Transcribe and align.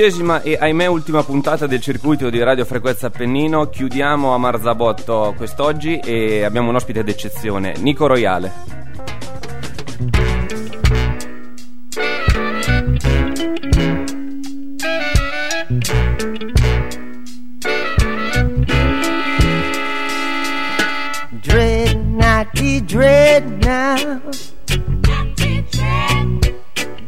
Dodicesima 0.00 0.40
e 0.40 0.56
ahimè 0.58 0.86
ultima 0.86 1.22
puntata 1.22 1.66
del 1.66 1.82
circuito 1.82 2.30
di 2.30 2.42
Radio 2.42 2.64
Frequenza 2.64 3.08
Appennino. 3.08 3.68
Chiudiamo 3.68 4.32
a 4.32 4.38
Marzabotto 4.38 5.34
quest'oggi 5.36 5.98
e 5.98 6.42
abbiamo 6.42 6.70
un 6.70 6.76
ospite 6.76 7.04
d'eccezione, 7.04 7.74
Nico 7.80 8.06
Royale. 8.06 8.50
Dread, 21.42 22.00
naughty 22.06 22.82
dread 22.86 23.62
now. 23.62 24.20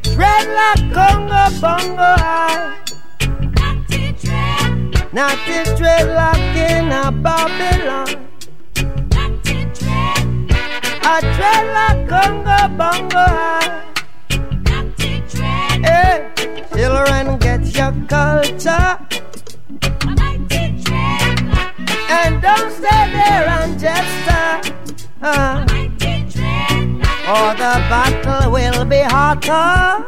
Dreadlock 0.02 0.92
Congo 0.92 1.58
Bongo 1.58 2.81
I. 5.12 5.16
Naughty 5.16 5.70
dreadlock 5.76 6.56
in 6.56 6.90
a 6.90 7.12
Babylon. 7.12 8.08
A 11.04 11.20
dreadlock 11.36 12.08
Congo 12.08 12.68
Bongo 12.76 13.18
I. 13.18 13.82
Hey, 15.82 16.30
children, 16.74 17.38
get 17.38 17.74
your 17.76 17.92
culture. 18.08 18.98
And 22.08 22.42
don't 22.42 22.70
stay 22.72 23.04
there 23.12 23.48
and 23.48 23.78
just 23.78 24.28
uh, 24.28 24.60
uh, 25.22 25.66
or 27.28 27.54
the 27.54 27.74
battle 27.88 28.50
will 28.50 28.84
be 28.84 29.00
hotter. 29.00 30.04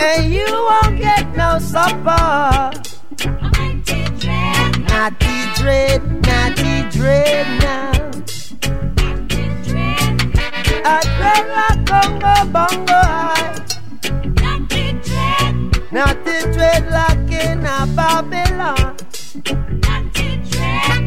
And 0.00 0.32
you 0.32 0.46
won't 0.46 0.98
get 0.98 1.36
no 1.36 1.58
supper. 1.58 2.70
Naughty 4.88 5.36
dread, 5.56 6.02
naughty 6.26 6.88
dread 6.90 7.46
now. 7.60 7.92
A 10.84 11.00
dreadlock 11.16 11.78
Congo 11.86 12.34
bongo 12.52 13.00
high. 13.12 13.54
Naughty 15.90 16.38
like 16.90 17.32
in 17.32 17.66
a 17.66 17.86
Babylon. 17.96 18.96
Naughty 19.82 20.30
dread, 20.50 21.02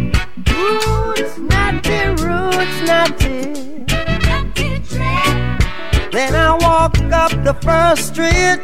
roots, 0.50 1.38
naughty 1.38 2.00
roots, 2.24 2.78
naughty. 2.90 3.42
Then 6.12 6.36
I 6.36 6.58
walk 6.60 6.98
up 7.14 7.32
the 7.44 7.54
first 7.62 8.14
street. 8.14 8.61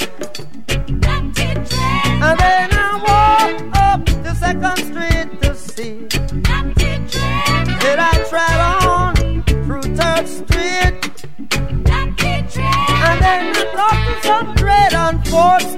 hundred 14.27 14.93
and 14.93 15.27
forty. 15.27 15.76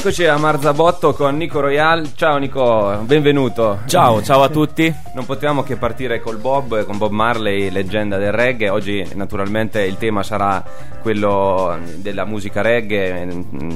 Eccoci 0.00 0.24
a 0.24 0.38
Marzabotto 0.38 1.12
con 1.12 1.36
Nico 1.36 1.60
Royal. 1.60 2.14
Ciao 2.14 2.38
Nico, 2.38 3.02
benvenuto. 3.04 3.80
Ciao, 3.84 4.22
ciao 4.22 4.42
a 4.42 4.48
tutti. 4.48 4.90
Non 5.14 5.26
potevamo 5.26 5.62
che 5.62 5.76
partire 5.76 6.20
col 6.20 6.38
Bob, 6.38 6.86
con 6.86 6.96
Bob 6.96 7.12
Marley, 7.12 7.68
leggenda 7.70 8.16
del 8.16 8.32
reggae. 8.32 8.70
Oggi 8.70 9.06
naturalmente 9.12 9.82
il 9.82 9.98
tema 9.98 10.22
sarà 10.22 10.64
quello 11.02 11.76
della 11.96 12.24
musica 12.24 12.62
reggae. 12.62 13.26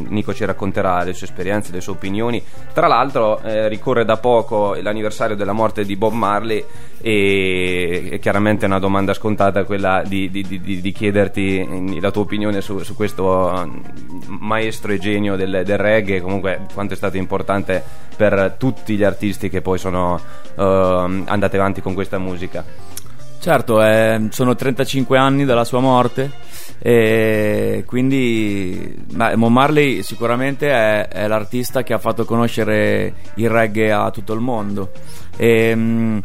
Nico 0.09 0.33
ci 0.33 0.47
racconterà 0.47 1.03
le 1.03 1.13
sue 1.13 1.27
esperienze, 1.27 1.73
le 1.73 1.83
sue 1.83 1.93
opinioni. 1.93 2.43
Tra 2.73 2.87
l'altro 2.87 3.43
eh, 3.43 3.69
ricorre 3.69 4.07
da 4.07 4.17
poco 4.17 4.75
l'anniversario 4.81 5.37
della 5.37 5.53
morte 5.53 5.85
di 5.85 5.95
Bob 5.95 6.15
Marley 6.15 6.65
e, 7.03 8.09
e 8.13 8.19
chiaramente 8.19 8.65
è 8.65 8.69
una 8.69 8.79
domanda 8.79 9.13
scontata 9.13 9.65
quella 9.65 10.03
di, 10.07 10.31
di- 10.31 10.43
di- 10.43 10.81
di 10.81 10.93
chiederti 10.93 12.01
la 12.01 12.11
tua 12.11 12.23
opinione 12.23 12.63
su, 12.63 12.79
su 12.79 12.95
questo 12.95 13.71
maestro 14.41 14.91
e 14.93 14.99
genio 14.99 15.37
del, 15.37 15.61
del 15.67 15.77
reggae, 15.77 16.13
comunque 16.25 16.61
quanto 16.75 16.95
è 16.95 16.97
stato 16.97 17.17
importante 17.17 17.83
per 18.17 18.57
tutti 18.59 18.97
gli 18.97 19.05
artisti 19.05 19.49
che 19.49 19.61
poi 19.61 19.79
sono 19.79 20.21
ehm, 20.57 21.25
andati 21.29 21.57
avanti 21.57 21.81
con 21.81 21.95
questa 21.95 22.19
musica. 22.19 22.65
Certo, 23.39 23.83
eh, 23.83 24.29
sono 24.31 24.55
35 24.55 25.19
anni 25.19 25.45
dalla 25.45 25.65
sua 25.65 25.81
morte 25.81 26.31
e 26.81 27.85
quindi 27.87 28.95
beh, 29.13 29.37
Mon 29.37 29.53
Marley 29.53 30.03
sicuramente 30.03 30.71
è, 30.71 31.09
è 31.09 31.27
l'artista 31.27 31.83
che 31.83 31.93
ha 31.93 31.99
fatto 31.99 32.25
conoscere 32.25 33.13
il 33.35 33.51
reggae 33.51 33.93
a 33.93 34.11
tutto 34.11 34.33
il 34.33 34.41
mondo. 34.41 34.93
E, 35.37 35.73
mm, 35.75 36.19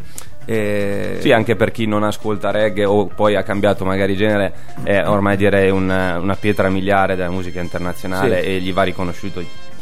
e- 0.46 1.16
Sì, 1.20 1.30
anche 1.32 1.56
per 1.56 1.70
chi 1.72 1.84
non 1.86 2.04
ascolta 2.04 2.50
reggae 2.50 2.86
o 2.86 3.06
poi 3.06 3.36
ha 3.36 3.42
cambiato 3.42 3.84
magari 3.84 4.16
genere, 4.16 4.52
è 4.82 5.02
ormai 5.06 5.36
direi 5.36 5.68
un- 5.70 5.90
una 6.20 6.36
pietra 6.36 6.70
miliare 6.70 7.16
della 7.16 7.30
musica 7.30 7.60
internazionale 7.60 8.40
Sì. 8.42 8.48
e 8.48 8.60
gli 8.60 8.72
va 8.72 8.82
riconosciuto 8.82 9.40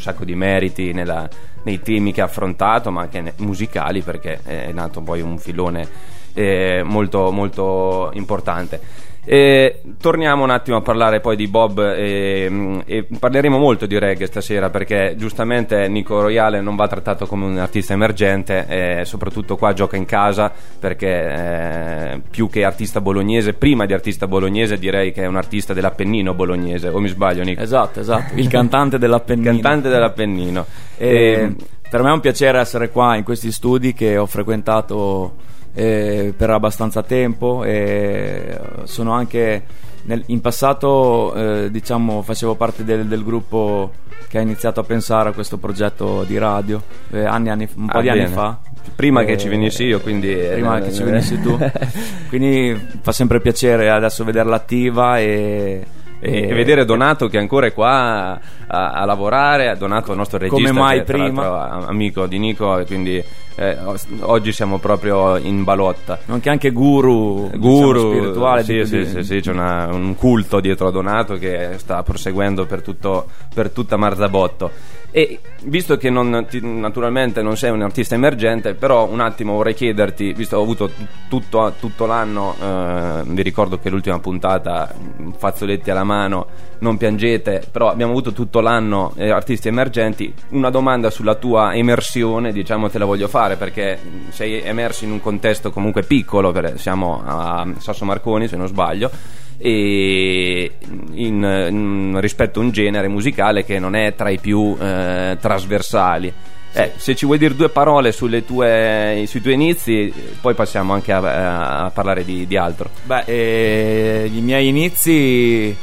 sacco 0.09 0.25
di 0.25 0.35
meriti 0.35 0.93
nella- 0.93 1.29
nei 1.65 1.81
temi 1.81 2.13
che 2.13 2.23
ha 2.23 2.25
affrontato, 2.25 2.91
ma 2.91 3.03
anche 3.03 3.35
musicali, 3.39 4.01
perché 4.01 4.41
è 4.43 4.73
nato 4.73 5.01
poi 5.03 5.21
un 5.21 5.39
filone 5.39 6.17
eh, 6.35 6.83
molto, 6.85 7.31
molto 7.33 8.11
importante. 8.15 8.81
E 9.31 9.83
torniamo 10.01 10.43
un 10.43 10.49
attimo 10.49 10.79
a 10.79 10.81
parlare 10.81 11.21
poi 11.21 11.37
di 11.37 11.49
Bob 11.49 11.81
e, 11.81 12.83
e, 12.87 13.07
parleremo 13.19 13.59
molto 13.59 13.85
di 13.85 13.99
reggae 13.99 14.25
stasera 14.25 14.71
perché 14.71 15.17
giustamente 15.19 15.87
Nico 15.87 16.23
Royale 16.23 16.63
non 16.63 16.77
va 16.77 16.89
trattato 16.89 17.27
come 17.27 17.45
un 17.45 17.59
artista 17.59 17.93
emergente 17.93 18.65
e 18.67 19.05
soprattutto 19.05 19.57
qua 19.57 19.75
gioca 19.75 19.99
in 19.99 20.07
casa 20.07 20.51
perché 20.79 21.09
eh, 21.09 22.23
più 22.31 22.49
che 22.49 22.65
artista 22.65 23.03
bolognese, 23.03 23.53
prima 23.53 23.85
di 23.85 23.93
artista 23.93 24.27
bolognese 24.27 24.79
direi 24.79 25.13
che 25.13 25.25
è 25.25 25.27
un 25.27 25.37
artista 25.37 25.75
dell'Appennino 25.75 26.33
bolognese, 26.33 26.89
o 26.89 26.99
mi 26.99 27.09
sbaglio 27.09 27.43
Nico? 27.43 27.61
Esatto, 27.61 28.01
esatto, 28.01 28.33
il 28.35 28.49
cantante 28.49 28.97
dell'Appennino. 28.97 29.51
cantante 29.51 29.91
dell'Appennino. 29.91 30.65
E, 30.97 31.07
e, 31.07 31.55
per 31.91 32.03
me 32.03 32.09
è 32.09 32.13
un 32.13 32.21
piacere 32.21 32.61
essere 32.61 32.89
qua 32.89 33.15
in 33.15 33.25
questi 33.25 33.53
studi 33.53 33.93
che 33.93 34.17
ho 34.17 34.25
frequentato 34.25 35.35
eh, 35.75 36.35
per 36.37 36.51
abbastanza 36.51 37.03
tempo 37.03 37.65
e 37.65 38.59
sono 38.85 39.13
anche 39.13 39.63
nel, 40.03 40.23
in 40.27 40.41
passato 40.41 41.35
eh, 41.35 41.71
diciamo 41.71 42.23
facevo 42.23 42.55
parte 42.55 42.85
del, 42.85 43.07
del, 43.07 43.25
gruppo 43.25 43.93
che 44.29 44.39
ha 44.39 44.41
iniziato 44.41 44.81
a 44.81 44.83
pensare 44.83 45.31
a 45.31 45.33
questo 45.33 45.59
progetto 45.59 46.25
di 46.25 46.39
radio 46.39 46.83
eh, 47.11 47.25
anni, 47.25 47.51
anni, 47.51 47.69
un 47.77 47.87
po' 47.87 47.99
ah, 47.99 48.01
di 48.01 48.09
bene. 48.09 48.25
anni 48.25 48.33
fa. 48.33 48.59
Prima 48.95 49.25
che 49.25 49.37
ci 49.37 49.49
venissi 49.49 49.85
io 49.85 50.01
quindi 50.01 50.35
prima 50.35 50.81
che 50.81 50.93
ci 50.93 51.03
venissi 51.03 51.41
tu. 51.41 51.57
Quindi 52.29 52.75
fa 53.03 53.13
sempre 53.13 53.41
piacere 53.41 53.91
adesso 53.91 54.25
vederla 54.25 54.57
attiva 54.57 55.19
e 55.19 55.85
e, 56.21 56.49
e, 56.49 56.55
vedere 56.55 56.85
Donato 56.85 57.29
che 57.29 57.39
ancora 57.39 57.67
è 57.67 57.73
qua 57.73 58.41
a, 58.67 58.91
a 58.91 59.05
lavorare, 59.05 59.77
Donato 59.77 60.11
il 60.11 60.17
nostro 60.17 60.39
regista, 60.39 60.69
come 60.69 60.79
mai 60.79 61.05
prima, 61.05 61.87
amico 61.87 62.27
di 62.27 62.39
Nico, 62.39 62.83
quindi 62.87 63.23
eh, 63.59 63.77
oggi 64.21 64.53
siamo 64.53 64.79
proprio 64.79 65.37
in 65.37 65.65
balotta. 65.65 66.21
Anche 66.27 66.49
anche 66.49 66.71
guru, 66.71 67.51
guru 67.57 67.93
diciamo, 67.93 68.13
spirituale. 68.13 68.63
Sì, 68.63 68.75
di, 68.75 68.87
sì, 68.87 68.99
di... 68.99 69.07
sì, 69.07 69.23
sì, 69.25 69.41
c'è 69.41 69.51
una, 69.51 69.89
un 69.91 70.15
culto 70.15 70.61
dietro 70.61 70.87
a 70.87 70.91
Donato 70.93 71.35
che 71.35 71.73
sta 71.79 72.05
proseguendo 72.05 72.67
per, 72.67 72.83
tutto, 72.83 73.27
per 73.53 73.71
tutta 73.71 73.97
Marzabotto. 73.97 74.71
E 75.11 75.41
visto 75.65 75.97
che 75.97 76.11
non, 76.11 76.47
ti, 76.49 76.61
naturalmente 76.63 77.41
non 77.41 77.57
sei 77.57 77.71
un 77.71 77.81
artista 77.81 78.15
emergente, 78.15 78.75
però 78.75 79.09
un 79.09 79.21
attimo 79.21 79.55
vorrei 79.55 79.73
chiederti, 79.73 80.35
visto 80.35 80.57
che 80.57 80.61
ho 80.61 80.65
avuto 80.65 80.91
tutto, 81.29 81.73
tutto 81.81 82.05
l'anno, 82.05 82.55
eh, 82.61 83.23
vi 83.25 83.43
ricordo 83.43 83.79
che 83.79 83.89
l'ultima 83.89 84.19
puntata, 84.19 84.95
fazzoletti 85.37 85.91
alla 85.91 86.05
mano, 86.05 86.47
non 86.81 86.99
piangete, 86.99 87.65
però 87.73 87.89
abbiamo 87.89 88.13
avuto 88.13 88.33
tutto 88.33 88.61
l'anno 88.61 89.15
eh, 89.17 89.31
artisti 89.31 89.69
emergenti, 89.69 90.33
una 90.51 90.69
domanda 90.69 91.09
sulla 91.09 91.37
tua 91.37 91.75
emersione, 91.75 92.53
diciamo 92.53 92.91
te 92.91 92.99
la 92.99 93.07
voglio 93.07 93.29
fare 93.29 93.48
perché 93.57 93.99
sei 94.31 94.61
emerso 94.63 95.05
in 95.05 95.13
un 95.13 95.21
contesto 95.21 95.71
comunque 95.71 96.03
piccolo, 96.03 96.55
siamo 96.77 97.23
a 97.25 97.67
Sasso 97.79 98.05
Marconi 98.05 98.49
se 98.49 98.57
non 98.57 98.67
sbaglio 98.67 99.11
e 99.59 100.71
in, 101.13 101.67
in, 101.69 102.21
rispetto 102.21 102.61
a 102.61 102.63
un 102.63 102.71
genere 102.71 103.09
musicale 103.09 103.65
che 103.65 103.79
non 103.79 103.97
è 103.97 104.15
tra 104.15 104.31
i 104.31 104.39
più 104.39 104.77
eh, 104.81 105.37
trasversali. 105.41 106.33
Eh, 106.73 106.93
se 106.97 107.17
ci 107.17 107.25
vuoi 107.27 107.39
dire 107.39 107.57
due 107.57 107.71
parole 107.71 108.13
tue, 108.13 109.25
sui 109.27 109.41
tuoi 109.41 109.55
inizi, 109.55 110.13
poi 110.41 110.55
passiamo 110.55 110.93
anche 110.93 111.13
a, 111.13 111.87
a 111.87 111.91
parlare 111.91 112.25
di, 112.25 112.47
di, 112.47 112.57
altro. 112.57 112.91
Beh, 113.05 113.25
eh, 113.25 114.31
i 114.33 114.41
miei 114.41 114.69
inizi 114.69 115.77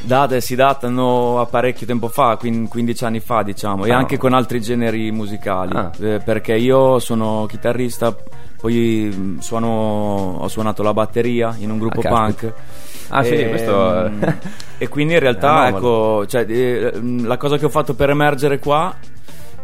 date, 0.00 0.40
si 0.40 0.54
datano 0.54 1.40
a 1.40 1.46
parecchio 1.46 1.86
tempo 1.86 2.08
fa, 2.08 2.36
15 2.36 3.04
anni 3.04 3.20
fa, 3.20 3.42
diciamo, 3.42 3.84
ah, 3.84 3.88
e 3.88 3.92
anche 3.92 4.16
con 4.16 4.32
altri 4.32 4.60
generi 4.60 5.10
musicali. 5.10 5.74
Ah. 5.74 5.90
Eh, 6.00 6.20
perché 6.24 6.54
io 6.54 6.98
sono 6.98 7.46
chitarrista, 7.48 8.14
poi 8.60 9.12
mm, 9.14 9.38
suono, 9.38 10.36
ho 10.38 10.48
suonato 10.48 10.82
la 10.82 10.92
batteria 10.92 11.54
in 11.58 11.70
un 11.70 11.78
gruppo 11.78 12.00
ah, 12.00 12.08
punk. 12.08 12.52
Ah, 13.08 13.22
sì, 13.22 13.34
e, 13.34 13.48
questo. 13.48 14.10
e 14.78 14.88
quindi 14.88 15.14
in 15.14 15.20
realtà, 15.20 15.68
ecco, 15.68 16.26
cioè, 16.26 16.44
eh, 16.48 16.92
la 17.22 17.36
cosa 17.36 17.56
che 17.56 17.64
ho 17.64 17.70
fatto 17.70 17.94
per 17.94 18.10
emergere 18.10 18.58
qua 18.58 18.94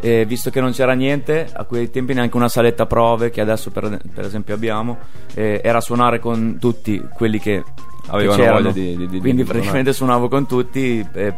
eh, 0.05 0.27
visto 0.27 0.51
che 0.51 0.61
non 0.61 0.73
c'era 0.73 0.93
niente, 0.93 1.49
a 1.51 1.65
quei 1.65 1.89
tempi 1.89 2.13
neanche 2.13 2.37
una 2.37 2.51
saletta 2.51 2.85
prove 2.85 3.31
che 3.31 3.41
adesso 3.41 3.71
per, 3.71 3.99
per 4.13 4.27
esempio 4.27 4.55
abbiamo, 4.55 4.99
eh, 5.33 5.63
era 5.65 5.81
suonare 5.81 6.19
con 6.19 6.59
tutti 6.61 7.03
quelli 7.15 7.39
che 7.39 7.63
avevano 8.09 8.45
voglia 8.45 8.71
di, 8.71 8.97
di, 8.97 9.09
di 9.09 9.21
Quindi 9.21 9.43
di 9.43 9.49
praticamente 9.49 9.93
suonavo 9.93 10.29
con 10.29 10.47
tutti. 10.47 11.07
E 11.13 11.35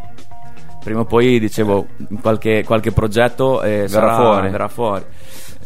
prima 0.82 1.00
o 1.00 1.04
poi 1.04 1.40
dicevo 1.40 1.86
qualche, 2.20 2.62
qualche 2.64 2.92
progetto 2.92 3.62
eh, 3.62 3.68
verrà, 3.68 3.88
sarà, 3.88 4.16
fuori. 4.16 4.50
Verrà 4.50 4.68
fuori. 4.68 5.04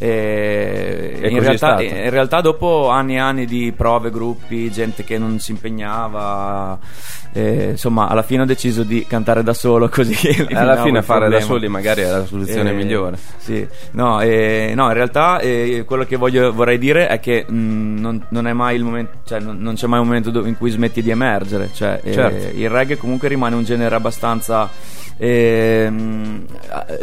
In, 0.03 1.39
realtà, 1.39 1.79
in, 1.81 2.09
realtà, 2.09 2.41
dopo 2.41 2.89
anni 2.89 3.15
e 3.15 3.19
anni 3.19 3.45
di 3.45 3.71
prove, 3.71 4.09
gruppi, 4.09 4.71
gente 4.71 5.03
che 5.03 5.19
non 5.19 5.37
si 5.39 5.51
impegnava, 5.51 6.79
eh, 7.33 7.69
insomma, 7.71 8.07
alla 8.07 8.23
fine 8.23 8.41
ho 8.41 8.45
deciso 8.45 8.81
di 8.81 9.05
cantare 9.05 9.43
da 9.43 9.53
solo 9.53 9.89
così. 9.93 10.15
alla 10.53 10.81
fine 10.81 11.03
fare 11.03 11.29
da 11.29 11.39
soli 11.39 11.67
magari 11.67 12.01
è 12.01 12.09
la 12.09 12.25
soluzione 12.25 12.71
eh, 12.71 12.73
migliore. 12.73 13.17
Sì, 13.37 13.65
no, 13.91 14.19
eh, 14.21 14.73
no 14.75 14.87
in 14.87 14.93
realtà 14.93 15.39
eh, 15.39 15.83
quello 15.85 16.03
che 16.05 16.15
voglio, 16.15 16.51
vorrei 16.51 16.79
dire 16.79 17.07
è 17.07 17.19
che 17.19 17.45
mh, 17.47 17.53
mm, 17.53 17.97
non, 17.99 18.25
non, 18.29 18.47
è 18.47 18.53
mai 18.53 18.75
il 18.77 18.83
momento, 18.83 19.17
cioè, 19.23 19.39
non, 19.39 19.59
non, 19.59 19.75
c'è 19.75 19.85
mai 19.85 19.99
un 19.99 20.07
momento 20.07 20.45
in 20.45 20.57
cui 20.57 20.71
smetti 20.71 21.03
di 21.03 21.11
emergere. 21.11 21.69
Cioè, 21.71 21.99
eh, 22.03 22.11
certo. 22.11 22.57
il 22.57 22.69
reggae 22.69 22.97
comunque 22.97 23.27
rimane 23.27 23.55
un 23.55 23.63
genere 23.63 23.93
abbastanza 23.93 24.67
ehm, 25.21 26.45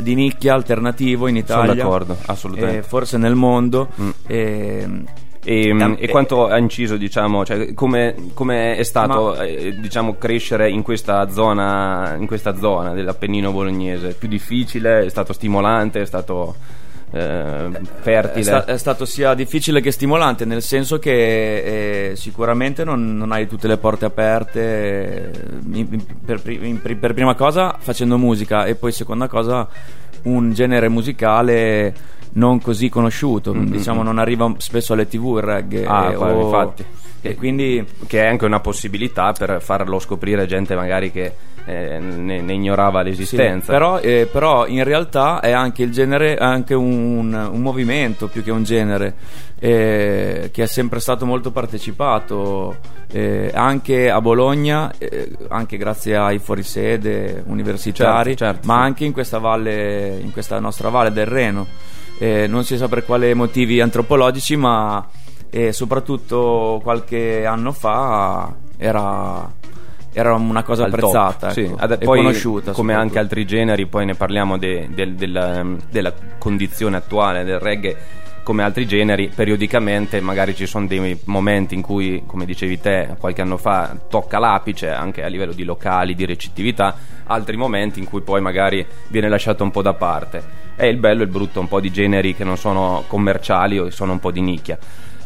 di 0.01 0.15
nicchia 0.15 0.55
alternativo 0.55 1.29
in 1.29 1.37
Italia. 1.37 1.73
Sono 1.73 1.75
d'accordo, 1.75 2.17
assolutamente. 2.27 2.79
Eh, 2.79 2.83
forse 2.83 3.17
nel 3.17 3.35
mondo. 3.35 3.89
Mm. 4.01 4.11
Ehm, 4.27 5.05
e, 5.45 5.69
e, 5.69 5.97
e, 5.99 6.09
quanto 6.09 6.47
ha 6.47 6.59
inciso, 6.59 6.97
diciamo, 6.97 7.45
cioè, 7.45 7.73
come, 7.73 8.31
come, 8.35 8.77
è 8.77 8.83
stato 8.83 9.35
Ma... 9.37 9.45
eh, 9.45 9.77
diciamo, 9.79 10.17
crescere 10.19 10.69
in 10.69 10.83
questa, 10.83 11.31
zona, 11.31 12.17
in 12.19 12.27
questa 12.27 12.57
zona 12.57 12.93
dell'Appennino 12.93 13.53
bolognese? 13.53 14.15
Più 14.15 14.29
difficile? 14.29 15.05
È 15.05 15.09
stato 15.09 15.33
stimolante? 15.33 16.01
È 16.01 16.07
stato 16.07 16.57
eh, 17.11 17.71
fertile? 18.01 18.41
È, 18.41 18.43
sta- 18.43 18.65
è, 18.65 18.79
stato 18.79 19.05
sia 19.05 19.35
difficile 19.35 19.81
che 19.81 19.91
stimolante, 19.91 20.45
nel 20.45 20.63
senso 20.63 20.99
che 20.99 22.11
eh, 22.11 22.17
sicuramente 22.17 22.85
non, 22.85 23.17
non, 23.17 23.33
hai 23.33 23.47
tutte 23.47 23.69
le 23.69 23.79
porte 23.79 24.05
aperte, 24.05 25.33
in, 25.73 26.05
per, 26.25 26.43
in, 26.47 26.81
per 26.81 27.15
prima 27.15 27.35
cosa 27.35 27.77
facendo 27.79 28.19
musica 28.19 28.65
e 28.65 28.75
poi 28.75 28.93
seconda 28.93 29.29
cosa 29.29 29.69
un 30.23 30.53
genere 30.53 30.89
musicale 30.89 31.95
non 32.33 32.61
così 32.61 32.89
conosciuto, 32.89 33.55
mm-hmm. 33.55 33.71
diciamo 33.71 34.03
non 34.03 34.19
arriva 34.19 34.53
spesso 34.59 34.93
alle 34.93 35.09
tv 35.09 35.37
il 35.37 35.43
reggae. 35.43 35.87
Ah, 35.87 36.19
o... 36.19 36.45
infatti. 36.45 36.85
E 37.21 37.35
quindi... 37.35 37.85
Che 38.07 38.23
è 38.23 38.27
anche 38.27 38.45
una 38.45 38.61
possibilità 38.61 39.33
per 39.33 39.61
farlo 39.61 39.99
scoprire 39.99 40.47
gente 40.47 40.75
magari 40.75 41.11
che 41.11 41.33
eh, 41.69 41.99
ne, 41.99 42.41
ne, 42.41 42.53
ignorava 42.55 43.03
l'esistenza. 43.03 43.67
Sì, 43.67 43.71
però, 43.71 43.99
eh, 43.99 44.27
però, 44.31 44.67
in 44.67 44.83
realtà 44.85 45.41
è 45.41 45.51
anche 45.51 45.83
il 45.83 45.93
genere, 45.93 46.37
anche 46.37 46.73
un, 46.73 47.35
un 47.35 47.61
movimento 47.61 48.29
più 48.29 48.43
che 48.43 48.51
un 48.51 48.63
genere 48.63 49.15
eh, 49.59 50.49
che 50.51 50.63
è 50.63 50.67
sempre 50.67 50.99
stato 50.99 51.27
molto 51.27 51.51
partecipato 51.51 52.77
eh, 53.11 53.51
anche 53.53 54.11
a 54.11 54.21
Bologna, 54.23 54.91
eh, 54.97 55.31
anche 55.49 55.77
grazie 55.77 56.17
ai 56.17 56.39
fuorisede 56.39 57.43
universitari, 57.47 58.35
certo, 58.35 58.55
certo, 58.55 58.67
ma 58.67 58.77
sì. 58.77 58.87
anche 58.87 59.05
in 59.05 59.13
questa 59.13 59.39
valle, 59.39 60.19
in 60.23 60.33
questa 60.33 60.59
nostra 60.59 60.89
valle 60.89 61.13
del 61.13 61.27
Reno. 61.27 61.67
Eh, 62.21 62.47
non 62.49 62.65
si 62.65 62.77
sa 62.77 62.89
per 62.89 63.05
quali 63.05 63.33
motivi 63.35 63.81
antropologici, 63.81 64.57
ma 64.57 65.07
soprattutto 65.73 66.81
qualche 66.83 67.47
anno 67.47 67.73
fa 67.73 68.55
era 68.77 69.57
era 70.13 70.35
una 70.35 70.63
cosa 70.63 70.85
Al 70.85 70.93
apprezzata 70.93 71.51
sì. 71.51 71.63
ecco, 71.63 71.77
Ad, 71.77 71.99
poi, 72.05 72.19
conosciuta 72.19 72.73
come 72.73 72.95
anche 72.95 73.19
altri 73.19 73.47
generi 73.47 73.87
poi 73.87 74.07
ne 74.07 74.15
parliamo 74.15 74.57
de, 74.59 74.89
de, 74.91 75.07
de, 75.07 75.15
della, 75.15 75.65
della 75.91 76.13
condizione 76.39 76.97
attuale 76.97 77.45
del 77.45 77.59
reggae 77.59 77.97
come 78.49 78.63
altri 78.63 78.87
generi, 78.87 79.29
periodicamente 79.29 80.23
magari 80.23 80.55
ci 80.55 80.65
sono 80.65 80.87
dei 80.87 81.21
momenti 81.25 81.75
in 81.75 81.83
cui, 81.83 82.23
come 82.25 82.47
dicevi 82.47 82.81
te 82.81 83.15
qualche 83.19 83.43
anno 83.43 83.59
fa, 83.59 83.95
tocca 84.09 84.39
l'apice 84.39 84.89
anche 84.89 85.23
a 85.23 85.27
livello 85.27 85.53
di 85.53 85.65
locali, 85.65 86.15
di 86.15 86.25
recettività, 86.25 86.97
altri 87.27 87.59
momenti 87.59 87.99
in 87.99 88.07
cui 88.07 88.23
poi 88.23 88.41
magari 88.41 88.87
viene 89.09 89.29
lasciato 89.29 89.65
un 89.65 89.71
po' 89.71 89.83
da 89.83 89.93
parte. 89.93 90.43
È 90.75 90.87
il 90.87 90.97
bello 90.97 91.21
e 91.21 91.25
il 91.27 91.31
brutto 91.31 91.61
un 91.61 91.69
po' 91.69 91.79
di 91.79 91.91
generi 91.91 92.35
che 92.35 92.45
non 92.45 92.57
sono 92.57 93.05
commerciali 93.07 93.79
o 93.79 93.91
sono 93.91 94.13
un 94.13 94.19
po' 94.19 94.31
di 94.31 94.41
nicchia. 94.41 94.79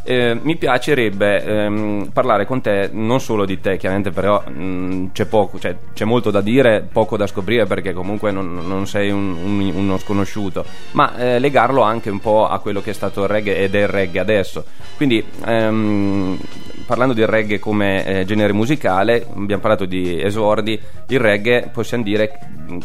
Eh, 0.05 0.37
mi 0.43 0.57
piacerebbe 0.57 1.45
ehm, 1.45 2.11
parlare 2.13 2.45
con 2.45 2.61
te 2.61 2.91
non 2.93 3.21
solo 3.21 3.45
di 3.45 3.61
te, 3.61 3.77
chiaramente, 3.77 4.11
però 4.11 4.43
mh, 4.45 4.63
mm, 4.63 5.07
c'è 5.13 5.27
poco, 5.27 5.61
cioè, 5.61 5.77
c'è 5.95 6.05
molto 6.05 6.31
da 6.31 6.41
dire, 6.41 6.87
poco 6.91 7.17
da 7.17 7.27
scoprire 7.27 7.67
perché 7.67 7.93
comunque 7.93 8.33
non, 8.33 8.67
non 8.67 8.87
sei 8.89 9.11
un, 9.11 9.37
un, 9.37 9.73
uno 9.75 9.99
sconosciuto, 9.99 10.65
ma 10.93 11.17
eh, 11.17 11.39
legarlo 11.39 11.83
anche 11.83 12.11
un 12.11 12.19
po' 12.19 12.49
a 12.49 12.59
quello 12.59 12.81
che 12.81 12.91
è 12.91 12.95
stato 12.95 13.23
il 13.23 13.29
reggae 13.29 13.59
ed 13.59 13.75
è 13.77 13.83
il 13.83 13.89
reggae 13.89 14.21
adesso. 14.21 14.65
Quindi, 14.97 15.25
ehm, 15.47 16.39
parlando 16.85 17.15
del 17.15 17.29
reggae 17.29 17.61
come 17.61 18.05
eh, 18.05 18.25
genere 18.25 18.53
musicale, 18.53 19.25
abbiamo 19.37 19.63
parlato 19.63 19.85
di 19.85 20.21
esordi, 20.21 20.81
il 21.09 21.21
reggae 21.21 21.71
possiamo 21.73 22.03
dire 22.03 22.39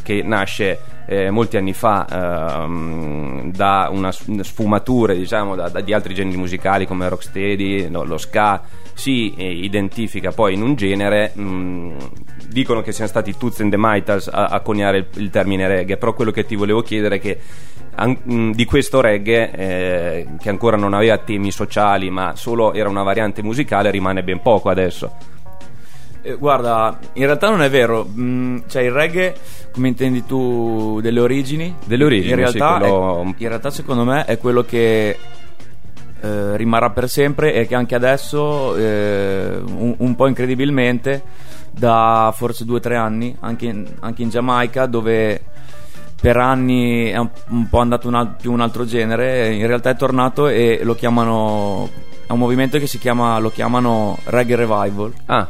che 0.04 0.22
nasce 0.24 0.96
eh, 1.08 1.32
molti 1.32 1.56
anni 1.56 1.74
fa 1.74 2.06
ehm, 2.64 3.52
da 3.52 3.88
una 3.90 4.12
sfumature 4.12 5.16
diciamo, 5.16 5.56
da, 5.56 5.70
da, 5.70 5.80
di 5.80 5.94
altri 5.94 6.14
generi 6.14 6.36
musicali 6.38 6.86
come 6.86 7.08
rocksteady, 7.08 7.90
no, 7.90 8.04
lo 8.04 8.18
ska, 8.18 8.62
si 8.94 9.34
eh, 9.36 9.50
identifica 9.50 10.32
poi 10.32 10.56
in 10.56 10.62
un 10.62 10.76
genere, 10.76 11.32
mh, 11.34 11.42
mm, 11.42 11.98
dicono 12.50 12.82
che 12.82 12.92
siano 12.92 13.10
stati 13.10 13.38
Toots 13.38 13.62
and 13.62 13.72
the 13.72 13.78
Mitals 13.80 14.28
a, 14.28 14.48
a 14.48 14.60
coniare 14.60 14.98
il, 14.98 15.08
il, 15.16 15.30
termine 15.30 15.68
reggae, 15.68 15.96
però 15.96 16.14
quello 16.14 16.32
che 16.32 16.46
ti 16.46 16.56
volevo 16.56 16.82
chiedere 16.82 17.16
è 17.16 17.20
che 17.20 17.40
an, 17.96 18.18
mh, 18.22 18.34
mm, 18.34 18.52
di 18.52 18.66
questo 18.66 19.00
reggae, 19.00 19.52
eh, 19.52 20.28
che 20.40 20.50
ancora 20.50 20.76
non 20.76 20.94
aveva 20.94 21.18
temi 21.20 21.52
sociali 21.52 22.10
ma 22.10 22.36
solo 22.36 22.74
era 22.74 22.90
una 22.90 23.04
variante 23.04 23.42
musicale, 23.42 23.92
rimane 23.92 24.24
ben 24.24 24.42
poco 24.42 24.70
adesso. 24.70 25.36
Eh, 26.28 26.36
guarda, 26.36 27.00
in 27.14 27.24
realtà 27.24 27.50
non 27.50 27.62
è 27.62 27.70
vero. 27.70 28.06
Mm, 28.06 28.58
cioè, 28.68 28.82
il 28.82 28.92
reggae, 28.92 29.34
come 29.72 29.88
intendi 29.88 30.26
tu, 30.26 31.00
delle 31.02 31.22
origini? 31.22 31.74
Delle 31.86 32.04
origini, 32.04 32.32
in 32.32 32.36
realtà, 32.36 32.74
sì, 32.74 32.80
quello... 32.80 33.22
è, 33.22 33.34
in 33.38 33.48
realtà 33.48 33.70
secondo 33.70 34.04
me, 34.04 34.26
è 34.26 34.38
quello 34.38 34.64
che 34.64 35.18
eh, 36.20 36.58
rimarrà 36.58 36.90
per 36.90 37.08
sempre 37.08 37.54
e 37.54 37.66
che 37.66 37.76
anche 37.76 37.96
adesso, 37.96 38.76
eh, 38.76 39.58
un, 39.64 39.96
un, 40.00 40.16
po' 40.16 40.28
incredibilmente, 40.28 41.24
da 41.72 42.34
forse 42.36 42.66
due 42.66 42.78
o 42.78 42.82
tre 42.82 42.98
anni, 42.98 43.34
anche 43.40 43.66
in, 43.68 43.88
anche 44.02 44.22
in, 44.22 44.30
Giamaica, 44.30 44.86
dove 44.86 45.42
per 46.20 46.36
anni 46.36 47.10
è 47.10 47.18
un, 47.18 47.30
un 47.52 47.70
po' 47.70 47.80
andato 47.80 48.10
un, 48.10 48.36
più 48.38 48.52
un 48.52 48.60
altro 48.60 48.84
genere, 48.84 49.54
in 49.54 49.66
realtà 49.66 49.92
è 49.92 49.96
tornato 49.96 50.50
e 50.50 50.82
lo 50.84 50.94
chiamano. 50.94 51.90
È 52.28 52.34
un 52.34 52.40
movimento 52.40 52.78
che 52.78 52.88
si 52.88 53.00
chiama, 53.00 53.40
lo 53.40 53.50
chiamano 53.50 54.18
Reggae 54.26 54.58
Revival. 54.58 55.14
Ah 55.28 55.48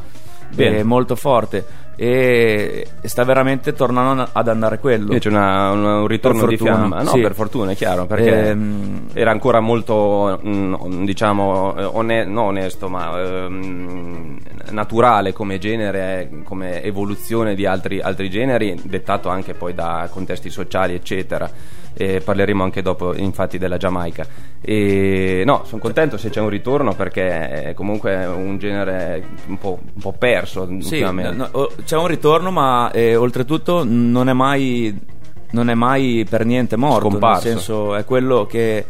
Bene. 0.49 0.83
molto 0.83 1.15
forte 1.15 1.85
e 1.99 2.87
sta 3.01 3.23
veramente 3.23 3.73
tornando 3.73 4.29
ad 4.31 4.47
andare 4.47 4.77
quello. 4.77 5.17
C'è 5.17 5.29
una, 5.29 5.71
una, 5.71 5.99
un 6.01 6.07
ritorno 6.07 6.45
di 6.45 6.55
fiamma, 6.55 7.01
no, 7.01 7.09
sì. 7.09 7.21
per 7.21 7.33
fortuna, 7.33 7.71
è 7.71 7.75
chiaro, 7.75 8.05
perché 8.05 8.49
ehm... 8.49 9.07
era 9.13 9.31
ancora 9.31 9.59
molto, 9.59 10.39
mm, 10.45 11.03
diciamo, 11.03 11.73
one, 11.97 12.23
no 12.25 12.43
onesto, 12.43 12.87
ma 12.87 13.19
ehm, 13.19 14.37
naturale 14.69 15.33
come 15.33 15.57
genere, 15.57 16.29
come 16.43 16.83
evoluzione 16.83 17.55
di 17.55 17.65
altri, 17.65 17.99
altri 17.99 18.29
generi, 18.29 18.79
dettato 18.83 19.29
anche 19.29 19.55
poi 19.55 19.73
da 19.73 20.07
contesti 20.11 20.51
sociali, 20.51 20.93
eccetera 20.93 21.49
e 21.97 22.21
parleremo 22.21 22.63
anche 22.63 22.83
dopo 22.83 23.15
infatti 23.15 23.57
della 23.57 23.77
Giamaica 23.77 24.25
e 24.61 25.41
no 25.45 25.63
sono 25.65 25.81
contento 25.81 26.17
se 26.17 26.29
c'è 26.29 26.39
un 26.39 26.49
ritorno 26.49 26.93
perché 26.93 27.69
è 27.69 27.73
comunque 27.73 28.25
un 28.25 28.59
genere 28.59 29.25
un 29.47 29.57
po', 29.57 29.79
un 29.81 30.01
po 30.01 30.13
perso 30.13 30.69
sì, 30.81 30.99
no, 30.99 31.69
c'è 31.83 31.97
un 31.97 32.07
ritorno 32.07 32.51
ma 32.51 32.91
eh, 32.91 33.15
oltretutto 33.15 33.83
non 33.83 34.29
è 34.29 34.33
mai 34.33 35.15
non 35.49 35.69
è 35.69 35.73
mai 35.73 36.25
per 36.29 36.45
niente 36.45 36.75
morto 36.75 37.09
Scomparso. 37.09 37.47
nel 37.47 37.57
senso 37.57 37.95
è 37.95 38.05
quello 38.05 38.45
che 38.45 38.85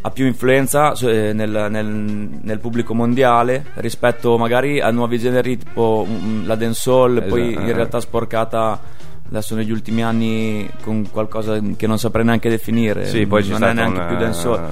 ha 0.00 0.10
più 0.10 0.26
influenza 0.26 0.92
eh, 0.92 1.32
nel, 1.32 1.66
nel, 1.70 1.86
nel, 1.86 2.58
pubblico 2.60 2.94
mondiale 2.94 3.66
rispetto 3.74 4.38
magari 4.38 4.80
a 4.80 4.90
nuovi 4.90 5.18
generi 5.18 5.58
tipo 5.58 6.06
mm, 6.08 6.46
la 6.46 6.54
dancehall 6.54 7.16
esatto. 7.16 7.28
poi 7.28 7.52
in 7.52 7.72
realtà 7.74 8.00
sporcata 8.00 8.80
adesso 9.28 9.54
negli 9.54 9.70
ultimi 9.70 10.02
anni 10.02 10.68
con 10.82 11.10
qualcosa 11.10 11.60
che 11.76 11.86
non 11.86 11.98
saprei 11.98 12.24
neanche 12.24 12.48
definire 12.48 13.06
sì, 13.06 13.26
poi 13.26 13.46
non 13.48 13.62
è 13.62 13.72
neanche 13.74 13.98
una, 13.98 14.06
più 14.06 14.16
dancehall 14.16 14.68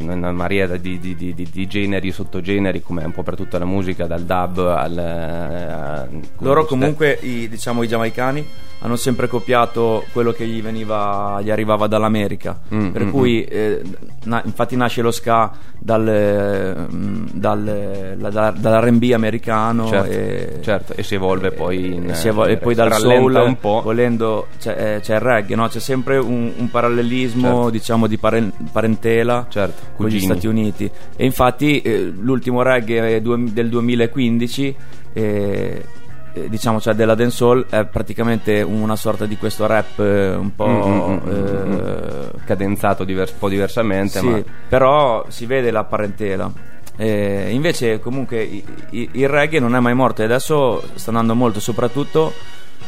una, 0.00 0.32
marea 0.32 0.66
di, 0.76 0.98
di, 0.98 1.14
di, 1.14 1.34
di, 1.34 1.66
generi 1.66 2.10
sottogeneri 2.10 2.82
come 2.82 3.04
un 3.04 3.12
po' 3.12 3.22
per 3.22 3.36
tutta 3.36 3.58
la 3.58 3.64
musica 3.64 4.06
dal 4.06 4.22
dub 4.22 4.58
al 4.58 6.08
uh, 6.10 6.44
loro 6.44 6.64
comunque 6.64 7.18
i, 7.22 7.48
diciamo 7.48 7.82
i 7.82 7.88
giamaicani 7.88 8.46
hanno 8.80 8.96
sempre 8.96 9.28
copiato 9.28 10.04
quello 10.12 10.32
che 10.32 10.46
gli, 10.46 10.62
veniva, 10.62 11.40
gli 11.42 11.50
arrivava 11.50 11.86
dall'America 11.86 12.58
mm, 12.74 12.88
per 12.88 13.04
mm, 13.04 13.10
cui 13.10 13.46
mm. 13.46 13.52
eh, 13.54 13.82
na, 14.24 14.42
infatti 14.44 14.76
nasce 14.76 15.02
lo 15.02 15.10
ska 15.10 15.50
dal, 15.78 16.86
dal, 17.32 18.16
la, 18.18 18.50
dall'R&B 18.50 19.10
americano 19.12 19.86
certo 19.86 20.10
e, 20.10 20.58
certo, 20.62 20.92
e 20.94 21.02
si 21.02 21.14
evolve 21.14 21.52
poi 21.52 21.94
in, 21.94 22.14
si 22.14 22.28
evol- 22.28 22.48
e 22.50 22.56
poi 22.56 22.74
dal 22.74 22.92
soul 22.94 23.34
un 23.34 23.58
po' 23.58 23.80
volendo 23.82 24.46
c'è, 24.58 24.96
eh, 24.96 25.00
c'è 25.00 25.14
il 25.14 25.20
reggae, 25.20 25.56
no? 25.56 25.68
c'è 25.68 25.80
sempre 25.80 26.16
un, 26.16 26.50
un 26.56 26.70
parallelismo 26.70 27.48
certo. 27.48 27.70
diciamo 27.70 28.06
di 28.06 28.16
paren- 28.16 28.52
parentela 28.72 29.46
certo, 29.48 29.88
con 29.96 30.06
gli 30.08 30.20
Stati 30.20 30.46
Uniti 30.46 30.90
e 31.16 31.24
infatti 31.24 31.80
eh, 31.82 32.12
l'ultimo 32.16 32.62
reggae 32.62 33.20
del 33.20 33.68
2015 33.68 34.76
eh, 35.12 35.84
eh, 36.32 36.48
diciamo 36.48 36.80
cioè 36.80 36.94
della 36.94 37.14
dancehall 37.14 37.66
è 37.68 37.84
praticamente 37.86 38.62
una 38.62 38.96
sorta 38.96 39.26
di 39.26 39.36
questo 39.36 39.66
rap 39.66 39.98
eh, 39.98 40.34
un 40.34 40.54
po' 40.54 40.66
mm-hmm, 40.66 41.28
eh, 41.28 42.30
cadenzato 42.44 43.04
divers- 43.04 43.32
un 43.32 43.38
po' 43.38 43.48
diversamente 43.48 44.18
sì, 44.18 44.26
ma... 44.26 44.42
però 44.68 45.24
si 45.28 45.46
vede 45.46 45.70
la 45.70 45.84
parentela. 45.84 46.50
Eh, 46.96 47.48
invece 47.50 47.98
comunque 47.98 48.42
i, 48.42 48.62
i, 48.90 49.08
il 49.12 49.28
reggae 49.28 49.58
non 49.58 49.74
è 49.74 49.80
mai 49.80 49.94
morto 49.94 50.20
e 50.20 50.26
adesso 50.26 50.82
sta 50.94 51.08
andando 51.08 51.34
molto 51.34 51.58
soprattutto 51.58 52.32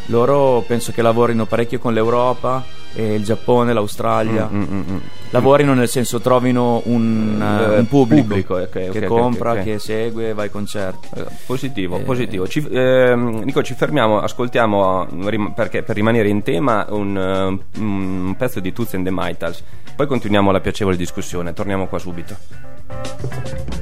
loro 0.07 0.65
penso 0.67 0.93
che 0.93 1.03
lavorino 1.03 1.47
parecchio 1.47 1.79
con 1.79 1.93
l'Europa, 1.95 2.65
il 2.95 3.23
Giappone, 3.23 3.73
l'Australia. 3.73 4.49
Mm, 4.51 4.61
mm, 4.61 4.73
mm, 4.73 4.93
mm, 4.93 4.97
lavorino 5.31 5.75
nel 5.75 5.89
senso 5.89 6.21
trovino 6.21 6.83
un, 6.85 7.41
uh, 7.41 7.79
un 7.79 7.87
pubblico, 7.87 8.27
pubblico 8.27 8.55
okay, 8.55 8.91
che 8.91 8.99
okay, 8.99 9.09
compra, 9.09 9.53
okay, 9.53 9.65
che 9.65 9.79
segue, 9.79 10.35
va 10.35 10.43
ai 10.43 10.51
concerti. 10.51 11.09
Eh, 11.15 11.25
positivo, 11.47 11.97
eh. 11.99 12.01
positivo. 12.01 12.47
Ci, 12.47 12.67
eh, 12.69 13.15
Nico, 13.17 13.63
ci 13.63 13.75
fermiamo, 13.75 14.21
ascoltiamo 14.21 15.07
rim- 15.29 15.55
perché, 15.55 15.83
per 15.83 15.95
rimanere 15.95 16.29
in 16.29 16.43
tema 16.43 16.87
un, 16.91 17.59
un 17.79 18.35
pezzo 18.37 18.61
di 18.61 18.73
Toots 18.73 18.95
and 18.95 19.05
the 19.05 19.13
Mitals. 19.13 19.63
Poi 19.95 20.07
continuiamo 20.07 20.51
la 20.51 20.61
piacevole 20.61 20.97
discussione. 20.97 21.53
Torniamo 21.53 21.87
qua 21.87 21.99
subito. 21.99 23.82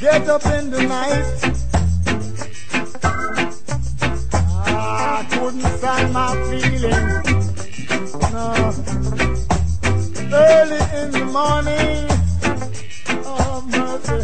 Get 0.00 0.28
up 0.28 0.44
in 0.46 0.70
the 0.70 0.82
night. 0.82 1.24
I 4.32 5.26
couldn't 5.30 5.60
stand 5.78 6.12
my 6.12 6.34
feelings. 6.48 7.54
No. 8.32 8.46
Early 10.32 10.82
in 11.00 11.08
the 11.12 11.24
morning, 11.36 12.06
oh 13.24 13.62
mercy, 13.66 14.20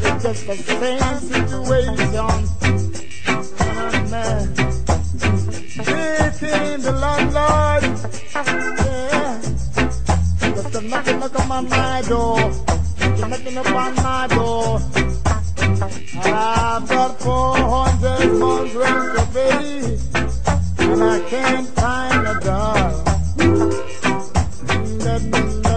it's 0.00 0.22
just 0.22 0.46
the 0.46 0.56
same 0.56 1.18
situation. 1.20 2.57
The 6.80 6.92
landlord, 6.92 7.82
yeah, 8.86 9.40
on 11.50 11.68
my 11.68 12.02
door, 12.08 12.40
knocking 13.28 13.58
upon 13.58 13.94
my 13.96 14.26
door. 14.28 14.80
I've 16.24 16.88
got 16.88 17.20
400 17.20 18.32
months 18.38 18.74
rent 18.74 19.18
to 19.18 19.24
pay, 19.34 19.98
and 20.78 21.02
I 21.04 21.20
can't 21.28 21.68
find 21.68 22.26
a 22.28 22.40
dollar. 22.40 23.04
Let 25.04 25.22
me 25.22 25.67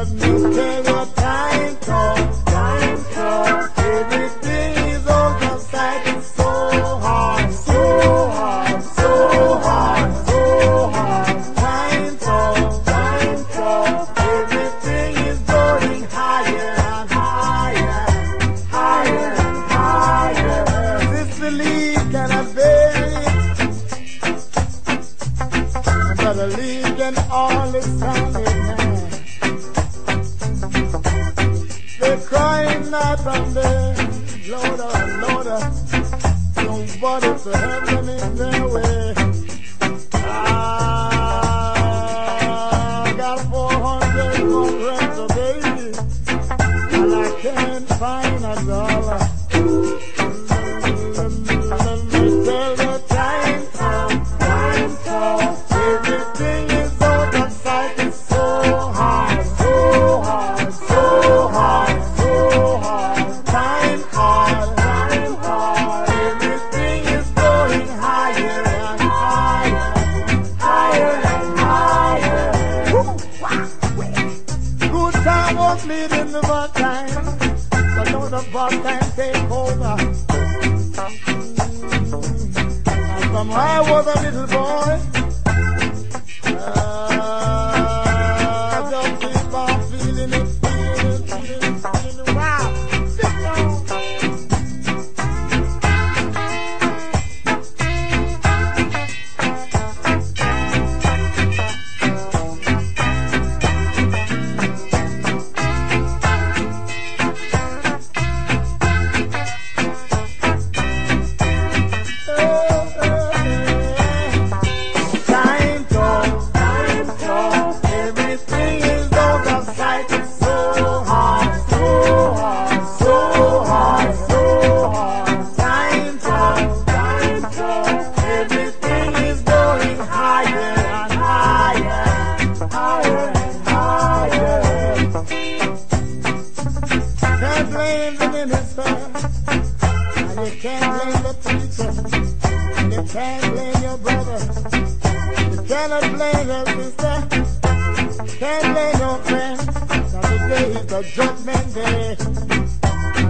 the 151.01 151.07
judgment 151.15 151.73
day. 151.73 152.15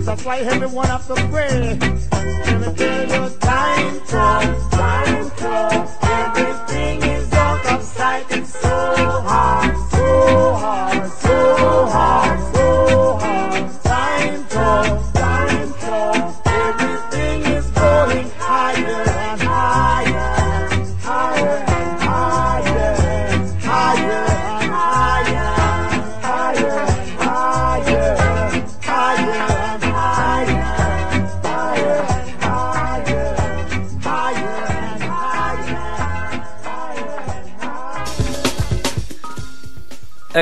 That's 0.04 0.26
why 0.26 0.40
everyone 0.40 0.88
have 0.88 1.08
to 1.08 1.16
pray. 1.30 1.78
Can 1.80 2.62
me, 2.62 2.74
tell 2.76 3.08
your 3.08 3.30
time 3.40 4.00
comes? 4.08 4.61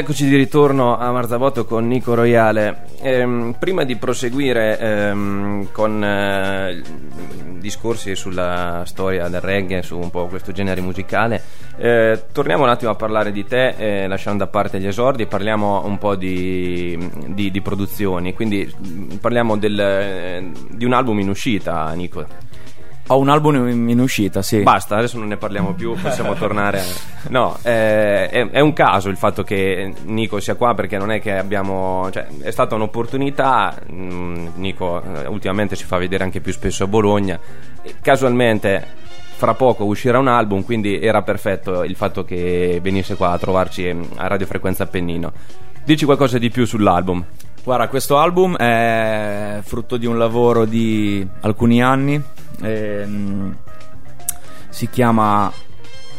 Eccoci 0.09 0.27
di 0.27 0.37
ritorno 0.37 0.97
a 0.97 1.11
Marzabotto 1.11 1.65
con 1.65 1.85
Nico 1.85 2.15
Royale. 2.15 2.87
Ehm, 2.99 3.55
prima 3.59 3.83
di 3.83 3.95
proseguire 3.95 4.79
ehm, 4.79 5.67
con 5.71 6.03
eh, 6.03 6.81
discorsi 7.59 8.15
sulla 8.15 8.81
storia 8.87 9.27
del 9.27 9.39
reggae, 9.39 9.83
su 9.83 9.99
un 9.99 10.09
po' 10.09 10.25
questo 10.25 10.51
genere 10.51 10.81
musicale, 10.81 11.43
eh, 11.77 12.23
torniamo 12.31 12.63
un 12.63 12.69
attimo 12.69 12.89
a 12.89 12.95
parlare 12.95 13.31
di 13.31 13.45
te, 13.45 13.75
eh, 13.77 14.07
lasciando 14.07 14.45
da 14.45 14.49
parte 14.49 14.79
gli 14.79 14.87
esordi, 14.87 15.27
parliamo 15.27 15.85
un 15.85 15.99
po' 15.99 16.15
di, 16.15 16.97
di, 17.27 17.51
di 17.51 17.61
produzioni. 17.61 18.33
Quindi 18.33 18.67
parliamo 19.21 19.57
del, 19.57 20.51
di 20.71 20.85
un 20.85 20.93
album 20.93 21.19
in 21.19 21.29
uscita, 21.29 21.87
Nico. 21.91 22.48
Ho 23.11 23.17
un 23.17 23.29
album 23.29 23.67
in, 23.89 23.99
uscita, 23.99 24.43
sì. 24.43 24.61
Basta, 24.61 24.95
adesso 24.97 25.17
non 25.17 25.29
ne 25.29 25.37
parliamo 25.37 25.73
più, 25.73 25.95
possiamo 25.99 26.33
tornare. 26.35 26.83
No, 27.29 27.57
eh, 27.63 28.29
è, 28.29 28.49
è, 28.49 28.59
un 28.61 28.71
caso 28.71 29.09
il 29.09 29.17
fatto 29.17 29.43
che 29.43 29.93
Nico 30.03 30.39
sia 30.39 30.55
qua 30.55 30.73
perché 30.73 30.97
non 30.97 31.11
è 31.11 31.19
che 31.19 31.37
abbiamo. 31.37 32.09
Cioè, 32.11 32.27
è 32.41 32.51
stata 32.51 32.75
un'opportunità. 32.75 33.75
Mm, 33.91 34.47
Nico 34.55 35.01
eh, 35.01 35.27
ultimamente 35.27 35.75
si 35.75 35.83
fa 35.83 35.97
vedere 35.97 36.23
anche 36.23 36.39
più 36.39 36.53
spesso 36.53 36.85
a 36.85 36.87
Bologna. 36.87 37.37
Casualmente 38.01 38.87
fra 39.35 39.53
poco 39.53 39.85
uscirà 39.85 40.17
un 40.17 40.27
album, 40.27 40.63
quindi 40.63 40.99
era 40.99 41.21
perfetto 41.23 41.83
il 41.83 41.95
fatto 41.95 42.23
che 42.23 42.79
venisse 42.81 43.15
qua 43.15 43.31
a 43.31 43.37
trovarci 43.37 43.89
a 44.15 44.27
Radio 44.27 44.45
Frequenza 44.45 44.83
Appennino. 44.83 45.31
Dici 45.83 46.05
qualcosa 46.05 46.37
di 46.37 46.49
più 46.49 46.65
sull'album. 46.65 47.25
Guarda, 47.63 47.87
questo 47.89 48.17
album 48.17 48.55
è 48.55 49.59
frutto 49.63 49.97
di 49.97 50.05
un 50.05 50.17
lavoro 50.17 50.65
di 50.65 51.27
alcuni 51.41 51.83
anni. 51.83 52.21
Ehm, 52.61 53.55
si 54.69 54.89
chiama 54.89 55.51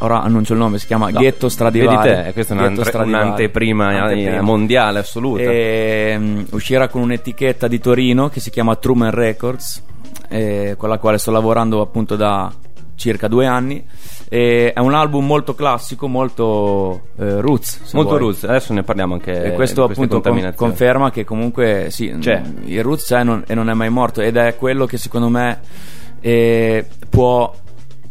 ora 0.01 0.23
annuncio 0.23 0.53
il 0.53 0.59
nome, 0.59 0.79
si 0.79 0.87
chiama 0.87 1.11
no, 1.11 1.19
Ghetto 1.19 1.49
Stradivari. 1.49 2.09
Vedi 2.09 2.23
te, 2.25 2.33
questa 2.33 2.55
è 2.55 2.59
un'anteprima, 2.59 3.89
un'anteprima 3.89 4.43
mondiale 4.43 5.01
assoluta. 5.01 5.43
E, 5.43 6.15
um, 6.17 6.47
uscirà 6.51 6.89
con 6.89 7.03
un'etichetta 7.03 7.69
di 7.69 7.79
Torino 7.79 8.29
che 8.29 8.41
si 8.41 8.51
chiama 8.51 8.77
Truman 8.77 9.11
Records, 9.11 9.83
eh, 10.29 10.75
con 10.77 10.89
la 10.89 10.99
quale 10.99 11.19
sto 11.19 11.31
lavorando 11.31 11.81
appunto 11.81 12.17
da 12.17 12.53
circa 12.95 13.29
due 13.29 13.47
anni. 13.47 13.85
E 14.33 14.73
è 14.73 14.79
un 14.79 14.95
album 14.95 15.27
molto 15.27 15.55
classico, 15.55 16.07
molto 16.07 17.09
eh, 17.19 17.41
roots. 17.41 17.93
Molto 17.93 18.11
vuoi. 18.11 18.23
roots, 18.23 18.45
adesso 18.45 18.73
ne 18.73 18.85
parliamo 18.85 19.15
anche. 19.15 19.43
E 19.43 19.53
questo 19.55 19.85
appunto 19.85 20.21
con, 20.21 20.53
conferma 20.55 21.11
che 21.11 21.25
comunque 21.25 21.89
sì, 21.91 22.15
c'è. 22.21 22.41
il 22.65 22.83
roots 22.83 23.07
c'è 23.07 23.25
non, 23.25 23.43
e 23.47 23.55
non 23.55 23.69
è 23.69 23.75
mai 23.75 23.91
morto 23.91 24.21
ed 24.21 24.37
è 24.37 24.55
quello 24.57 24.87
che 24.87 24.99
secondo 24.99 25.29
me 25.29 25.51
eh, 25.51 26.00
può 27.09 27.55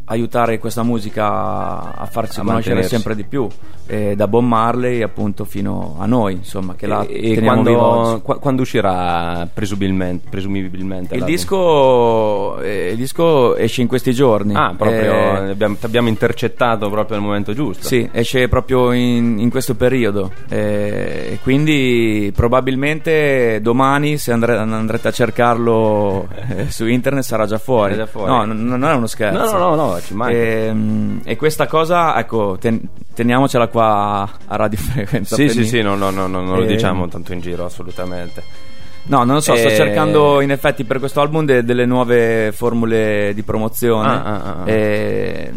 aiutare 0.09 0.59
questa 0.59 0.83
musica 0.83 1.95
a 1.95 2.05
farsi 2.09 2.39
a 2.39 2.43
conoscere 2.43 2.83
sempre 2.83 3.15
di 3.15 3.23
più. 3.23 3.47
Eh, 3.91 4.15
da 4.15 4.27
Bob 4.27 4.43
Marley 4.43 5.01
appunto 5.01 5.45
fino 5.45 5.95
a 5.97 6.05
noi 6.05 6.33
insomma 6.33 6.75
che 6.75 6.85
la 6.85 7.03
e, 7.07 7.31
e 7.31 7.41
quando, 7.41 8.21
qu- 8.23 8.37
quando, 8.37 8.61
uscirà 8.61 9.47
presumibilmente, 9.51 10.27
presumibilmente 10.29 11.15
il 11.15 11.23
disco, 11.23 12.59
eh, 12.61 12.91
il 12.91 12.97
disco, 12.97 13.55
esce 13.55 13.81
in 13.81 13.87
questi 13.87 14.13
giorni. 14.13 14.53
Ah 14.53 14.75
proprio 14.77 15.11
eh, 15.11 15.49
abbiamo, 15.49 15.75
abbiamo, 15.81 16.07
intercettato 16.07 16.87
proprio 16.89 17.17
al 17.17 17.23
momento 17.23 17.53
giusto. 17.53 17.87
Sì 17.87 18.07
esce 18.11 18.47
proprio 18.47 18.91
in, 18.91 19.39
in 19.39 19.49
questo 19.49 19.75
periodo. 19.75 20.31
Eh, 20.49 21.39
quindi 21.41 22.31
probabilmente 22.35 23.59
domani 23.61 24.17
se 24.17 24.31
andre- 24.31 24.57
andrete 24.57 25.07
a 25.07 25.11
cercarlo 25.11 26.27
eh, 26.49 26.69
su 26.69 26.85
internet 26.85 27.23
sarà 27.23 27.45
già 27.45 27.57
fuori, 27.57 27.95
già 27.95 28.05
fuori. 28.05 28.29
no 28.29 28.45
n- 28.45 28.65
non 28.65 28.85
è 28.85 28.93
uno 28.93 29.07
scherzo. 29.07 29.57
No 29.57 29.57
no 29.57 29.75
no, 29.75 29.75
no 29.75 29.98
ci 29.99 30.13
manca. 30.13 30.33
E, 30.33 30.65
ehm, 30.67 31.21
e 31.23 31.35
questa 31.35 31.67
cosa, 31.67 32.17
ecco, 32.17 32.57
ten, 32.59 32.81
teniamocela 33.13 33.67
qua 33.67 34.29
a 34.45 34.55
radiofrequenza. 34.55 35.35
Sì, 35.35 35.49
sì, 35.49 35.65
sì, 35.65 35.81
no, 35.81 35.95
no, 35.95 36.09
no, 36.09 36.27
no 36.27 36.41
non 36.41 36.55
lo 36.55 36.61
ehm, 36.63 36.67
diciamo 36.67 37.07
tanto 37.07 37.33
in 37.33 37.39
giro, 37.39 37.65
assolutamente. 37.65 38.67
No, 39.09 39.23
non 39.23 39.35
lo 39.35 39.41
so, 39.41 39.53
e... 39.53 39.57
sto 39.57 39.69
eh, 39.69 39.75
cercando 39.75 40.39
in 40.41 40.51
effetti 40.51 40.83
per 40.83 40.99
questo 40.99 41.19
album 41.19 41.43
de- 41.45 41.63
delle 41.63 41.85
nuove 41.85 42.51
formule 42.51 43.31
di 43.33 43.41
promozione. 43.41 44.07
Ah, 44.07 44.23
ah, 44.23 44.43
ah. 44.43 44.55
ah. 44.61 44.69
E, 44.69 45.51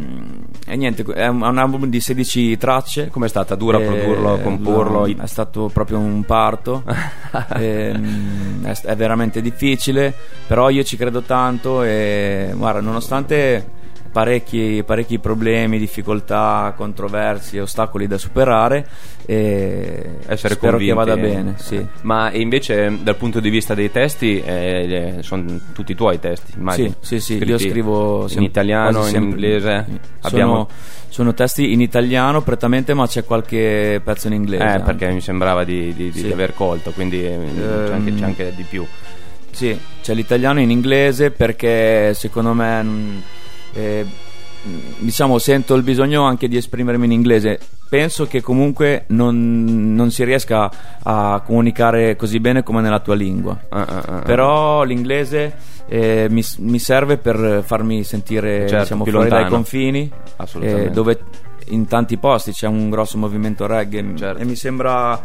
e, 0.66 0.76
niente, 0.76 1.04
è 1.12 1.26
un, 1.26 1.58
album 1.58 1.86
di 1.86 2.00
16 2.00 2.56
tracce. 2.56 3.08
Com'è 3.08 3.28
stata? 3.28 3.54
Dura 3.54 3.78
e, 3.78 3.84
produrlo, 3.84 4.38
comporlo? 4.38 5.04
È 5.04 5.26
stato 5.26 5.70
proprio 5.70 5.98
un 5.98 6.24
parto. 6.24 6.82
e, 7.56 8.00
è, 8.62 8.72
è 8.84 8.96
veramente 8.96 9.42
difficile, 9.42 10.14
però 10.46 10.70
io 10.70 10.82
ci 10.82 10.96
credo 10.96 11.20
tanto 11.20 11.82
e 11.82 12.52
guarda, 12.56 12.80
nonostante 12.80 13.80
parecchi, 14.12 14.82
parecchi 14.84 15.18
problemi, 15.18 15.78
difficoltà, 15.78 16.74
controversie, 16.76 17.60
ostacoli 17.60 18.06
da 18.06 18.18
superare 18.18 18.86
e 19.24 20.18
Essere 20.26 20.54
spero 20.54 20.76
convinti, 20.76 20.86
che 20.86 20.92
vada 20.92 21.16
bene. 21.16 21.54
Sì. 21.56 21.84
Ma 22.02 22.30
invece 22.32 22.98
dal 23.02 23.16
punto 23.16 23.40
di 23.40 23.48
vista 23.48 23.74
dei 23.74 23.90
testi 23.90 24.40
eh, 24.40 25.18
sono 25.20 25.44
tutti 25.72 25.92
i 25.92 25.94
tuoi 25.94 26.18
testi, 26.18 26.52
immagino? 26.56 26.94
Sì, 27.00 27.20
sì, 27.20 27.38
sì. 27.38 27.44
io 27.44 27.58
scrivo 27.58 28.28
in 28.30 28.42
italiano, 28.42 29.06
in 29.08 29.14
inglese. 29.14 29.84
Sono, 29.86 29.98
Abbiamo... 30.20 30.68
sono, 31.08 31.34
testi 31.34 31.72
in 31.72 31.80
italiano 31.80 32.42
prettamente, 32.42 32.92
ma 32.94 33.06
c'è 33.06 33.24
qualche 33.24 34.00
pezzo 34.04 34.26
in 34.26 34.34
inglese. 34.34 34.62
Eh, 34.62 34.66
anche. 34.66 34.84
perché 34.84 35.10
mi 35.10 35.20
sembrava 35.20 35.64
di, 35.64 35.94
di, 35.94 36.12
sì. 36.12 36.24
di, 36.24 36.32
aver 36.32 36.54
colto, 36.54 36.90
quindi 36.90 37.24
um, 37.24 37.56
c'è, 37.56 37.92
anche, 37.92 38.14
c'è 38.14 38.24
anche 38.24 38.52
di 38.54 38.64
più. 38.68 38.86
Sì, 39.50 39.78
c'è 40.02 40.14
l'italiano 40.14 40.60
in 40.60 40.70
inglese 40.70 41.30
perché 41.30 42.14
secondo 42.14 42.54
me 42.54 43.22
eh, 43.74 44.06
diciamo 44.98 45.38
sento 45.38 45.74
il 45.74 45.82
bisogno 45.82 46.22
anche 46.22 46.46
di 46.46 46.56
esprimermi 46.56 47.04
in 47.04 47.12
inglese 47.12 47.58
penso 47.88 48.26
che 48.26 48.40
comunque 48.40 49.04
non, 49.08 49.94
non 49.94 50.10
si 50.12 50.22
riesca 50.24 50.70
a 51.02 51.42
comunicare 51.44 52.14
così 52.14 52.38
bene 52.38 52.62
come 52.62 52.80
nella 52.80 53.00
tua 53.00 53.14
lingua 53.14 53.58
uh, 53.68 53.76
uh, 53.76 53.80
uh, 53.80 54.22
però 54.22 54.84
l'inglese 54.84 55.54
eh, 55.88 56.28
mi, 56.30 56.44
mi, 56.58 56.78
serve 56.78 57.18
per 57.18 57.62
farmi 57.66 58.04
sentire 58.04 58.68
certo, 58.68 58.82
diciamo, 58.82 59.04
fuori 59.04 59.18
lontano. 59.18 59.40
dai 59.42 59.50
confini 59.50 60.10
eh, 60.60 60.90
dove 60.90 61.20
in 61.66 61.86
tanti 61.86 62.16
posti 62.16 62.52
c'è 62.52 62.68
un 62.68 62.88
grosso 62.88 63.18
movimento 63.18 63.66
reggae 63.66 64.16
certo. 64.16 64.40
e 64.40 64.44
mi 64.44 64.54
sembra 64.54 65.20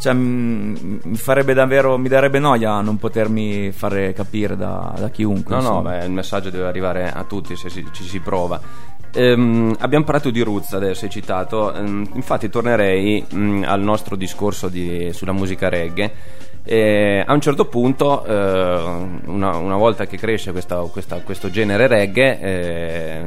cioè, 0.00 0.14
mi 0.14 1.16
farebbe 1.16 1.52
davvero 1.52 1.98
mi 1.98 2.08
darebbe 2.08 2.38
noia 2.38 2.80
non 2.80 2.96
potermi 2.96 3.70
fare 3.70 4.14
capire 4.14 4.56
da, 4.56 4.94
da 4.98 5.10
chiunque 5.10 5.54
no 5.54 5.60
insomma. 5.60 5.90
no 5.90 5.98
beh, 5.98 6.04
il 6.06 6.10
messaggio 6.10 6.48
deve 6.48 6.66
arrivare 6.66 7.12
a 7.12 7.22
tutti 7.24 7.54
se 7.54 7.68
si, 7.68 7.86
ci 7.92 8.04
si 8.04 8.18
prova. 8.20 8.88
Ehm, 9.12 9.76
abbiamo 9.80 10.04
parlato 10.04 10.30
di 10.30 10.40
Roots 10.40 10.72
adesso 10.72 11.04
hai 11.04 11.10
citato. 11.10 11.74
Ehm, 11.74 12.08
infatti 12.14 12.48
tornerei 12.48 13.24
mh, 13.28 13.38
mm, 13.38 13.62
al 13.64 13.80
nostro 13.80 14.16
discorso 14.16 14.68
di, 14.68 15.10
sulla 15.12 15.32
musica 15.32 15.68
reggae. 15.68 16.12
E 16.62 17.24
a 17.26 17.32
un 17.32 17.40
certo 17.40 17.64
punto, 17.66 18.24
eh, 18.24 18.32
una, 19.24 19.56
una, 19.56 19.76
volta 19.76 20.06
che 20.06 20.16
cresce 20.16 20.52
questa, 20.52 20.76
questa, 20.82 21.16
questo 21.22 21.50
genere 21.50 21.86
reggae, 21.86 22.40
eh, 22.40 23.24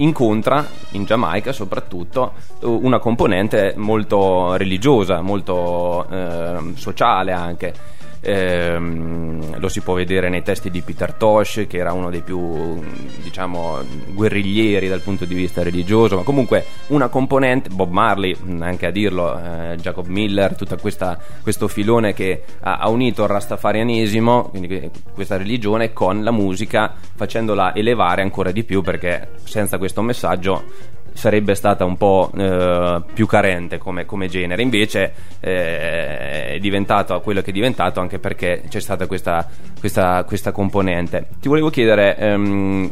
incontra 0.00 0.66
in 0.90 1.04
Giamaica 1.04 1.52
soprattutto 1.52 2.32
una 2.60 2.98
componente 2.98 3.74
molto 3.76 4.56
religiosa, 4.56 5.20
molto 5.20 6.06
eh, 6.10 6.72
sociale 6.74 7.32
anche 7.32 7.74
ehm, 8.20 9.58
lo 9.58 9.68
si 9.68 9.80
può 9.80 9.94
vedere 9.94 10.28
nei 10.28 10.42
testi 10.42 10.70
di 10.70 10.82
Peter 10.82 11.14
Tosh 11.14 11.66
che 11.68 11.78
era 11.78 11.92
uno 11.92 12.10
dei 12.10 12.22
più 12.22 12.82
diciamo 13.22 13.78
guerriglieri 14.12 14.88
dal 14.88 15.00
punto 15.00 15.24
di 15.24 15.34
vista 15.34 15.62
religioso 15.62 16.16
ma 16.16 16.22
comunque 16.22 16.64
una 16.88 17.08
componente 17.08 17.68
Bob 17.70 17.90
Marley 17.90 18.36
anche 18.60 18.86
a 18.86 18.90
dirlo 18.90 19.38
eh, 19.38 19.76
Jacob 19.76 20.06
Miller 20.06 20.54
tutto 20.56 20.76
questo 20.76 21.68
filone 21.68 22.12
che 22.12 22.42
ha, 22.60 22.78
ha 22.78 22.88
unito 22.88 23.22
il 23.22 23.28
rastafarianesimo 23.28 24.48
quindi 24.50 24.90
questa 25.12 25.36
religione 25.36 25.92
con 25.92 26.22
la 26.22 26.30
musica 26.30 26.94
facendola 27.14 27.74
elevare 27.74 28.22
ancora 28.22 28.50
di 28.50 28.64
più 28.64 28.82
perché 28.82 29.30
senza 29.44 29.78
questo 29.78 30.02
messaggio 30.02 30.98
sarebbe 31.20 31.54
stata 31.54 31.84
un 31.84 31.98
po' 31.98 32.30
eh, 32.34 33.02
più 33.12 33.26
carente 33.26 33.76
come, 33.76 34.06
come 34.06 34.26
genere, 34.26 34.62
invece 34.62 35.12
eh, 35.40 36.54
è 36.54 36.58
diventato 36.58 37.20
quello 37.20 37.42
che 37.42 37.50
è 37.50 37.52
diventato 37.52 38.00
anche 38.00 38.18
perché 38.18 38.62
c'è 38.70 38.80
stata 38.80 39.06
questa, 39.06 39.46
questa, 39.78 40.24
questa 40.24 40.50
componente. 40.50 41.26
Ti 41.38 41.48
volevo 41.48 41.68
chiedere, 41.68 42.16
ehm, 42.16 42.90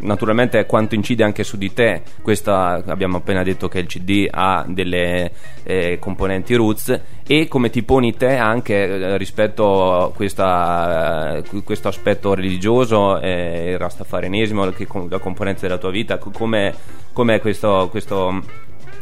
naturalmente, 0.00 0.64
quanto 0.66 0.94
incide 0.94 1.24
anche 1.24 1.44
su 1.44 1.56
di 1.56 1.72
te 1.72 2.02
questa, 2.22 2.82
abbiamo 2.86 3.18
appena 3.18 3.42
detto 3.42 3.68
che 3.68 3.78
il 3.78 3.86
CD 3.86 4.28
ha 4.30 4.64
delle 4.68 5.30
eh, 5.62 5.98
componenti 5.98 6.54
roots 6.54 7.00
e 7.26 7.48
come 7.48 7.70
ti 7.70 7.82
poni 7.82 8.16
te 8.16 8.36
anche 8.36 8.74
eh, 8.74 9.18
rispetto 9.18 9.94
a 9.94 10.12
questa, 10.12 11.36
eh, 11.36 11.62
questo 11.62 11.88
aspetto 11.88 12.34
religioso, 12.34 13.20
eh, 13.20 13.70
il 13.72 13.78
rastafarianesimo, 13.78 14.64
la 15.08 15.18
componente 15.18 15.62
della 15.62 15.78
tua 15.78 15.90
vita, 15.90 16.18
come 16.18 16.74
com'è 17.16 17.40
questo, 17.40 17.88
questo, 17.90 18.42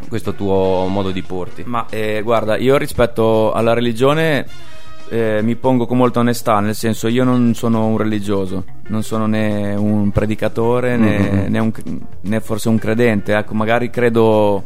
questo, 0.08 0.34
tuo 0.34 0.86
modo 0.86 1.10
di 1.10 1.22
porti? 1.22 1.64
Ma 1.66 1.86
eh, 1.90 2.20
guarda, 2.22 2.56
io 2.56 2.76
rispetto 2.76 3.52
alla 3.52 3.74
religione 3.74 4.46
eh, 5.08 5.40
mi 5.42 5.56
pongo 5.56 5.86
con 5.86 5.96
molta 5.96 6.20
onestà, 6.20 6.60
nel 6.60 6.74
senso 6.74 7.08
io 7.08 7.24
non 7.24 7.54
sono 7.54 7.86
un 7.86 7.96
religioso, 7.96 8.64
non 8.88 9.02
sono 9.02 9.26
né 9.26 9.74
un 9.74 10.10
predicatore 10.10 10.96
né, 10.96 11.18
mm-hmm. 11.18 11.52
né, 11.52 11.58
un, 11.58 11.72
né 12.22 12.40
forse 12.40 12.68
un 12.68 12.78
credente, 12.78 13.36
ecco, 13.36 13.54
magari 13.54 13.90
credo 13.90 14.62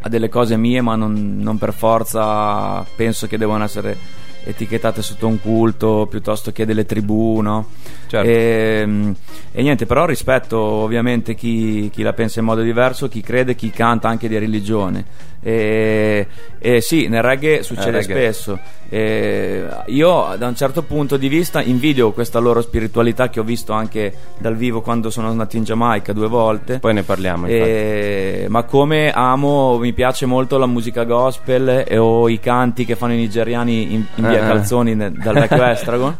a 0.00 0.08
delle 0.08 0.28
cose 0.28 0.56
mie, 0.56 0.80
ma 0.80 0.94
non, 0.96 1.38
non 1.38 1.58
per 1.58 1.72
forza 1.72 2.84
penso 2.96 3.26
che 3.26 3.38
devono 3.38 3.64
essere 3.64 3.96
etichettate 4.44 5.02
sotto 5.02 5.28
un 5.28 5.40
culto 5.40 6.06
piuttosto 6.10 6.50
che 6.50 6.66
delle 6.66 6.84
tribù, 6.84 7.40
no? 7.40 7.66
Certo. 8.06 8.28
E, 8.28 8.80
ehm, 8.82 9.14
e, 9.52 9.62
niente, 9.62 9.86
però 9.86 10.04
rispetto 10.04 10.58
ovviamente 10.58 11.34
chi, 11.34 11.90
chi, 11.92 12.02
la 12.02 12.12
pensa 12.12 12.40
in 12.40 12.46
modo 12.46 12.62
diverso, 12.62 13.08
chi 13.08 13.20
crede, 13.20 13.54
chi 13.54 13.70
canta 13.70 14.08
anche 14.08 14.28
di 14.28 14.38
religione. 14.38 15.04
E, 15.44 16.26
e 16.58 16.80
sì, 16.80 17.08
nel 17.08 17.22
reggae 17.22 17.64
succede 17.64 17.98
reggae. 17.98 18.32
spesso. 18.32 18.58
E 18.88 19.66
io 19.86 20.34
da 20.36 20.46
un 20.46 20.54
certo 20.54 20.82
punto 20.82 21.16
di 21.16 21.28
vista 21.28 21.62
invidio 21.62 22.12
questa 22.12 22.38
loro 22.38 22.60
spiritualità 22.60 23.30
che 23.30 23.40
ho 23.40 23.42
visto 23.42 23.72
anche 23.72 24.14
dal 24.36 24.54
vivo 24.54 24.82
quando 24.82 25.08
sono 25.08 25.28
andato 25.28 25.56
in 25.56 25.64
Giamaica 25.64 26.12
due 26.12 26.28
volte. 26.28 26.78
Poi 26.78 26.94
ne 26.94 27.02
parliamo. 27.02 27.46
E, 27.46 28.46
ma 28.48 28.62
come 28.64 29.10
amo, 29.10 29.78
mi 29.78 29.92
piace 29.92 30.26
molto 30.26 30.58
la 30.58 30.66
musica 30.66 31.04
gospel 31.04 31.84
e, 31.88 31.96
o 31.96 32.28
i 32.28 32.38
canti 32.38 32.84
che 32.84 32.94
fanno 32.94 33.14
i 33.14 33.16
nigeriani 33.16 33.94
in, 33.94 34.04
in 34.14 34.28
via 34.28 34.42
uh-huh. 34.42 34.48
Calzoni 34.48 34.94
ne, 34.94 35.10
dal 35.10 35.34
vecchio 35.34 35.64
Estragon, 35.64 36.18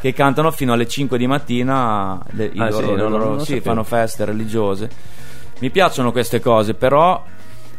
che 0.00 0.12
cantano 0.12 0.50
fino 0.50 0.74
alle 0.74 0.86
5 0.86 1.18
di 1.18 1.26
mattina. 1.26 2.22
Le, 2.32 2.52
ah, 2.56 2.68
loro, 2.68 2.86
sì, 2.86 2.94
loro, 2.94 3.08
loro, 3.08 3.38
sì 3.44 3.60
fanno 3.60 3.82
feste 3.82 4.26
religiose. 4.26 4.88
Mi 5.58 5.70
piacciono 5.70 6.12
queste 6.12 6.38
cose, 6.38 6.74
però. 6.74 7.24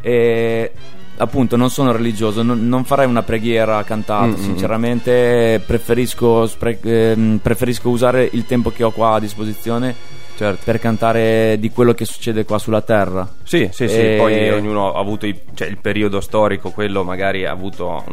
Eh, 0.01 0.71
appunto 1.17 1.55
non 1.55 1.69
sono 1.69 1.91
religioso, 1.91 2.41
non, 2.41 2.67
non 2.67 2.83
farei 2.83 3.07
una 3.07 3.21
preghiera 3.21 3.83
cantata, 3.83 4.25
mm-hmm. 4.25 4.41
sinceramente 4.41 5.61
preferisco, 5.65 6.47
spre- 6.47 6.79
ehm, 6.81 7.39
preferisco 7.41 7.89
usare 7.89 8.27
il 8.31 8.45
tempo 8.45 8.71
che 8.71 8.83
ho 8.83 8.91
qua 8.91 9.13
a 9.13 9.19
disposizione 9.19 9.95
certo. 10.35 10.61
per 10.63 10.79
cantare 10.79 11.57
di 11.59 11.69
quello 11.69 11.93
che 11.93 12.05
succede 12.05 12.43
qua 12.43 12.57
sulla 12.57 12.81
terra. 12.81 13.27
Sì, 13.43 13.69
sì, 13.71 13.83
e... 13.83 13.87
sì, 13.87 14.15
poi 14.17 14.49
ognuno 14.49 14.93
ha 14.93 14.99
avuto 14.99 15.27
i, 15.27 15.39
cioè, 15.53 15.67
il 15.67 15.77
periodo 15.77 16.21
storico, 16.21 16.71
quello 16.71 17.03
magari 17.03 17.45
ha 17.45 17.51
avuto, 17.51 18.03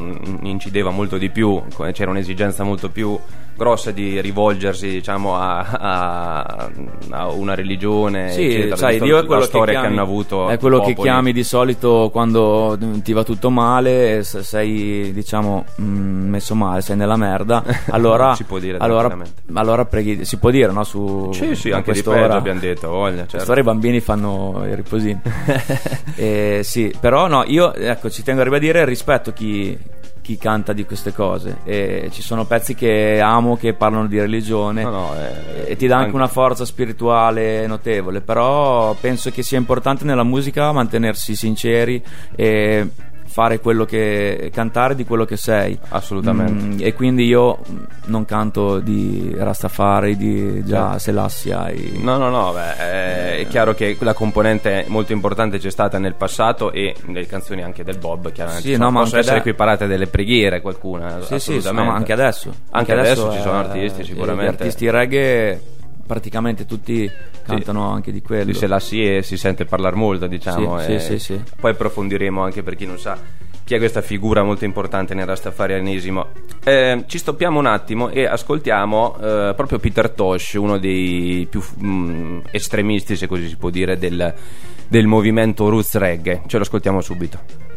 incideva 0.42 0.90
molto 0.90 1.16
di 1.16 1.31
più, 1.31 1.62
c'era 1.92 2.11
un'esigenza 2.11 2.62
molto 2.62 2.90
più 2.90 3.18
grossa 3.59 3.90
di 3.90 4.21
rivolgersi 4.21 4.88
diciamo 4.88 5.35
a, 5.35 5.59
a, 5.59 6.71
a 7.11 7.29
una 7.29 7.57
religione 7.57 8.31
sì, 8.31 8.47
eccetera. 8.47 8.77
sai 8.77 9.01
Dio 9.01 9.18
è 9.18 9.27
quello 9.27 9.42
che, 9.42 9.51
chiami, 9.51 9.71
che 9.73 9.77
hanno 9.77 10.01
avuto 10.01 10.49
è 10.49 10.59
quello 10.59 10.81
che 10.81 10.94
chiami 10.94 11.33
di 11.33 11.42
solito 11.42 12.09
quando 12.12 12.79
ti 13.03 13.12
va 13.12 13.25
tutto 13.25 13.51
male 13.51 14.23
sei 14.23 15.12
diciamo 15.12 15.64
mm, 15.81 16.29
messo 16.29 16.55
male 16.55 16.81
sei 16.83 16.97
nella 16.97 17.16
merda 17.16 17.64
allora 17.90 18.35
si 18.37 18.44
può 18.44 18.61
dire 18.61 18.79
allora, 18.79 19.14
allora 19.55 19.85
preghi 19.85 20.25
si 20.25 20.37
può 20.38 20.51
dire 20.51 20.71
no 20.71 20.85
su 20.85 21.31
sì 21.33 21.57
sì 21.57 21.73
anche 21.73 21.92
di 21.92 22.03
peggio 22.03 22.33
abbiamo 22.33 22.61
detto 22.61 22.88
voglia 22.88 23.16
certo. 23.16 23.33
quest'ora 23.33 23.61
i 23.61 23.64
bambini 23.64 23.99
fanno 23.99 24.62
i 24.68 24.75
riposini 24.77 25.21
eh, 26.14 26.61
sì 26.62 26.94
però 27.01 27.27
no 27.27 27.42
io 27.44 27.75
ecco 27.75 28.09
ci 28.09 28.23
tengo 28.23 28.42
a 28.42 28.44
ribadire 28.44 28.85
rispetto 28.85 29.33
chi 29.33 29.77
chi 30.29 30.37
canta 30.37 30.75
di 30.75 30.85
queste 30.85 31.14
cose. 31.14 31.61
E 31.64 32.11
ci 32.12 32.21
sono 32.21 32.45
pezzi 32.45 32.75
che 32.75 33.19
amo 33.19 33.57
che 33.57 33.73
parlano 33.73 34.07
di 34.07 34.21
religione 34.21 34.83
no, 34.83 34.91
no, 34.91 35.14
eh, 35.17 35.71
e 35.73 35.77
ti 35.77 35.87
dà 35.87 35.97
anche 35.97 36.14
una 36.14 36.27
forza 36.27 36.67
spirituale 36.67 37.67
notevole 37.67 38.21
però 38.21 38.95
penso 39.01 39.31
che 39.31 39.43
sia 39.43 39.57
importante 39.57 40.05
nella 40.05 40.25
musica 40.25 40.71
mantenersi 40.73 41.35
sinceri 41.35 42.03
e 42.37 42.91
fare 43.38 43.61
quello 43.61 43.85
che 43.85 44.51
cantare 44.53 44.96
di 44.96 45.05
quello 45.05 45.24
che 45.24 45.37
sei. 45.37 45.79
Assolutamente. 45.90 46.64
Mm, 46.64 46.77
e 46.81 46.92
quindi 46.92 47.24
io 47.24 47.61
non 48.07 48.24
canto 48.24 48.81
di 48.81 49.33
Rastafari 49.37 50.16
di 50.16 50.64
già 50.64 50.83
certo. 50.83 50.98
Selassie 50.98 51.55
ai... 51.55 52.01
no 52.03 52.16
no 52.16 52.31
no 52.31 52.53
beh, 52.53 52.77
è, 52.77 53.38
è 53.38 53.46
chiaro 53.46 53.74
che 53.74 53.96
la 54.01 54.12
componente 54.12 54.87
molto 54.88 55.12
importante 55.12 55.59
c'è 55.59 55.70
stata 55.70 55.98
nel 55.98 56.14
passato 56.14 56.72
e 56.72 56.96
nelle 57.07 57.27
canzoni 57.27 57.62
anche 57.62 57.85
del 57.85 57.98
Bob 57.98 58.33
chiaramente 58.33 58.72
sì, 58.72 58.77
no, 58.77 58.90
ma 58.90 59.01
possono 59.03 59.20
essere 59.20 59.35
de- 59.37 59.40
equiparate 59.40 59.87
delle 59.87 60.09
preghiere 60.09 60.61
qualcuna 60.61 61.20
sì 61.20 61.38
sì 61.38 61.61
no, 61.62 61.72
ma 61.72 61.94
anche 61.94 62.12
adesso 62.12 62.48
anche, 62.48 62.92
anche 62.92 62.92
adesso, 62.92 63.27
adesso, 63.27 63.37
ci 63.37 63.42
sono 63.42 63.59
artisti 63.59 64.05
sicuramente. 64.05 64.44
gli 64.44 64.48
artisti 64.48 64.90
reggae 64.90 65.61
praticamente 66.07 66.64
tutti 66.64 67.09
cantano 67.49 67.89
sì. 67.89 67.95
anche 67.95 68.13
di 68.13 68.23
quello. 68.23 68.45
Di 68.45 68.55
Selassie 68.55 69.23
si 69.23 69.37
sente 69.37 69.65
parlare 69.65 69.97
molto, 69.97 70.27
diciamo. 70.27 70.79
Sì, 70.81 70.99
sì, 70.99 71.19
sì, 71.19 71.41
Poi 71.59 71.73
approfondiremo 71.73 72.43
anche 72.43 72.63
per 72.63 72.77
chi 72.77 72.87
non 72.87 72.99
sa 72.99 73.19
chi 73.69 73.75
è 73.75 73.79
questa 73.79 74.01
figura 74.01 74.43
molto 74.43 74.65
importante 74.65 75.13
nel 75.13 75.27
rastafarianesimo. 75.27 76.29
Eh, 76.65 77.05
ci 77.07 77.19
stoppiamo 77.19 77.59
un 77.59 77.67
attimo 77.67 78.09
e 78.09 78.25
ascoltiamo 78.25 79.17
eh, 79.21 79.53
proprio 79.55 79.79
Peter 79.79 80.09
Tosh, 80.09 80.55
uno 80.55 80.79
dei 80.79 81.47
più 81.51 81.63
mh, 81.77 81.87
mm, 81.87 82.39
estremisti, 82.51 83.15
se 83.15 83.27
così 83.27 83.47
si 83.47 83.57
può 83.57 83.69
dire, 83.69 83.99
del, 83.99 84.33
del 84.89 85.07
movimento 85.07 85.69
roots 85.69 85.97
reggae. 85.97 86.45
Ce 86.47 86.57
lo 86.57 86.63
ascoltiamo 86.63 87.03
subito. 87.03 87.67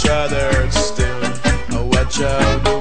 each 0.00 0.08
other 0.08 0.70
still. 0.70 1.20
Oh, 1.72 1.84
watch 1.92 2.20
out. 2.20 2.79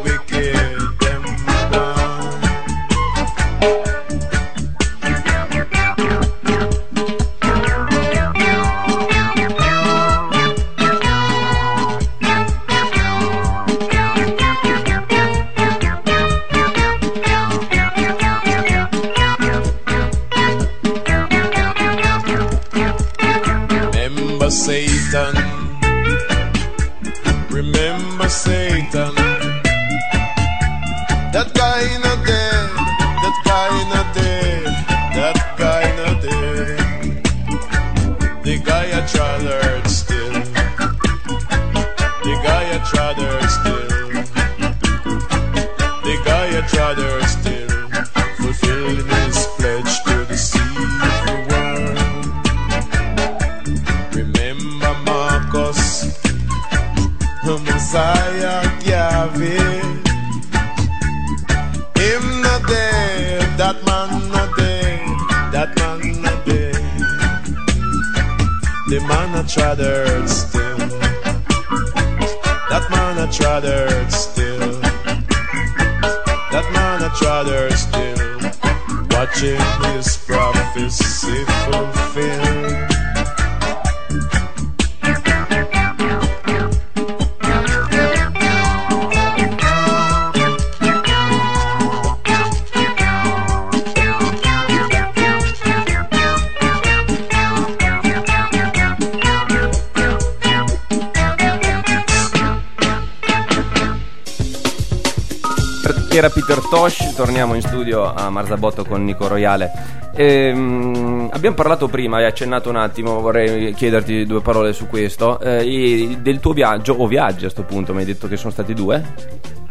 Marzabotto 108.40 108.86
con 108.86 109.04
Nico 109.04 109.28
Royale. 109.28 109.72
Ehm, 110.16 111.30
abbiamo 111.32 111.56
parlato 111.56 111.88
prima, 111.88 112.18
hai 112.18 112.26
accennato 112.26 112.70
un 112.70 112.78
attimo, 112.78 113.20
vorrei 113.20 113.74
chiederti 113.74 114.26
due 114.26 114.42
parole 114.42 114.74
su 114.74 114.88
questo. 114.88 115.40
eh, 115.40 116.18
del 116.22 116.40
tuo 116.40 116.54
viaggio, 116.54 116.94
o 116.94 117.08
viaggi 117.08 117.40
a 117.46 117.52
questo 117.52 117.64
punto, 117.64 117.94
mi 117.94 118.00
hai 118.00 118.06
detto 118.06 118.28
che 118.28 118.38
sono 118.38 118.52
stati 118.52 118.74
due? 118.74 119.04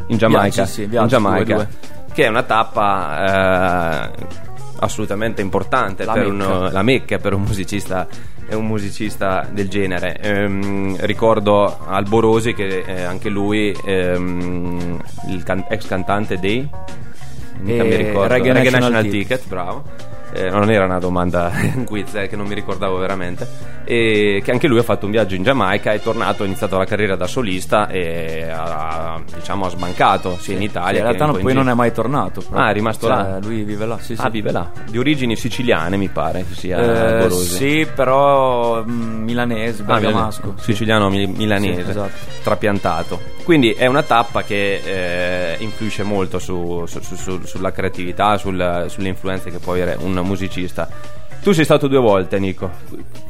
In 0.08 0.16
Giamaica? 0.16 0.54
Viaggi, 0.54 0.70
sì, 0.70 0.82
in 0.82 0.90
viaggi, 0.90 1.08
Giamaica, 1.08 1.54
due, 1.54 1.68
che 2.12 2.24
è 2.24 2.28
una 2.28 2.42
tappa 2.42 4.06
eh, 4.06 4.26
assolutamente 4.80 5.40
importante 5.42 6.04
La 6.04 6.12
per 6.12 6.30
Mecca. 6.30 6.58
un, 6.58 6.68
la 6.72 6.82
Mecca 6.82 7.18
per 7.18 7.32
un 7.34 7.42
musicista 7.42 8.06
è 8.46 8.54
un 8.54 8.66
musicista 8.66 9.46
del 9.50 9.68
genere. 9.68 10.18
Ehm, 10.22 10.96
ricordo 11.00 11.80
Alborosi 11.86 12.54
che 12.54 12.82
eh, 12.86 13.02
anche 13.02 13.28
lui, 13.28 13.76
ehm, 13.84 14.98
il 15.28 15.42
can- 15.42 15.66
ex 15.68 15.86
cantante 15.86 16.38
dei 16.38 16.66
mica 17.60 17.82
mi 17.84 17.96
ricordo. 17.96 18.28
Reggae 18.34 18.52
National 18.52 18.80
National 18.80 19.02
Ticket. 19.02 19.26
Ticket, 19.38 19.48
bravo. 19.48 19.82
Eh, 20.30 20.50
non 20.50 20.70
era 20.70 20.84
una 20.84 20.98
domanda 20.98 21.50
un 21.74 21.84
quiz 21.84 22.14
eh, 22.14 22.28
che 22.28 22.36
non 22.36 22.46
mi 22.46 22.54
ricordavo 22.54 22.98
veramente. 22.98 23.76
E 23.84 24.42
che 24.44 24.50
anche 24.50 24.68
lui 24.68 24.78
ha 24.78 24.82
fatto 24.82 25.06
un 25.06 25.10
viaggio 25.12 25.34
in 25.34 25.42
Giamaica, 25.42 25.92
è 25.92 26.00
tornato, 26.02 26.42
ha 26.42 26.46
iniziato 26.46 26.76
la 26.76 26.84
carriera 26.84 27.16
da 27.16 27.26
solista 27.26 27.88
e 27.88 28.46
ha, 28.46 29.18
diciamo, 29.34 29.64
ha 29.64 29.70
smancato 29.70 30.36
sia 30.38 30.54
in 30.54 30.60
Italia 30.60 30.90
in 30.90 30.96
che 30.96 31.02
realtà 31.02 31.24
un 31.24 31.30
no, 31.30 31.36
po' 31.36 31.42
poi 31.44 31.52
in 31.52 31.56
non 31.56 31.70
è 31.70 31.74
mai 31.74 31.92
tornato. 31.92 32.40
proprio. 32.42 32.60
Ah, 32.60 32.68
è 32.68 32.72
rimasto 32.74 33.06
Cioè, 33.06 33.16
là? 33.16 33.38
Lui 33.40 33.62
vive 33.62 33.86
là, 33.86 33.98
sì, 33.98 34.14
sì. 34.16 34.22
Ah, 34.22 34.28
vive 34.28 34.52
là, 34.52 34.70
di 34.90 34.98
origini 34.98 35.34
siciliane 35.34 35.96
mi 35.96 36.08
pare 36.08 36.44
che 36.46 36.54
sia 36.54 37.24
Eh, 37.24 37.30
sì, 37.30 37.88
però 37.94 38.84
mm, 38.84 39.22
milanese, 39.24 39.80
Ah, 39.86 39.98
bergamasco. 39.98 40.42
milane- 40.42 40.60
siciliano 40.62 41.08
mi- 41.08 41.26
milanese, 41.26 41.84
Sì, 41.84 41.90
esatto. 41.90 42.10
trapiantato. 42.42 43.20
Quindi 43.48 43.70
è 43.70 43.86
una 43.86 44.02
tappa 44.02 44.42
che 44.42 45.54
eh, 45.54 45.56
influisce 45.60 46.02
molto 46.02 46.38
su- 46.38 46.84
su- 46.84 47.00
su- 47.00 47.16
su- 47.16 47.40
sulla 47.46 47.72
creatività, 47.72 48.36
sul- 48.36 48.84
sulle 48.88 49.08
influenze 49.08 49.50
che 49.50 49.58
può 49.58 49.72
avere 49.72 49.96
un 49.98 50.12
musicista. 50.22 50.86
Tu 51.42 51.52
sei 51.52 51.64
stato 51.64 51.88
due 51.88 51.98
volte, 51.98 52.38
Nico. 52.38 52.68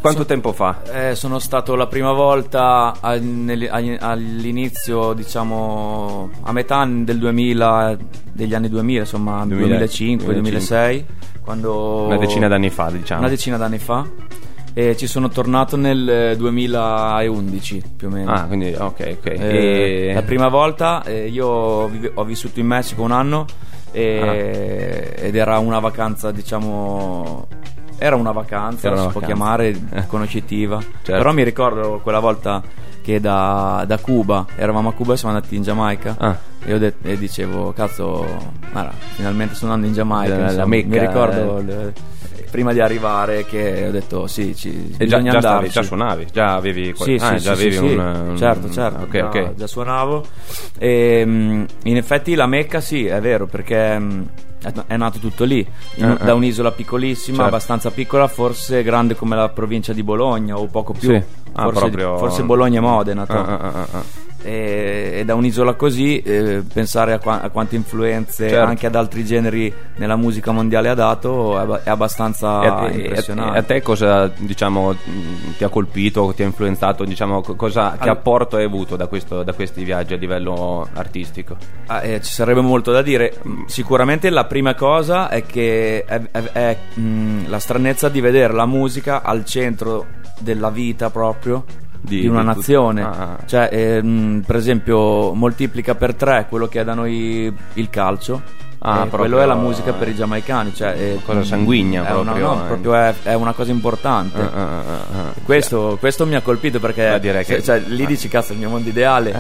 Quanto 0.01 0.23
So- 0.23 0.27
tempo 0.27 0.53
fa? 0.53 0.83
Eh, 0.93 1.15
sono 1.15 1.39
stato 1.39 1.77
la 1.77 1.87
prima 1.87 2.11
volta 2.11 2.95
al- 2.99 3.23
nel- 3.23 3.69
all'inizio, 4.01 5.13
diciamo, 5.13 6.31
a 6.43 6.51
metà 6.51 6.85
del 6.85 7.19
2000, 7.19 7.97
degli 8.33 8.55
anni 8.55 8.69
2000, 8.69 9.03
insomma, 9.03 9.45
2000, 9.47 9.67
2005, 9.77 10.33
2006, 10.33 11.07
quando... 11.43 12.07
Una 12.07 12.17
decina 12.19 12.49
d'anni 12.49 12.71
fa, 12.71 12.91
diciamo. 12.91 13.21
Una 13.21 13.29
decina 13.31 13.57
d'anni 13.57 13.79
fa. 13.79 14.05
E 14.75 14.97
ci 14.97 15.07
sono 15.09 15.29
tornato 15.29 15.77
nel 15.77 16.09
eh, 16.09 16.37
2011, 16.37 17.83
più 17.97 18.07
o 18.09 18.11
meno. 18.11 18.33
Ah, 18.33 18.43
quindi 18.43 18.73
ok, 18.77 19.17
ok. 19.19 19.27
Eh, 19.27 20.09
E- 20.11 20.15
La 20.15 20.23
prima 20.23 20.49
volta 20.49 21.03
eh, 21.05 21.27
io 21.29 21.47
ho 21.49 22.25
vissuto 22.25 22.61
in 22.61 22.67
Messico 22.67 23.03
un 23.03 23.11
anno 23.13 23.47
e- 23.91 25.15
Ah. 25.19 25.25
ed 25.27 25.35
era 25.35 25.59
una 25.59 25.79
vacanza, 25.81 26.31
diciamo. 26.31 27.47
Era 28.01 28.15
una 28.15 28.31
vacanza, 28.31 28.87
Era 28.87 28.97
una 28.97 29.07
si 29.07 29.11
può 29.11 29.21
vacanza. 29.21 29.27
chiamare 29.27 29.69
Eh. 29.95 30.07
conoscitiva. 30.07 30.79
Certo. 30.81 31.11
Però 31.13 31.33
mi 31.33 31.43
ricordo 31.43 31.99
quella 32.01 32.21
volta 32.21 32.63
che 33.03 33.19
da, 33.21 33.83
da 33.87 33.99
Cuba, 33.99 34.47
eravamo 34.55 34.91
a 34.91 34.93
Cuba 34.93 35.15
e 35.15 35.17
siamo 35.17 35.35
andati 35.35 35.57
in 35.57 35.63
Giamaica. 35.63 36.15
Ah. 36.19 36.37
E, 36.65 36.75
ho 36.75 36.79
det- 36.79 36.95
e 37.03 37.19
dicevo, 37.19 37.73
cazzo, 37.73 38.25
guarda, 38.71 38.93
finalmente 39.17 39.55
sono 39.57 39.73
andando 39.73 39.89
in 39.89 39.95
Giamaica. 39.95 40.37
La- 40.37 40.53
la. 40.53 40.67
Mecca, 40.67 40.87
mi 40.89 40.99
ricordo 40.99 41.59
eh. 41.59 41.63
le- 41.65 41.93
prima 42.51 42.73
di 42.73 42.81
arrivare 42.81 43.45
che 43.45 43.87
ho 43.89 43.91
detto 43.91 44.27
sì, 44.27 44.55
ci, 44.57 44.95
E 44.97 45.07
già, 45.07 45.17
bisogna 45.19 45.33
già, 45.33 45.41
stavi, 45.41 45.69
già 45.69 45.83
suonavi, 45.83 46.27
già 46.33 46.55
avevi 46.55 46.93
qual- 46.93 47.09
Sì, 47.09 47.15
ah, 47.25 47.37
sì, 47.39 47.45
già 47.45 47.55
sì, 47.55 47.67
avevi 47.67 47.77
un, 47.77 47.89
sì. 47.89 47.95
un- 48.31 48.37
certo, 48.37 48.71
certo, 48.71 49.03
Ok, 49.05 49.11
già, 49.11 49.27
ok. 49.27 49.55
già 49.55 49.67
suonavo. 49.67 50.25
E, 50.79 51.23
mm, 51.25 51.65
in 51.85 51.97
effetti 51.97 52.35
la 52.35 52.47
Mecca 52.47 52.81
sì, 52.81 53.07
è 53.07 53.21
vero, 53.21 53.47
perché 53.47 53.99
mm, 53.99 54.23
è, 54.87 54.97
nato 54.97 55.19
tutto 55.19 55.45
lì, 55.45 55.67
in- 55.97 56.05
Eh, 56.05 56.13
eh. 56.21 56.25
da 56.25 56.35
un'isola 56.35 56.73
piccolissima, 56.73 57.37
Certo. 57.37 57.51
abbastanza 57.55 57.91
piccola, 57.91 58.27
forse 58.29 58.83
grande 58.83 59.15
come 59.15 59.37
la 59.37 59.49
provincia 59.49 59.93
di 59.93 60.03
Bologna 60.03 60.57
o 60.59 60.67
poco 60.67 60.93
più. 60.93 61.09
Sì. 61.11 61.23
Ah, 61.53 61.63
forse, 61.65 61.79
proprio- 61.81 62.19
forse 62.19 62.43
Bologna 62.43 62.79
e 62.79 62.83
Modena. 62.83 63.25
Ah, 63.27 63.35
ah, 63.45 63.59
ah, 63.59 63.89
ah. 63.93 64.03
E, 64.41 65.11
e 65.17 65.25
da 65.25 65.35
un'isola 65.35 65.75
così 65.75 66.21
eh, 66.21 66.63
pensare 66.73 67.13
a, 67.13 67.19
qua- 67.19 67.41
a 67.43 67.49
quante 67.51 67.75
influenze 67.75 68.49
Certo. 68.49 68.65
anche 68.69 68.87
ad 68.87 68.95
altri 68.95 69.25
generi 69.25 69.73
nella 69.97 70.15
musica 70.15 70.53
mondiale 70.53 70.89
ha 70.89 70.95
dato 70.95 71.59
è, 71.77 71.81
è 71.83 71.91
abbastanza 71.91 72.63
E 72.63 72.67
a, 72.69 72.89
impressionante. 72.93 73.57
e 73.57 73.59
a 73.59 73.63
te 73.65 73.83
cosa 73.83 74.29
diciamo 74.29 74.93
mh, 74.93 75.57
ti 75.57 75.65
ha 75.65 75.69
colpito, 75.69 76.33
ti 76.37 76.43
ha 76.43 76.47
influenzato, 76.47 77.05
diciamo, 77.05 77.41
co- 77.41 77.57
cosa, 77.57 77.97
che 78.01 78.09
All- 78.09 78.17
apporto 78.17 78.57
hai 78.57 78.65
avuto 78.65 78.95
da, 78.95 79.09
questo- 79.09 79.43
da 79.43 79.53
questi 79.53 79.83
viaggi 79.83 80.15
a 80.15 80.17
livello 80.17 80.87
artistico? 80.95 81.57
Ah, 81.87 82.05
eh, 82.05 82.21
ci 82.23 82.31
sarebbe 82.33 82.61
molto 82.61 82.93
da 82.93 83.03
dire. 83.03 83.35
Mm, 83.47 83.65
Sicuramente 83.67 84.31
la 84.31 84.45
prima 84.45 84.75
cosa 84.77 85.29
è 85.31 85.45
che 85.45 86.05
è, 86.05 86.21
è- 86.31 86.77
mm, 86.99 87.47
la 87.49 87.59
stranezza 87.59 88.09
di 88.09 88.21
vedere 88.21 88.53
la 88.53 88.67
musica 88.67 89.23
al 89.23 89.45
centro 89.45 90.07
della 90.39 90.71
vita 90.71 91.11
proprio 91.11 91.65
Di- 92.01 92.21
di, 92.21 92.27
una 92.27 92.41
di 92.41 92.47
nazione. 92.47 93.03
Ah. 93.03 93.37
Cioè, 93.45 93.69
eh, 93.73 94.03
mm, 94.03 94.41
per 94.41 94.57
esempio, 94.57 95.33
moltiplica 95.35 95.95
per 95.95 96.15
tre 96.15 96.47
quello 96.49 96.67
che 96.69 96.81
è 96.81 96.85
da 96.85 96.95
noi 96.95 97.53
il 97.75 97.91
calcio. 97.91 98.57
Ah, 98.81 98.99
proprio- 98.99 99.19
quello 99.19 99.41
è 99.41 99.45
la 99.45 99.57
musica 99.57 99.93
per 99.93 100.07
i 100.07 100.15
giamaicani. 100.15 100.73
Cioè, 100.73 100.91
eh, 100.97 101.21
Cosa 101.25 101.43
sanguigna 101.43 102.07
è 102.07 102.13
una- 102.13 102.31
proprio, 102.33 102.47
no, 102.47 102.63
eh. 102.63 102.67
proprio 102.67 102.95
è, 102.95 103.15
è 103.25 103.35
una 103.35 103.53
cosa 103.53 103.73
importante. 103.73 104.41
Ah, 104.41 104.51
ah, 104.55 104.79
ah, 104.79 104.93
ah. 105.21 105.33
Questo, 105.43 105.97
questo 105.99 106.25
mi 106.27 106.37
ha 106.37 106.41
colpito 106.43 106.79
perché 106.79 107.19
direi 107.21 107.45
che- 107.45 107.61
cioè, 107.61 107.81
lì 107.81 108.07
dici 108.07 108.29
cazzo 108.29 108.53
il 108.53 108.59
mio 108.61 108.69
mondo 108.69 108.89
ideale 108.89 109.31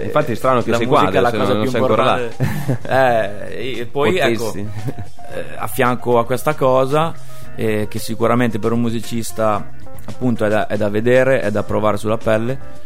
Eh, 0.00 0.04
infatti 0.06 0.32
è 0.32 0.34
strano 0.34 0.62
che 0.62 0.70
la 0.70 0.78
sei 0.78 0.86
musica 0.86 1.10
qua 1.10 1.18
è 1.18 1.20
la 1.22 1.30
cosa 1.30 1.52
più 1.60 1.64
importante 1.70 2.36
Eh, 2.88 3.78
e 3.80 3.86
poi 3.86 4.18
ecco 4.18 4.52
eh, 4.54 4.64
a 5.56 5.66
fianco 5.68 6.18
a 6.18 6.24
questa 6.24 6.54
cosa 6.54 7.12
eh, 7.54 7.86
che 7.88 7.98
sicuramente 8.00 8.58
per 8.58 8.72
un 8.72 8.80
musicista 8.80 9.64
appunto 10.06 10.44
è 10.44 10.48
da, 10.48 10.66
è 10.66 10.76
da 10.76 10.88
vedere 10.88 11.40
è 11.40 11.50
da 11.50 11.62
provare 11.62 11.96
sulla 11.96 12.16
pelle 12.18 12.80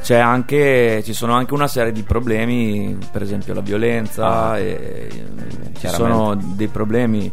c'è 0.00 0.16
anche, 0.16 1.02
ci 1.04 1.12
sono 1.12 1.34
anche 1.34 1.54
una 1.54 1.66
serie 1.66 1.90
di 1.90 2.02
problemi, 2.04 2.96
per 3.10 3.20
esempio 3.20 3.52
la 3.52 3.60
violenza, 3.60 4.50
Ah. 4.50 4.58
e, 4.58 5.08
ci 5.76 5.88
sono 5.88 6.36
dei 6.36 6.68
problemi 6.68 7.30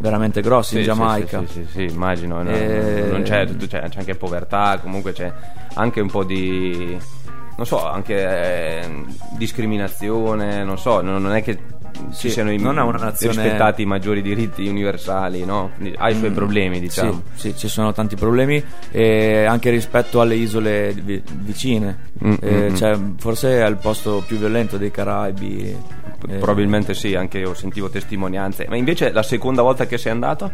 veramente 0.00 0.40
grossi 0.42 0.72
Sì, 0.72 0.78
in 0.78 0.84
Giamaica. 0.84 1.40
Sì, 1.40 1.46
sì, 1.46 1.52
sì, 1.52 1.68
sì, 1.88 1.94
immagino. 1.94 2.42
no, 2.42 2.50
Eh, 2.50 3.06
non 3.08 3.22
c'è, 3.22 3.46
c'è, 3.46 3.88
c'è 3.88 3.98
anche 4.00 4.16
povertà, 4.16 4.78
comunque 4.82 5.12
c'è 5.12 5.32
anche 5.74 6.00
un 6.00 6.10
po' 6.10 6.24
di. 6.24 6.98
Non 7.56 7.66
so, 7.66 7.88
anche 7.88 8.14
eh, 8.16 9.04
discriminazione, 9.36 10.64
non 10.64 10.76
so, 10.78 11.00
non, 11.00 11.22
non 11.22 11.34
è 11.34 11.42
che 11.42 11.58
Sì, 12.10 12.30
siano 12.30 12.52
i, 12.52 12.58
non 12.58 12.78
è 12.78 12.82
una 12.82 12.98
nazione- 12.98 13.42
rispettati 13.42 13.82
i 13.82 13.84
maggiori 13.86 14.22
diritti 14.22 14.66
universali, 14.66 15.44
no? 15.44 15.70
Ha 15.96 16.10
i 16.10 16.14
suoi 16.16 16.30
problemi, 16.30 16.80
diciamo. 16.80 17.22
Sì, 17.34 17.50
sì, 17.50 17.56
ci 17.56 17.68
sono 17.68 17.92
tanti 17.92 18.16
problemi 18.16 18.62
e 18.90 19.44
anche 19.44 19.70
rispetto 19.70 20.20
alle 20.20 20.34
isole 20.36 20.92
vi- 20.92 21.22
vicine. 21.40 22.06
Mm, 22.24 22.32
Eh, 22.40 22.50
mm, 22.50 22.70
mm. 22.72 22.74
cioè, 22.74 22.98
forse 23.18 23.60
è 23.62 23.66
il 23.68 23.76
posto 23.76 24.22
più 24.26 24.36
violento 24.38 24.76
dei 24.76 24.90
Caraibi. 24.90 25.76
Eh, 26.28 26.34
Probabilmente 26.38 26.94
sì, 26.94 27.14
anche 27.14 27.38
io 27.38 27.54
sentivo 27.54 27.88
testimonianze. 27.88 28.66
Ma 28.68 28.76
invece 28.76 29.12
la 29.12 29.22
seconda 29.22 29.62
volta 29.62 29.86
che 29.86 29.98
sei 29.98 30.10
andato? 30.12 30.50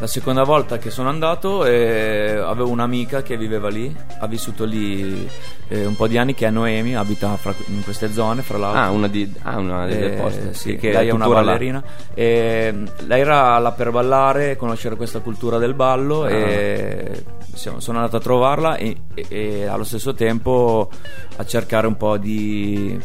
La 0.00 0.08
seconda 0.08 0.42
volta 0.42 0.76
che 0.76 0.90
sono 0.90 1.08
andato 1.08 1.64
eh, 1.64 2.32
avevo 2.36 2.68
un'amica 2.68 3.22
che 3.22 3.36
viveva 3.36 3.68
lì, 3.68 3.94
ha 4.18 4.26
vissuto 4.26 4.64
lì 4.64 5.26
eh, 5.68 5.86
un 5.86 5.94
po' 5.94 6.08
di 6.08 6.18
anni, 6.18 6.34
che 6.34 6.46
è 6.46 6.50
Noemi, 6.50 6.96
abita 6.96 7.36
fra- 7.36 7.54
in 7.68 7.82
queste 7.84 8.12
zone, 8.12 8.42
fra 8.42 8.58
l'altro. 8.58 8.80
Ah, 8.80 8.90
una, 8.90 9.06
di, 9.08 9.32
ah, 9.42 9.56
una 9.56 9.86
delle 9.86 10.16
Eh, 10.16 10.20
poste. 10.20 10.52
sì, 10.52 10.76
che 10.76 10.90
lei 10.92 11.08
è 11.08 11.12
una 11.12 11.28
ballerina. 11.28 11.82
E, 12.12 12.74
lei 13.06 13.20
era 13.20 13.56
là 13.58 13.70
per 13.70 13.92
ballare, 13.92 14.56
conoscere 14.56 14.96
questa 14.96 15.20
cultura 15.20 15.58
del 15.58 15.74
ballo 15.74 16.24
Ah. 16.24 16.30
e 16.30 17.24
siamo- 17.54 17.78
sono 17.80 17.98
andato 17.98 18.16
a 18.16 18.20
trovarla 18.20 18.76
e, 18.76 18.96
e- 19.14 19.26
e 19.28 19.66
allo 19.66 19.84
stesso 19.84 20.12
tempo 20.12 20.90
a 21.36 21.46
cercare 21.46 21.86
un 21.86 21.96
po' 21.96 22.16
di 22.18 22.98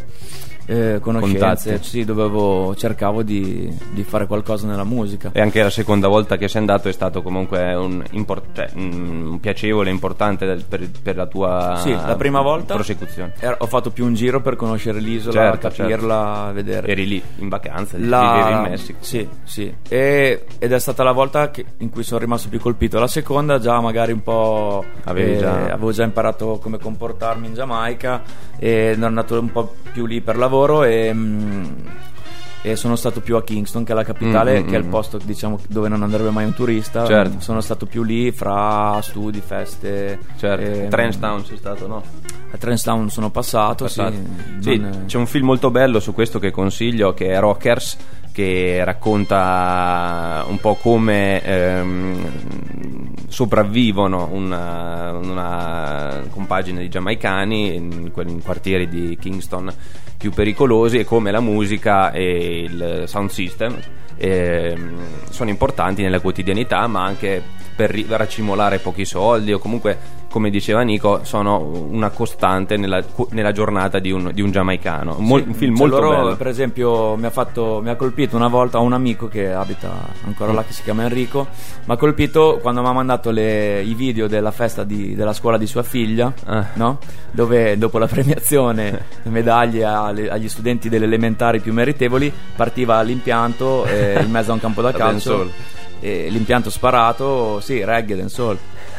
eh, 0.69 0.99
conoscenze. 1.01 1.37
Contatti. 1.69 1.83
Sì, 1.87 2.05
dovevo, 2.05 2.75
cercavo 2.75 3.23
di, 3.23 3.75
di 3.91 4.03
fare 4.03 4.27
qualcosa 4.27 4.67
nella 4.67 4.83
musica. 4.83 5.31
E 5.33 5.41
anche 5.41 5.63
la 5.63 5.69
seconda 5.71 6.07
volta 6.07 6.37
che 6.37 6.47
sei 6.47 6.61
andato 6.61 6.87
è 6.89 6.91
stato 6.91 7.23
comunque 7.23 7.73
un, 7.73 8.03
import- 8.11 8.53
cioè, 8.53 8.69
un 8.75 9.39
piacevole, 9.41 9.89
importante 9.89 10.45
del- 10.45 10.63
per, 10.67 10.87
per 11.01 11.15
la 11.15 11.25
tua 11.25 11.79
Sì, 11.81 11.91
la 11.91 12.15
prima 12.15 12.41
volta 12.41 12.75
prosecuzione. 12.75 13.33
er- 13.39 13.55
ho 13.59 13.65
fatto 13.65 13.89
più 13.89 14.05
un 14.05 14.13
giro 14.13 14.41
per 14.41 14.55
conoscere 14.55 14.99
l'isola, 14.99 15.33
Certo, 15.57 15.69
capirla, 15.69 16.51
vedere. 16.53 16.87
Eri 16.87 17.07
lì 17.07 17.23
in 17.37 17.49
vacanza, 17.49 17.97
La- 17.97 18.33
vivevi 18.35 18.51
in 18.65 18.71
Messico. 18.71 18.97
Sì, 19.01 19.27
sì. 19.43 19.73
E- 19.87 20.45
ed 20.59 20.71
è 20.71 20.79
stata 20.79 21.01
la 21.03 21.11
volta 21.13 21.49
che- 21.49 21.65
in 21.79 21.89
cui 21.89 22.03
sono 22.03 22.19
rimasto 22.19 22.47
più 22.47 22.59
colpito. 22.59 22.99
La 22.99 23.07
seconda 23.07 23.57
già 23.57 23.79
magari 23.81 24.11
un 24.11 24.21
po'... 24.21 24.85
Eh, 25.15 25.37
già- 25.39 25.57
Avevo 25.79 25.91
già 25.91 26.03
imparato 26.03 26.59
come 26.61 26.77
comportarmi 26.77 27.47
in 27.47 27.53
Giamaica 27.55 28.21
e 28.59 28.93
ero 28.95 29.05
andato 29.07 29.39
un 29.39 29.51
po' 29.51 29.73
più 29.91 30.05
lì 30.05 30.21
per 30.21 30.37
lavoro 30.37 30.57
e... 30.83 31.13
mm, 31.13 31.63
e 32.61 32.75
sono 32.75 32.97
stato 32.97 33.21
più 33.21 33.37
a 33.37 33.43
Kingston, 33.43 33.85
che 33.85 33.93
è 33.93 33.95
la 33.95 34.03
capitale, 34.03 34.59
Mm, 34.59 34.63
mm, 34.65 34.67
che 34.67 34.75
è 34.75 34.79
il 34.79 34.85
mm. 34.85 34.89
posto 34.89 35.17
diciamo, 35.23 35.59
dove 35.69 35.87
non 35.87 36.03
andrebbe 36.03 36.29
mai 36.29 36.43
un 36.45 36.53
turista. 36.53 37.05
Certo. 37.05 37.39
Sono 37.39 37.61
stato 37.61 37.85
più 37.85 38.03
lì 38.03 38.31
fra 38.31 38.99
studi, 39.01 39.39
feste. 39.39 40.19
Certo, 40.37 40.65
ehm, 40.65 40.89
Transtown 40.89 41.45
sei 41.45 41.57
stato, 41.57 41.87
no? 41.87 42.03
A 42.51 42.57
Transtown 42.57 43.09
sono 43.09 43.29
passato, 43.29 43.85
Passato. 43.85 44.11
sì. 44.59 44.71
Sì, 44.71 44.77
Non- 44.77 45.03
c'è 45.05 45.17
un 45.17 45.27
film 45.27 45.45
molto 45.45 45.71
bello 45.71 45.99
su 46.01 46.13
questo 46.13 46.37
che 46.39 46.51
consiglio 46.51 47.13
che 47.13 47.27
è 47.29 47.39
Rockers 47.39 47.95
che 48.39 48.85
racconta 48.85 50.45
un 50.47 50.59
po' 50.59 50.75
come 50.75 51.43
ehm, 51.43 52.31
sopravvivono 53.27 54.29
una, 54.31 55.11
una 55.11 56.23
compagine 56.29 56.79
di 56.79 56.87
giamaicani 56.87 57.75
in, 57.75 58.09
in 58.15 58.41
quartieri 58.41 58.87
di 58.87 59.17
Kingston 59.19 59.69
più 60.17 60.31
pericolosi 60.31 60.99
e 60.99 61.03
come 61.03 61.31
la 61.31 61.41
musica 61.41 62.13
e 62.13 62.61
il 62.61 63.03
sound 63.07 63.29
system 63.29 63.77
ehm, 64.15 64.97
sono 65.29 65.49
importanti 65.49 66.01
nella 66.01 66.21
quotidianità 66.21 66.87
ma 66.87 67.03
anche 67.03 67.43
per 67.75 67.93
racimolare 68.07 68.79
pochi 68.79 69.03
soldi 69.03 69.51
o 69.51 69.59
comunque 69.59 69.97
come 70.29 70.49
diceva 70.51 70.81
Nico 70.81 71.21
sono 71.23 71.57
una 71.89 72.09
costante 72.09 72.77
nella, 72.77 73.03
nella 73.31 73.51
giornata 73.51 73.97
di 73.99 74.11
un, 74.11 74.29
di 74.33 74.41
un 74.41 74.51
giamaicano 74.51 75.15
Mol- 75.17 75.41
Sì, 75.41 75.47
un 75.47 75.53
film 75.55 75.75
cioè 75.75 75.87
molto 75.87 76.01
loro, 76.05 76.17
bello 76.23 76.35
Per 76.35 76.47
esempio, 76.47 77.15
mi 77.15 77.25
ha, 77.25 77.29
fatto, 77.31 77.79
mi 77.83 77.89
ha 77.89 77.95
colpito 77.95 78.35
una 78.35 78.47
volta 78.47 78.77
un 78.79 78.93
amico 78.93 79.27
che 79.27 79.51
abita 79.51 79.91
ancora 80.25 80.53
là, 80.53 80.63
che 80.63 80.73
si 80.73 80.83
chiama 80.83 81.01
Enrico. 81.03 81.47
Mi 81.85 81.93
ha 81.93 81.97
colpito 81.97 82.59
quando 82.61 82.81
mi 82.81 82.87
ha 82.87 82.91
mandato 82.91 83.31
le- 83.31 83.81
i 83.81 83.93
video 83.95 84.27
della 84.27 84.51
festa 84.51 84.83
di- 84.83 85.15
della 85.15 85.33
scuola 85.33 85.57
di 85.57 85.65
sua 85.67 85.83
figlia, 85.83 86.31
Ah. 86.45 86.67
no? 86.75 86.99
dove 87.31 87.77
dopo 87.77 87.97
la 87.97 88.07
premiazione, 88.07 89.05
medaglie 89.23 89.83
alle- 89.83 90.29
agli 90.29 90.47
studenti 90.49 90.89
delle 90.89 91.05
elementari 91.05 91.59
più 91.59 91.73
meritevoli, 91.73 92.31
partiva 92.55 93.01
l'impianto 93.01 93.85
eh, 93.85 94.21
in 94.23 94.29
mezzo 94.31 94.51
a 94.51 94.53
un 94.53 94.59
campo 94.59 94.81
da 94.81 94.91
calcio. 94.93 95.49
E 96.01 96.27
l'impianto 96.29 96.69
sparato, 96.69 97.59
sì, 97.59 97.83
reggae, 97.83 98.15
dancehall. 98.15 98.57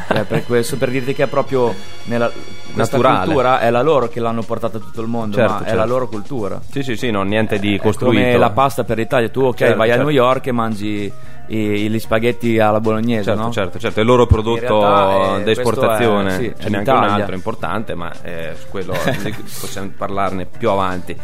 Eh, 0.08 0.24
per 0.24 0.44
questo 0.44 0.76
per 0.76 0.90
dirti 0.90 1.14
che 1.14 1.24
è 1.24 1.26
proprio 1.26 1.74
nella 2.04 2.30
questa 2.74 2.96
Naturale. 2.96 3.24
cultura 3.24 3.60
è 3.60 3.70
la 3.70 3.82
loro 3.82 4.08
che 4.08 4.18
l'hanno 4.20 4.42
portata 4.42 4.78
a 4.78 4.80
tutto 4.80 5.00
il 5.00 5.06
mondo, 5.08 5.36
Certo, 5.36 5.52
ma 5.52 5.58
è 5.60 5.62
certo. 5.64 5.76
la 5.76 5.84
loro 5.84 6.08
cultura. 6.08 6.60
sì 6.70 6.82
sì 6.82 6.96
sì 6.96 7.10
non 7.10 7.28
niente 7.28 7.58
di 7.58 7.76
È 7.76 7.80
costruito 7.80 8.22
come 8.22 8.36
la 8.38 8.50
pasta 8.50 8.84
per 8.84 8.98
l'Italia, 8.98 9.28
tu 9.28 9.42
ok 9.42 9.56
Certo, 9.56 9.76
vai 9.76 9.88
a 9.90 9.94
certo. 9.94 10.08
New 10.08 10.14
York 10.16 10.46
e 10.46 10.52
mangi 10.52 11.12
i- 11.48 11.90
gli 11.90 11.98
spaghetti 11.98 12.58
alla 12.60 12.80
bolognese, 12.80 13.24
Certo, 13.24 13.40
no? 13.42 13.50
certo, 13.50 13.78
certo, 13.78 13.98
è 13.98 14.02
il 14.02 14.08
loro 14.08 14.26
prodotto 14.26 14.80
realtà, 14.80 15.38
eh, 15.38 15.42
d'esportazione, 15.42 16.22
questo 16.22 16.40
è- 16.42 16.44
sì, 16.44 16.54
ce 16.60 16.66
è 16.66 16.70
n'è 16.70 16.76
anche 16.78 16.90
un 16.90 16.96
l'Italia. 16.96 17.14
altro 17.14 17.34
importante, 17.34 17.94
ma 17.94 18.12
eh, 18.22 18.52
su 18.58 18.66
quello 18.68 18.92
possiamo 19.60 19.90
parlarne 19.96 20.46
più 20.46 20.70
avanti. 20.70 21.16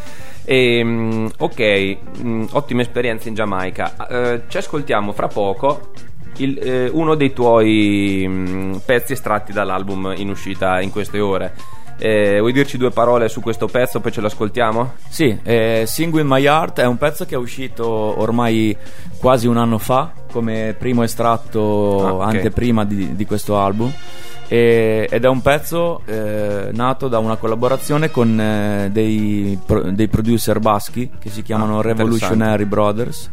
Ehm, 0.48 1.28
ok, 1.38 1.96
mm, 2.22 2.44
ottime 2.52 2.82
esperienze 2.82 3.28
in 3.28 3.34
Giamaica. 3.34 4.06
Eh, 4.08 4.42
ci 4.48 4.58
ascoltiamo 4.58 5.12
fra 5.12 5.26
poco 5.28 5.90
il- 6.38 6.58
eh, 6.58 6.88
uno 6.92 7.14
dei 7.14 7.32
tuoi 7.32 8.24
mm, 8.26 8.74
pezzi 8.84 9.12
estratti 9.12 9.52
dall'album 9.52 10.14
in 10.16 10.28
uscita 10.30 10.80
in 10.80 10.90
queste 10.90 11.18
ore. 11.20 11.54
Eh, 11.98 12.38
vuoi 12.40 12.52
dirci 12.52 12.76
due 12.76 12.90
parole 12.90 13.28
su 13.30 13.40
questo 13.40 13.68
pezzo, 13.68 14.00
poi 14.00 14.12
ce 14.12 14.20
lo 14.20 14.26
ascoltiamo? 14.26 14.92
Sì, 15.08 15.38
eh, 15.42 15.84
Sing 15.86 16.12
With 16.12 16.26
My 16.26 16.44
Heart 16.44 16.80
è 16.80 16.84
un 16.86 16.98
pezzo 16.98 17.24
che 17.24 17.34
è 17.36 17.38
uscito 17.38 17.88
ormai 17.88 18.76
quasi 19.18 19.46
un 19.46 19.56
anno 19.56 19.78
fa 19.78 20.12
come 20.30 20.74
primo 20.78 21.02
estratto 21.04 22.06
Ah, 22.06 22.12
ok. 22.12 22.34
anteprima 22.34 22.84
di, 22.84 23.16
di 23.16 23.24
questo 23.24 23.58
album 23.58 23.90
e- 24.46 25.08
ed 25.10 25.24
è 25.24 25.28
un 25.28 25.40
pezzo 25.40 26.02
eh, 26.04 26.68
nato 26.72 27.08
da 27.08 27.18
una 27.18 27.36
collaborazione 27.36 28.10
con 28.10 28.38
eh, 28.38 28.90
dei, 28.92 29.58
pro- 29.64 29.90
dei 29.90 30.08
producer 30.08 30.58
baschi 30.60 31.10
che 31.18 31.30
si 31.30 31.40
chiamano 31.42 31.78
Ah, 31.78 31.82
Revolutionary 31.82 32.64
Brothers. 32.64 33.30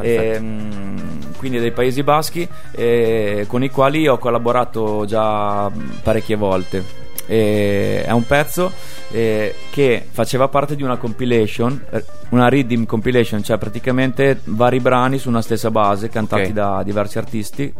Ehm, 0.00 1.34
quindi 1.36 1.58
dei 1.58 1.72
Paesi 1.72 2.02
Baschi 2.02 2.46
eh, 2.72 3.44
con 3.48 3.62
i 3.62 3.70
quali 3.70 4.08
ho 4.08 4.18
collaborato 4.18 5.04
già 5.06 5.70
parecchie 6.02 6.36
volte. 6.36 7.06
E 7.30 8.02
è 8.06 8.10
un 8.12 8.24
pezzo 8.26 8.72
eh, 9.10 9.54
che 9.70 10.06
faceva 10.10 10.48
parte 10.48 10.74
di 10.76 10.82
una 10.82 10.96
compilation, 10.96 11.84
eh, 11.90 12.02
una 12.30 12.48
rhythm 12.48 12.84
compilation, 12.84 13.42
cioè 13.42 13.58
praticamente 13.58 14.40
vari 14.44 14.80
brani 14.80 15.18
su 15.18 15.28
una 15.28 15.42
stessa 15.42 15.70
base 15.70 16.08
cantati 16.08 16.44
Ok. 16.44 16.50
da 16.52 16.82
diversi 16.82 17.18
artisti. 17.18 17.72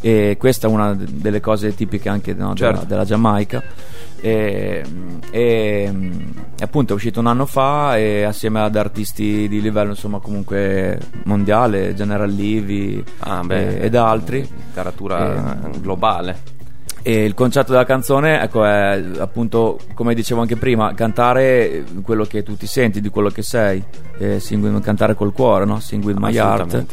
E 0.00 0.36
questa 0.38 0.66
è 0.66 0.70
una 0.70 0.94
delle 0.98 1.40
cose 1.40 1.74
tipiche 1.74 2.08
anche 2.08 2.34
no, 2.34 2.54
Certo. 2.54 2.72
della, 2.74 2.84
della 2.86 3.04
Giamaica. 3.04 3.62
E, 4.20 4.82
e, 5.30 5.40
e 6.60 6.64
appunto 6.64 6.92
è 6.92 6.96
uscito 6.96 7.20
un 7.20 7.26
anno 7.28 7.46
fa 7.46 7.96
e 7.96 8.24
assieme 8.24 8.60
ad 8.60 8.74
artisti 8.76 9.46
di 9.48 9.60
livello 9.60 9.90
insomma 9.90 10.18
comunque 10.18 10.98
mondiale, 11.24 11.94
General 11.94 12.28
Levy 12.28 13.02
Ah, 13.20 13.42
beh, 13.44 13.78
e- 13.78 13.84
ed 13.84 13.94
altri. 13.94 14.40
Letteratura 14.40 15.56
Eh, 15.72 15.78
globale. 15.80 16.56
E 17.02 17.24
il 17.24 17.32
concetto 17.34 17.70
della 17.70 17.84
canzone, 17.86 18.42
ecco, 18.42 18.64
è 18.64 19.02
appunto, 19.18 19.78
come 19.94 20.14
dicevo 20.14 20.40
anche 20.40 20.56
prima, 20.56 20.92
cantare 20.94 21.84
quello 22.02 22.24
che 22.24 22.42
tu 22.42 22.56
ti 22.56 22.66
senti, 22.66 23.00
di 23.00 23.08
quello 23.08 23.30
che 23.30 23.42
sei, 23.42 23.82
eh, 24.18 24.40
sing 24.40 24.62
with- 24.62 24.82
cantare 24.84 25.14
col 25.14 25.32
cuore, 25.32 25.64
no? 25.64 25.78
Sing 25.80 26.04
with 26.04 26.16
my 26.18 26.36
heart. 26.36 26.84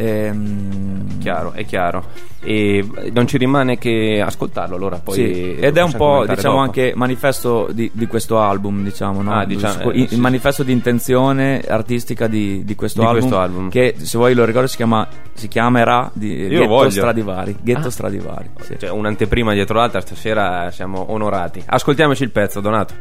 Ehm, 0.00 1.18
Chiaro, 1.18 1.52
è 1.52 1.64
chiaro. 1.64 2.04
E 2.40 2.86
non 3.12 3.26
ci 3.26 3.36
rimane 3.36 3.78
che 3.78 4.22
ascoltarlo 4.24 4.76
allora 4.76 5.00
poi 5.00 5.14
sì, 5.14 5.56
ed 5.56 5.76
è 5.76 5.82
un 5.82 5.92
po' 5.92 6.24
diciamo 6.24 6.54
dopo. 6.54 6.58
anche 6.58 6.92
manifesto 6.94 7.68
di, 7.72 7.90
di 7.92 8.06
questo 8.06 8.38
album 8.38 8.84
diciamo, 8.84 9.22
no? 9.22 9.32
Ah, 9.34 9.44
diciamo, 9.44 9.90
il 9.90 10.04
eh, 10.04 10.08
sì. 10.08 10.16
manifesto 10.20 10.62
di 10.62 10.70
intenzione 10.70 11.60
artistica 11.66 12.28
di, 12.28 12.64
di 12.64 12.74
questo, 12.76 13.00
Di 13.00 13.06
album, 13.06 13.20
questo 13.20 13.38
album. 13.40 13.68
che 13.70 13.94
se 13.98 14.16
vuoi 14.18 14.34
lo 14.34 14.44
ricordo 14.44 14.68
si, 14.68 14.76
chiama, 14.76 15.06
si 15.32 15.48
chiamerà 15.48 16.08
di, 16.12 16.46
Ghetto 16.46 16.66
voglio. 16.68 16.90
Stradivari 16.90 17.56
Ghetto 17.60 17.88
Ah. 17.88 17.90
Stradivari 17.90 18.50
sì. 18.60 18.76
Cioè, 18.78 18.90
un'anteprima 18.90 19.52
dietro 19.52 19.76
l'altra, 19.78 20.00
stasera 20.00 20.70
siamo 20.70 21.10
onorati. 21.12 21.60
Ascoltiamoci 21.66 22.22
il 22.22 22.30
pezzo, 22.30 22.60
Donato. 22.60 22.94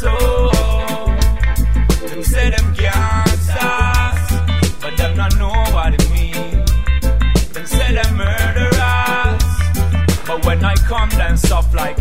Soul. 0.00 0.50
Them 2.08 2.22
say 2.22 2.50
them 2.50 2.68
gangsters, 2.74 4.20
but 4.82 4.92
them 5.00 5.16
not 5.16 5.32
know 5.40 5.56
what 5.74 5.94
it. 5.94 6.04
Them 7.54 7.66
say 7.66 7.94
them 7.98 8.16
murderers, 8.16 9.44
but 10.26 10.44
when 10.44 10.62
I 10.64 10.74
come, 10.90 11.08
them 11.10 11.36
soft 11.36 11.74
like 11.74 11.95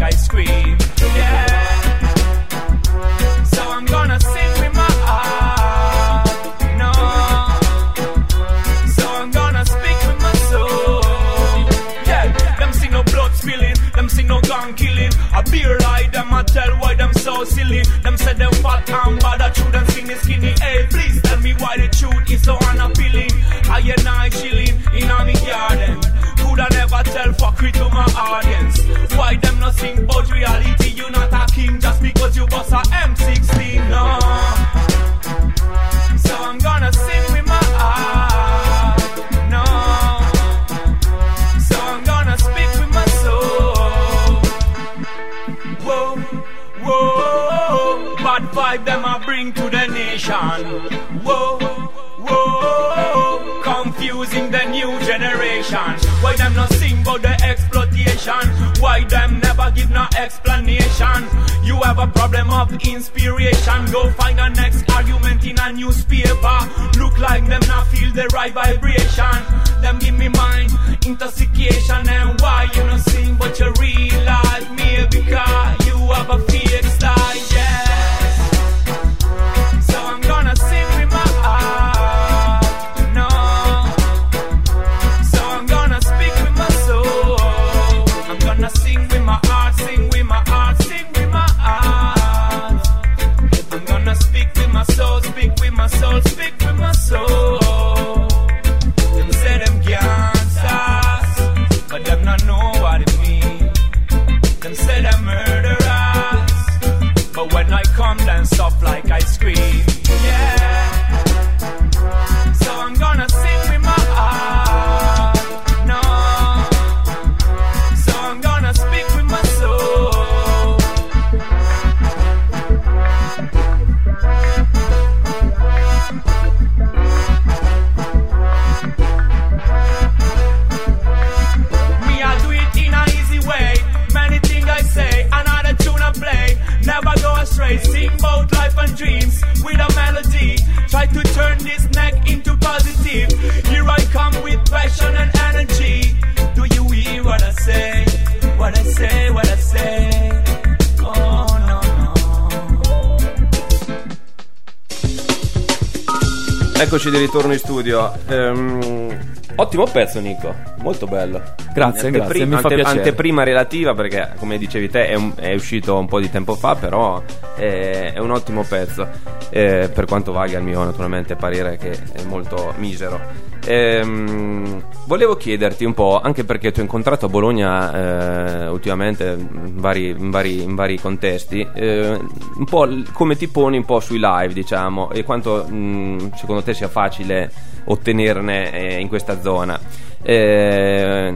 Eccoci 157.06 157.22
di 157.22 157.26
ritorno 157.32 157.54
in 157.54 157.60
studio. 157.60 158.12
Ehm, 158.30 159.16
ottimo 159.58 159.84
pezzo, 159.86 160.20
Nico. 160.20 160.56
Molto 160.78 161.06
bello. 161.06 161.40
Grazie, 161.72 162.10
grazie, 162.10 162.46
mi 162.48 162.56
fa 162.56 162.68
piacere. 162.68 162.98
Anteprima 162.98 163.44
relativa 163.44 163.94
perché, 163.94 164.32
come 164.40 164.58
dicevi 164.58 164.90
te, 164.90 165.10
è, 165.10 165.14
un- 165.14 165.34
è 165.36 165.54
uscito 165.54 166.00
un 166.00 166.08
po' 166.08 166.20
di 166.20 166.32
tempo 166.32 166.56
fa, 166.56 166.74
però 166.74 167.22
è, 167.56 168.14
è 168.16 168.18
un 168.18 168.32
ottimo 168.32 168.64
pezzo. 168.64 169.08
Eh, 169.52 169.92
per 169.94 170.06
quanto 170.06 170.32
valga 170.32 170.58
il 170.58 170.64
mio, 170.64 170.84
naturalmente, 170.84 171.36
parere 171.36 171.78
che 171.78 171.92
è 171.92 172.24
molto 172.24 172.74
misero. 172.78 173.22
Ehm, 173.68 174.84
volevo 175.06 175.36
chiederti 175.36 175.86
un 175.86 175.94
po', 175.94 176.20
anche 176.22 176.44
perché 176.44 176.72
ti 176.72 176.80
ho 176.80 176.84
incontrato 176.84 177.26
a 177.26 177.30
Bologna 177.30 178.66
eh, 178.66 178.68
ultimamente 178.68 179.38
in 179.38 179.80
vari, 179.80 180.10
in 180.10 180.30
vari- 180.30 180.62
in 180.62 180.76
vari 180.76 181.00
contesti, 181.00 181.68
eh, 181.74 182.20
un 182.58 182.66
po' 182.66 182.88
come 183.12 183.36
ti 183.36 183.48
poni 183.48 183.78
un 183.78 183.86
po' 183.86 184.00
sui 184.00 184.20
live, 184.20 184.54
diciamo, 184.54 185.12
e 185.12 185.24
quanto 185.24 185.66
mh, 185.66 186.34
secondo 186.36 186.62
te 186.62 186.74
sia 186.74 186.88
facile 186.88 187.52
ottenerne 187.86 188.72
eh, 188.72 189.00
in 189.00 189.08
questa 189.08 189.42
zona. 189.42 189.80
Eh, 190.22 191.34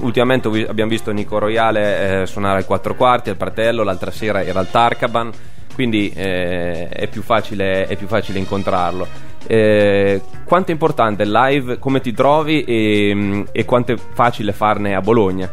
ultimamente 0.00 0.48
abbiamo 0.68 0.90
visto 0.90 1.10
Nico 1.10 1.38
Royale 1.38 2.22
eh, 2.22 2.26
suonare 2.26 2.58
al 2.58 2.66
4 2.66 2.94
quarti 2.94 3.30
al 3.30 3.36
Pratello, 3.36 3.82
l'altra 3.82 4.10
sera 4.10 4.42
era 4.42 4.60
al 4.60 4.70
Tarkaban, 4.70 5.30
quindi 5.74 6.12
eh, 6.14 6.88
è, 6.88 7.06
più 7.08 7.22
facile, 7.22 7.86
è 7.86 7.96
più 7.96 8.06
facile 8.06 8.38
incontrarlo. 8.38 9.06
Eh, 9.46 10.20
quanto 10.44 10.68
è 10.70 10.72
importante 10.72 11.22
il 11.22 11.30
live, 11.30 11.78
come 11.78 12.00
ti 12.00 12.12
trovi 12.12 12.62
e, 12.64 13.44
e 13.52 13.64
quanto 13.64 13.92
è 13.92 13.96
facile 13.96 14.52
farne 14.52 14.94
a 14.94 15.00
Bologna? 15.00 15.50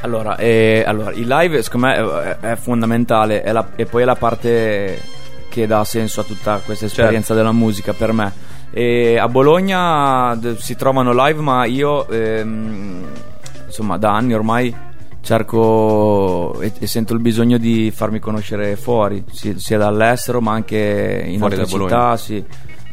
Allora, 0.00 0.36
eh, 0.36 0.82
allora, 0.86 1.12
il 1.12 1.26
live 1.28 1.62
secondo 1.62 1.86
me 1.86 1.94
è, 2.40 2.52
è 2.52 2.56
fondamentale 2.56 3.42
è 3.42 3.52
la- 3.52 3.68
e 3.76 3.84
poi 3.86 4.02
è 4.02 4.04
la 4.04 4.16
parte 4.16 4.98
che 5.48 5.66
dà 5.66 5.84
senso 5.84 6.20
a 6.22 6.24
tutta 6.24 6.60
questa 6.64 6.86
esperienza 6.86 7.34
della 7.34 7.52
musica 7.52 7.92
per 7.92 8.12
me. 8.12 8.32
E 8.72 9.18
a 9.18 9.28
Bologna 9.28 10.36
si 10.56 10.74
trovano 10.76 11.12
live, 11.12 11.40
ma 11.40 11.66
io 11.66 12.08
ehm, 12.08 13.04
insomma 13.66 13.96
da 13.98 14.12
anni 14.14 14.32
ormai 14.34 14.74
cerco 15.20 16.60
e, 16.60 16.72
e 16.78 16.86
sento 16.86 17.12
il 17.14 17.20
bisogno 17.20 17.58
di 17.58 17.92
farmi 17.94 18.18
conoscere 18.18 18.76
fuori, 18.76 19.22
si- 19.30 19.58
sia 19.58 19.78
dall'estero 19.78 20.40
ma 20.40 20.52
anche 20.52 21.22
in 21.26 21.38
Fuori 21.38 21.54
altre 21.54 21.66
città. 21.86 22.16
Sì. 22.16 22.44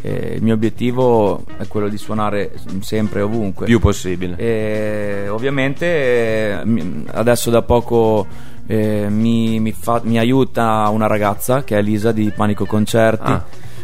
E 0.02 0.34
il 0.36 0.44
mio 0.44 0.54
obiettivo 0.54 1.44
è 1.58 1.68
quello 1.68 1.90
di 1.90 1.98
suonare 1.98 2.52
sempre 2.82 3.20
e 3.20 3.24
ovunque. 3.24 3.66
Più 3.66 3.80
possibile. 3.80 4.36
E 4.38 5.28
ovviamente 5.30 5.86
eh, 5.86 6.64
adesso 7.12 7.50
da 7.50 7.62
poco 7.64 8.26
eh, 8.66 9.08
mi, 9.10 9.60
mi 9.60 9.72
fa- 9.74 10.02
mi 10.04 10.18
aiuta 10.18 10.88
una 10.90 11.08
ragazza 11.08 11.64
che 11.64 11.76
è 11.76 11.80
Elisa 11.80 12.12
di 12.12 12.32
Panico 12.36 12.66
Concerti, 12.66 13.32
Ah. 13.32 13.44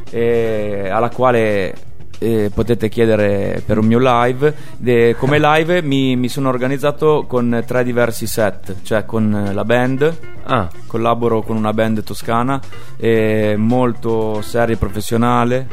e 0.10 0.88
alla 0.90 1.10
quale 1.10 1.74
eh, 2.20 2.52
potete 2.54 2.90
chiedere 2.90 3.62
per 3.66 3.78
un 3.78 3.86
mio 3.86 4.00
live. 4.02 4.54
De- 4.78 5.16
come 5.18 5.40
live 5.42 5.82
mi, 5.82 6.16
mi 6.16 6.30
sono 6.30 6.50
organizzato 6.50 7.26
con 7.28 7.64
tre 7.66 7.84
diversi 7.84 8.28
set, 8.28 8.76
cioè 8.84 9.06
con 9.06 9.52
la 9.54 9.64
band, 9.64 10.34
Ah, 10.48 10.70
collaboro 10.86 11.42
con 11.42 11.58
una 11.58 11.74
band 11.74 12.04
toscana 12.04 12.62
eh, 12.98 13.56
molto 13.58 14.44
seria 14.44 14.76
e 14.76 14.78
professionale 14.78 15.68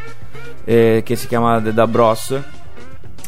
eh, 0.64 1.02
che 1.04 1.14
si 1.14 1.26
chiama 1.26 1.60
The 1.60 1.74
Da 1.74 1.86
Bros. 1.86 2.40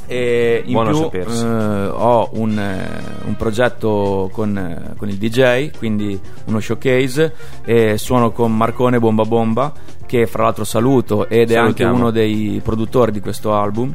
E 0.07 0.62
in 0.65 0.73
Buono 0.73 1.09
più 1.09 1.19
eh, 1.19 1.87
ho 1.87 2.29
un, 2.33 2.59
eh, 2.59 3.27
un 3.27 3.37
progetto 3.37 4.29
con, 4.33 4.57
eh, 4.57 4.97
con 4.99 5.09
il 5.09 5.17
DJ 5.17 5.71
quindi 5.79 6.19
uno 6.45 6.61
showcase 6.61 7.35
e 7.65 7.97
suono 7.97 8.31
con 8.31 8.55
Marcone 8.55 8.99
Bomba 8.99 9.23
Bomba 9.23 9.73
che 10.07 10.27
fra 10.27 10.45
l'altro 10.45 10.65
saluto 10.65 11.29
ed 11.29 11.51
è 11.51 11.57
anche 11.57 11.83
Salutiamo. 11.83 11.95
uno 11.97 12.11
dei 12.11 12.61
produttori 12.63 13.11
di 13.13 13.21
questo 13.21 13.53
album 13.55 13.95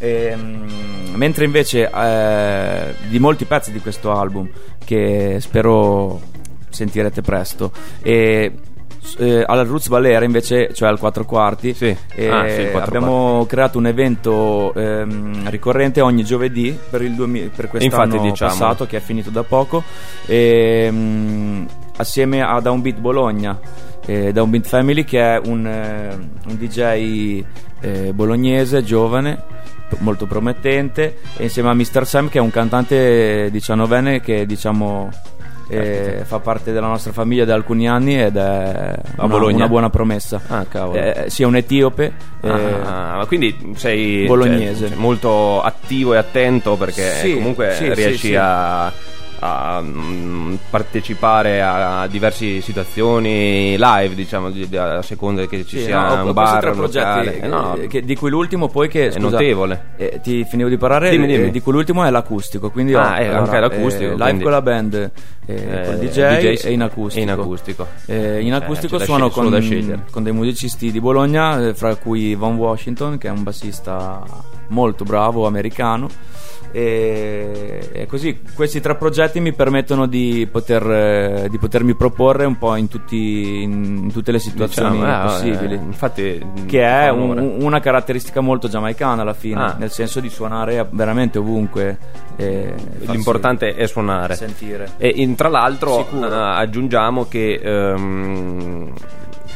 Ehm, 0.00 1.12
mentre 1.14 1.44
invece 1.44 1.90
eh, 1.90 2.94
di 3.08 3.18
molti 3.18 3.46
pezzi 3.46 3.72
di 3.72 3.80
questo 3.80 4.12
album 4.12 4.48
che 4.84 5.38
spero 5.40 6.20
sentirete 6.68 7.20
presto 7.20 7.72
e 8.00 8.52
eh, 9.18 9.42
alla 9.44 9.64
Roots 9.64 9.88
Valera 9.88 10.24
invece 10.24 10.72
cioè 10.72 10.88
al 10.88 11.00
4 11.00 11.24
quarti 11.24 11.74
Sì. 11.74 11.96
eh, 12.14 12.28
Ah, 12.28 12.48
sì, 12.48 12.60
il 12.60 12.70
quattro 12.70 12.96
abbiamo 12.96 13.44
creato 13.48 13.78
un 13.78 13.86
evento 13.88 14.72
ehm, 14.74 15.48
ricorrente 15.50 16.00
ogni 16.00 16.22
giovedì 16.22 16.78
per, 16.90 17.02
il 17.02 17.14
2000 17.14 17.50
per 17.56 17.66
quest'anno 17.68 18.04
Infatti, 18.04 18.28
diciamo. 18.30 18.50
passato 18.52 18.86
che 18.86 18.98
è 18.98 19.00
finito 19.00 19.30
da 19.30 19.42
poco 19.42 19.82
ehm, 20.26 21.66
assieme 21.98 22.42
a 22.42 22.58
Downbeat 22.60 22.98
Bologna 22.98 23.58
eh, 24.06 24.32
Downbeat 24.32 24.66
Family 24.66 25.04
che 25.04 25.20
è 25.20 25.40
un, 25.44 25.66
eh, 25.66 26.14
un 26.48 26.56
DJ 26.56 27.44
eh, 27.80 28.12
bolognese 28.14 28.82
giovane 28.82 29.42
molto 29.98 30.26
promettente 30.26 31.18
e 31.36 31.44
insieme 31.44 31.68
a 31.70 31.74
Mr. 31.74 32.06
Sam 32.06 32.28
che 32.28 32.38
è 32.38 32.40
un 32.40 32.50
cantante 32.50 33.48
diciannovenne 33.50 34.20
che 34.20 34.44
diciamo 34.46 35.10
eh, 35.70 36.22
fa 36.24 36.38
parte 36.38 36.72
della 36.72 36.86
nostra 36.86 37.12
famiglia 37.12 37.44
da 37.44 37.52
alcuni 37.54 37.86
anni 37.88 38.18
ed 38.18 38.36
è 38.36 38.94
una, 39.18 39.36
una 39.44 39.68
buona 39.68 39.90
promessa 39.90 40.40
Ah, 40.48 40.64
cavolo. 40.66 40.98
Eh, 40.98 41.24
sia 41.28 41.46
un 41.46 41.56
etiope 41.56 42.12
eh, 42.40 42.48
Ah, 42.50 43.16
ma 43.16 43.26
quindi 43.26 43.72
sei 43.76 44.24
Bolognese. 44.26 44.88
cioè, 44.88 44.96
molto 44.96 45.60
attivo 45.60 46.14
e 46.14 46.16
attento 46.16 46.76
perché 46.76 47.10
Sì, 47.16 47.34
comunque 47.34 47.72
sì, 47.74 47.92
riesci 47.92 48.18
sì, 48.18 48.26
sì. 48.28 48.34
a, 48.36 48.90
a, 49.40 49.80
mm, 49.80 50.54
partecipare 50.70 51.62
a, 51.62 52.06
diverse 52.06 52.60
situazioni 52.60 53.76
live, 53.78 54.14
diciamo, 54.14 54.50
di- 54.50 54.68
a 54.76 55.02
seconda 55.02 55.46
che 55.46 55.64
ci 55.64 55.78
Sì, 55.78 55.84
sia 55.84 56.16
no, 56.16 56.26
un 56.26 56.32
bar, 56.32 56.60
tre 56.60 56.70
un 56.70 56.76
progetti. 56.76 57.38
Eh, 57.40 57.46
no, 57.46 57.76
eh, 57.76 57.86
che- 57.86 58.02
di 58.02 58.14
cui 58.16 58.30
l'ultimo 58.30 58.68
poi 58.68 58.88
che 58.88 59.06
È 59.08 59.10
scusa, 59.12 59.28
notevole. 59.30 59.84
eh, 59.96 60.20
ti 60.22 60.44
finivo 60.44 60.68
di 60.68 60.76
parlare 60.76 61.10
Dimmi, 61.10 61.26
dimmi. 61.26 61.46
eh, 61.46 61.50
di 61.50 61.60
cui 61.60 61.72
l'ultimo 61.72 62.04
è 62.04 62.10
l'acustico 62.10 62.70
quindi 62.70 62.94
Ah, 62.94 63.16
ho, 63.16 63.20
eh, 63.20 63.28
anche 63.28 63.58
l'acustico, 63.60 64.10
live 64.12 64.22
quindi- 64.22 64.42
con 64.42 64.52
la 64.52 64.62
band 64.62 64.94
eh, 64.94 65.54
Eh, 65.54 65.84
col 65.86 65.96
DJ, 65.98 66.54
sì, 66.56 66.66
e 66.66 66.72
in 66.72 66.82
acustico 66.82 67.22
in 67.24 67.30
acustico. 67.30 67.86
Eh, 68.06 68.40
in 68.42 68.52
Eh, 68.52 68.56
acustico 68.56 68.98
suono 68.98 69.30
con, 69.30 69.50
con 70.10 70.22
dei 70.22 70.32
musicisti 70.32 70.90
di 70.92 71.00
Bologna 71.00 71.68
eh, 71.68 71.74
fra 71.74 71.94
cui 71.96 72.34
Von 72.34 72.56
Washington 72.56 73.16
che 73.18 73.28
è 73.28 73.30
un 73.30 73.42
bassista 73.44 74.22
molto 74.68 75.04
bravo 75.04 75.46
americano 75.46 76.08
e, 76.70 77.88
e 77.92 78.06
così 78.06 78.40
questi 78.54 78.80
tre 78.80 78.94
progetti 78.96 79.40
mi 79.40 79.52
permettono 79.52 80.06
di, 80.06 80.46
poter, 80.50 80.90
eh, 80.90 81.46
di 81.50 81.58
potermi 81.58 81.94
proporre 81.94 82.44
un 82.44 82.56
po' 82.58 82.74
in, 82.76 82.88
tutti, 82.88 83.62
in, 83.62 84.00
in 84.04 84.12
tutte 84.12 84.32
le 84.32 84.38
situazioni 84.38 84.98
Diciamo, 84.98 85.20
eh, 85.20 85.24
possibili 85.24 85.74
eh, 85.74 85.78
infatti, 85.78 86.46
che 86.66 86.82
è 86.82 87.08
un- 87.10 87.56
una 87.60 87.80
caratteristica 87.80 88.40
molto 88.40 88.68
giamaicana 88.68 89.22
alla 89.22 89.34
fine, 89.34 89.60
Ah. 89.60 89.76
nel 89.78 89.90
senso 89.90 90.20
di 90.20 90.28
suonare 90.28 90.86
veramente 90.90 91.38
ovunque. 91.38 91.98
L'importante 92.38 93.74
è 93.74 93.86
suonare. 93.86 94.34
sentire. 94.36 94.90
E 94.98 95.08
in- 95.16 95.34
tra 95.34 95.48
l'altro 95.48 96.04
Sicuro. 96.04 96.28
eh, 96.28 96.34
aggiungiamo 96.34 97.26
che 97.28 97.60
ehm, 97.62 98.92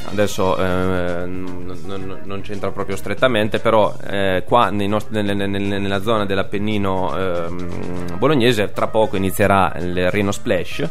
adesso 0.07 0.57
eh, 0.59 1.27
n- 1.27 1.75
n- 1.87 2.19
non 2.25 2.41
c'entra 2.43 2.71
proprio 2.71 2.97
strettamente, 2.97 3.59
però 3.59 3.95
eh, 4.09 4.43
qua 4.47 4.71
nostri- 4.71 5.23
nelle- 5.23 5.47
nelle- 5.47 5.79
nella 5.79 6.03
zona 6.03 6.25
dell'Appennino 6.27 7.17
ehm, 7.17 8.19
bolognese 8.19 8.73
tra 8.73 8.89
poco 8.89 9.17
inizierà 9.17 9.73
il 9.79 10.11
Reno 10.11 10.33
Splash 10.33 10.89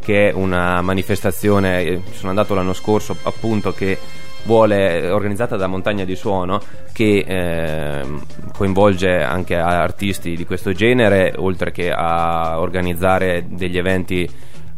che 0.00 0.28
è 0.28 0.32
una 0.32 0.82
manifestazione, 0.82 1.82
eh, 1.82 2.02
sono 2.12 2.28
andato 2.30 2.54
l'anno 2.54 2.74
scorso 2.74 3.16
appunto 3.22 3.72
che 3.72 3.98
vuole 4.44 5.10
organizzata 5.10 5.56
da 5.56 5.66
Montagna 5.66 6.04
di 6.04 6.14
Suono 6.14 6.60
che 6.92 7.24
ehm, 7.26 8.24
coinvolge 8.52 9.22
anche 9.22 9.56
artisti 9.56 10.36
di 10.36 10.44
questo 10.46 10.72
genere 10.72 11.32
oltre 11.36 11.72
che 11.72 11.90
a 11.90 12.60
organizzare 12.60 13.44
degli 13.48 13.76
eventi 13.78 14.28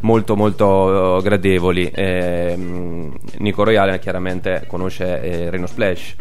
molto 0.01 0.37
molto 0.37 1.19
eh, 1.19 1.23
gradevoli. 1.23 1.91
Ehm, 1.95 3.15
Nico 3.39 3.65
Royale 3.65 3.99
chiaramente 3.99 4.65
conosce 4.67 5.21
eh, 5.21 5.51
Reno 5.51 5.67
Splash 5.67 6.15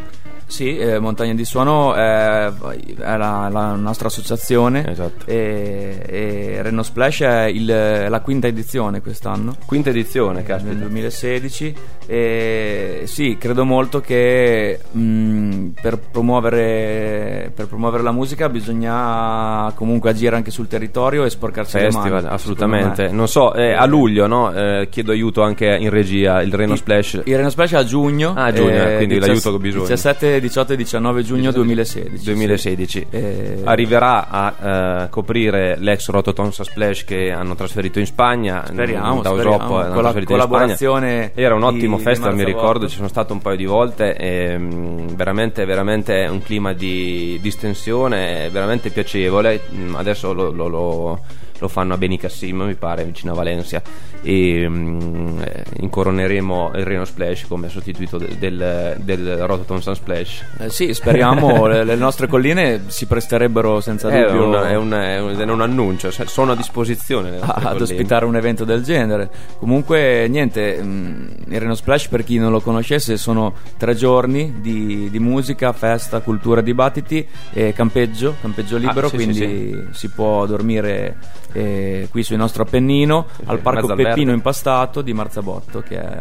Sì, 0.50 0.78
eh, 0.78 0.98
Montagna 1.00 1.34
di 1.34 1.43
Suono 1.43 1.93
è, 1.93 2.45
è 2.50 3.18
la, 3.18 3.50
la 3.52 3.76
nostra 3.76 4.08
associazione 4.08 4.89
Esatto. 4.89 5.26
e, 5.26 6.02
e 6.08 6.62
Reno 6.62 6.84
Splash 6.84 7.22
è 7.22 7.43
il- 7.43 8.06
la 8.10 8.20
quinta 8.22 8.48
edizione 8.48 9.02
quest'anno. 9.02 9.56
quinta 9.66 9.89
edizione 9.89 10.36
nel 10.38 10.45
caspita 10.45 10.74
2016 10.76 11.76
e 12.08 13.02
sì 13.06 13.36
credo 13.38 13.66
molto 13.66 14.00
che 14.00 14.80
mh, 14.89 15.68
per, 15.82 16.00
promuovere, 16.00 17.52
per 17.54 17.68
promuovere 17.68 18.04
la 18.04 18.12
musica 18.12 18.48
bisogna 18.50 19.72
comunque 19.76 20.10
agire 20.12 20.36
anche 20.38 20.52
sul 20.52 20.68
territorio 20.68 21.26
e 21.26 21.30
sporcarsi 21.30 21.78
le 21.78 21.84
Festival, 21.91 22.24
mani 22.24 22.34
assolutamente. 22.34 23.10
Non 23.10 23.28
so, 23.28 23.54
eh, 23.54 23.74
a 23.74 23.86
luglio, 23.86 24.28
no? 24.28 24.54
Eh, 24.54 24.88
chiedo 24.89 25.12
aiuto 25.12 25.41
anche 25.43 25.66
in 25.68 25.89
regia, 25.89 26.41
il 26.41 26.54
Reno 26.54 26.76
Splash. 26.76 27.22
il 27.26 27.36
Reno 27.36 27.50
Splash 27.50 27.74
è 27.74 27.78
a 27.78 27.84
giugno 27.84 28.34
Ah, 28.36 28.45
a 28.45 28.54
giugno, 28.54 28.88
eh, 28.89 28.95
quindi 28.98 29.20
l'aiuto 29.20 29.50
che 29.50 29.56
ho 29.56 29.60
bisogno. 29.60 29.82
17, 29.84 30.37
18 30.40 30.74
e 30.74 30.76
19 30.78 31.24
giugno 31.24 31.52
2016 31.52 32.18
sì. 32.18 32.24
2016 32.26 33.08
Eh, 33.10 33.62
arriverà 33.64 34.28
a 34.30 35.04
eh, 35.04 35.10
coprire 35.10 35.78
l'ex 35.80 36.10
Rototonsa 36.10 36.64
Splash 36.64 37.04
che 37.04 37.32
hanno 37.32 37.56
trasferito 37.56 38.00
in 38.00 38.06
Spagna 38.06 38.64
Speriamo, 38.66 39.22
da. 39.22 39.32
Usoppo 39.32 39.78
hanno 39.80 39.94
Con 39.94 40.04
la 40.04 40.14
collaborazione 40.24 41.32
era 41.36 41.54
un 41.56 41.62
di- 41.62 41.66
ottimo 41.68 41.98
di 41.98 42.04
festival 42.04 42.32
mi 42.34 42.38
Marzabotto. 42.42 42.62
ricordo 42.66 42.88
ci 42.90 42.96
sono 42.96 43.08
stato 43.08 43.34
un 43.34 43.40
paio 43.40 43.58
di 43.58 43.66
volte 43.66 44.16
e 44.16 44.58
mm, 44.58 45.08
veramente 45.16 45.66
veramente 45.66 46.28
un 46.30 46.42
clima 46.42 46.74
di 46.74 47.38
distensione 47.42 48.50
veramente 48.52 48.90
piacevole 48.90 49.62
Mm, 49.74 49.96
adesso 49.96 50.34
lo, 50.34 50.52
lo- 50.52 50.68
lo- 50.68 51.20
lo 51.60 51.68
fanno 51.68 51.93
a 51.93 51.97
Benicassim 51.97 52.62
mi 52.62 52.76
pare 52.76 53.03
vicino 53.05 53.32
a 53.32 53.36
Valencia 53.36 53.82
e 54.22 54.68
mm, 54.68 55.39
eh, 55.41 55.64
incoroneremo 55.80 56.72
il 56.76 56.84
Reno 56.86 57.05
Splash 57.05 57.45
come 57.47 57.70
sostituito 57.70 58.18
del, 58.18 58.36
del, 58.38 58.95
del 58.99 59.38
Rototonsa 59.38 59.93
Splash 59.93 60.43
eh, 60.60 60.70
sì 60.70 60.93
speriamo 60.93 61.66
le, 61.68 61.84
le 61.84 61.95
nostre 61.95 62.28
colline 62.28 62.84
si 62.88 63.05
presterebbero 63.05 63.80
senza 63.82 64.10
è 64.10 64.26
dubbio 64.26 64.47
un, 64.47 64.53
è, 64.55 64.76
un, 64.76 64.91
è 64.91 65.20
un- 65.20 65.36
è 65.38 65.43
un 65.51 65.62
annuncio, 65.62 66.12
cioè, 66.12 66.26
sono 66.26 66.51
a 66.51 66.55
disposizione. 66.55 67.32
nostre 67.32 67.53
ad 67.53 67.62
colleghe. 67.62 67.84
ospitare 67.84 68.26
un 68.26 68.36
evento 68.36 68.64
del 68.66 68.84
genere. 68.84 69.30
Comunque, 69.60 70.28
niente, 70.28 70.82
mh, 70.82 71.30
il 71.47 71.60
Reno 71.60 71.76
Splash, 71.76 72.08
per 72.08 72.24
chi 72.24 72.38
non 72.38 72.51
lo 72.51 72.60
conoscesse, 72.60 73.18
sono 73.18 73.53
tre 73.78 73.95
giorni 73.95 74.55
di, 74.60 75.10
di 75.10 75.20
musica, 75.20 75.72
festa, 75.74 76.20
cultura, 76.22 76.62
dibattiti 76.62 77.26
e 77.53 77.74
campeggio, 77.74 78.36
campeggio 78.41 78.78
libero, 78.78 79.08
Ah, 79.08 79.10
sì, 79.10 79.16
quindi 79.16 79.88
si 79.91 80.10
può 80.10 80.45
dormire 80.45 81.16
eh, 81.58 82.08
qui 82.10 82.24
sul 82.24 82.38
nostro 82.38 82.64
Appennino, 82.64 83.28
Sì, 83.36 83.43
al 83.45 83.60
Parco 83.60 83.88
Peppino 83.88 84.14
verde. 84.14 84.32
Impastato 84.32 85.01
di 85.01 85.14
Marzabotto, 85.14 85.82
che 85.82 85.99
è 85.99 86.18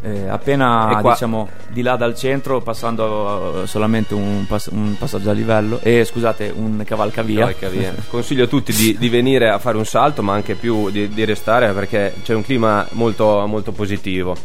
Eh, 0.00 0.28
appena 0.28 1.00
diciamo 1.02 1.48
di 1.70 1.82
là 1.82 1.96
dal 1.96 2.14
centro, 2.14 2.60
passando 2.60 3.62
eh, 3.62 3.66
solamente 3.66 4.14
un, 4.14 4.44
pass- 4.46 4.70
un 4.70 4.94
passaggio 4.96 5.30
a 5.30 5.32
livello, 5.32 5.80
e 5.82 6.04
scusate, 6.04 6.52
un 6.54 6.82
cavalcavia. 6.86 7.40
Cavalca 7.40 7.68
via. 7.68 7.92
Consiglio 8.08 8.44
a 8.44 8.46
tutti 8.46 8.72
di, 8.72 8.96
di 8.96 9.08
venire 9.08 9.48
a 9.50 9.58
fare 9.58 9.76
un 9.76 9.84
salto, 9.84 10.22
ma 10.22 10.34
anche 10.34 10.54
più 10.54 10.88
di, 10.90 11.08
di 11.08 11.24
restare 11.24 11.72
perché 11.72 12.14
c'è 12.22 12.32
un 12.32 12.42
clima 12.42 12.86
molto, 12.92 13.44
molto 13.48 13.72
positivo. 13.72 14.36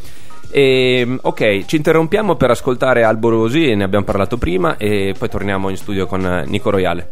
E, 0.49 1.19
ok, 1.21 1.65
ci 1.65 1.75
interrompiamo 1.75 2.35
per 2.35 2.49
ascoltare 2.49 3.03
Alborosi, 3.03 3.75
ne 3.75 3.83
abbiamo 3.83 4.05
parlato 4.05 4.37
prima, 4.37 4.75
e 4.77 5.13
poi 5.17 5.29
torniamo 5.29 5.69
in 5.69 5.77
studio 5.77 6.07
con 6.07 6.25
eh, 6.25 6.45
Nico 6.47 6.71
Royale. 6.71 7.09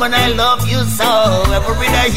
Woman, 0.00 0.14
I 0.14 0.28
love 0.28 0.66
you 0.66 0.80
so 0.84 1.10
every 1.52 1.88
day. 1.92 2.12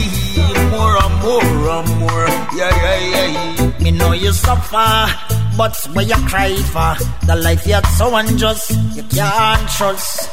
More 0.72 0.96
and 1.04 1.16
more 1.22 1.70
and 1.76 1.90
more, 2.00 2.28
yeah, 2.56 2.72
yeah, 2.84 3.26
yeah. 3.36 3.80
Me 3.84 3.92
know 3.92 4.14
you 4.14 4.32
suffer, 4.32 5.12
but 5.58 5.76
where 5.94 6.06
you 6.06 6.16
cry 6.32 6.56
for 6.72 6.96
the 7.28 7.36
life 7.36 7.68
you 7.68 7.74
had 7.74 7.86
so 7.98 8.16
unjust, 8.16 8.72
you 8.96 9.04
can't 9.04 9.70
trust. 9.70 10.30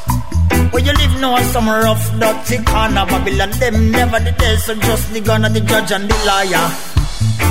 Where 0.71 0.83
you 0.83 0.93
live 0.93 1.19
now, 1.19 1.37
some 1.51 1.67
rough, 1.67 2.05
dirty 2.19 2.63
corner, 2.63 3.05
Babylon, 3.05 3.51
them 3.59 3.91
never 3.91 4.19
the 4.19 4.31
day, 4.31 4.55
so 4.55 4.75
just 4.75 5.13
the 5.13 5.19
gun 5.19 5.43
of 5.43 5.53
the 5.53 5.59
judge 5.61 5.91
and 5.91 6.09
the 6.09 6.17
liar. 6.25 6.67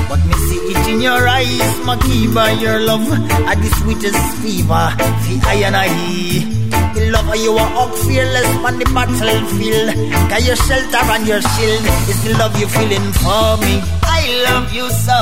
But 0.09 0.25
me 0.25 0.33
see 0.49 0.61
it 0.73 0.89
in 0.89 1.01
your 1.03 1.29
eyes, 1.29 1.79
my 1.85 1.97
by 2.35 2.53
your 2.53 2.81
love 2.81 3.07
Are 3.07 3.55
the 3.55 3.71
sweetest 3.79 4.37
fever, 4.43 4.87
fi 5.23 5.41
I 5.45 5.55
and 5.67 5.77
I 5.77 6.80
The 6.95 7.11
love 7.11 7.28
of 7.28 7.36
you 7.36 7.53
are 7.57 7.72
up 7.82 7.93
fearless 8.07 8.51
on 8.66 8.78
the 8.78 8.86
battlefield. 8.95 9.95
Got 10.30 10.43
your 10.43 10.57
shelter 10.57 11.05
and 11.14 11.26
your 11.26 11.43
shield. 11.43 11.84
Is 12.11 12.22
the 12.24 12.34
love 12.38 12.59
you're 12.59 12.68
feeling 12.68 13.12
for 13.22 13.57
me. 13.62 13.82
I 14.03 14.20
love 14.49 14.72
you 14.72 14.86
so 14.91 15.18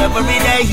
every 0.00 0.38
day. 0.48 0.66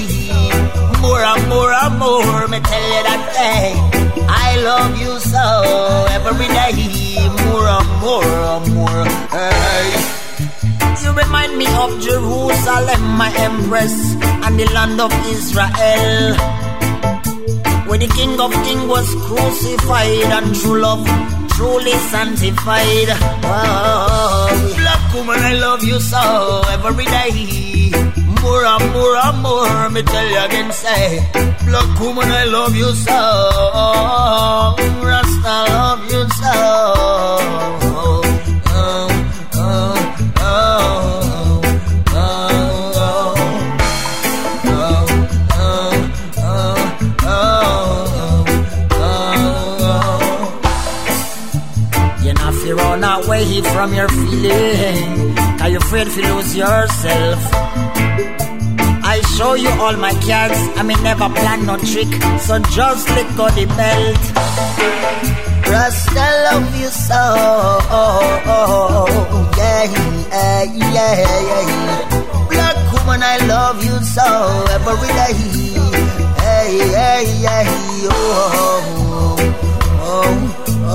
More 1.01 1.23
and 1.23 1.47
more 1.47 1.71
and 1.71 1.99
more, 1.99 2.47
me 2.47 2.59
tell 2.59 2.85
you 2.91 3.03
that 3.07 3.23
day 3.31 3.99
I 4.29 4.57
love 4.61 4.99
you 4.99 5.19
so 5.19 5.45
every 6.11 6.47
day. 6.47 6.75
More 7.45 7.67
and 7.67 7.89
more 8.01 8.23
and 8.23 8.75
more, 8.75 9.05
hey. 9.31 9.89
You 11.03 11.11
remind 11.13 11.57
me 11.57 11.67
of 11.77 11.99
Jerusalem, 12.01 13.01
my 13.17 13.31
empress, 13.37 13.95
and 14.21 14.59
the 14.59 14.65
land 14.73 14.99
of 14.99 15.11
Israel. 15.27 16.78
Where 17.89 17.97
the 17.97 18.07
King 18.07 18.39
of 18.39 18.51
Kings 18.65 18.87
was 18.87 19.15
crucified 19.25 20.31
and 20.37 20.55
true 20.55 20.79
love 20.79 21.03
truly 21.59 21.91
sanctified. 22.11 23.09
Oh, 23.43 24.73
black 24.77 25.13
woman, 25.13 25.39
I 25.39 25.53
love 25.55 25.83
you 25.83 25.99
so 25.99 26.61
every 26.69 27.05
day. 27.05 27.91
More 28.41 28.63
and 28.63 28.93
more 28.93 29.17
and 29.27 29.41
more, 29.41 29.89
me 29.89 30.01
tell 30.03 30.27
you 30.29 30.39
again, 30.45 30.71
say, 30.71 31.19
black 31.65 31.99
woman, 31.99 32.29
I 32.31 32.45
love 32.45 32.75
you 32.75 32.91
so. 32.93 33.19
Rasta, 35.03 35.55
love 35.73 36.03
you 36.13 36.23
so. 36.39 37.98
From 53.79 53.93
your 53.93 54.09
feeling, 54.09 55.33
cause 55.57 55.71
you're 55.71 55.81
afraid 55.81 56.07
to 56.09 56.21
lose 56.33 56.53
yourself. 56.53 57.39
I 59.13 59.21
show 59.37 59.53
you 59.53 59.69
all 59.83 59.95
my 59.95 60.11
cards, 60.27 60.59
I 60.79 60.83
may 60.83 60.99
never 61.01 61.29
plan 61.29 61.65
no 61.65 61.77
trick, 61.77 62.11
so 62.45 62.59
just 62.75 63.07
let 63.15 63.27
go 63.37 63.47
the 63.57 63.65
belt. 63.79 64.23
Rasta 65.71 66.27
love 66.47 66.75
you 66.81 66.89
so, 67.07 67.23
yeah, 69.59 69.83
yeah, 70.33 70.63
yeah, 70.81 71.15
yeah. 71.49 72.47
Black 72.51 72.77
woman, 72.91 73.21
I 73.23 73.37
love 73.47 73.79
you 73.81 73.95
so 74.15 74.27
every 74.75 75.11
day. 75.19 75.35
Hey, 76.43 76.71
hey, 76.99 77.27
hey, 77.47 77.67
oh, 78.11 79.37
oh, 80.03 80.27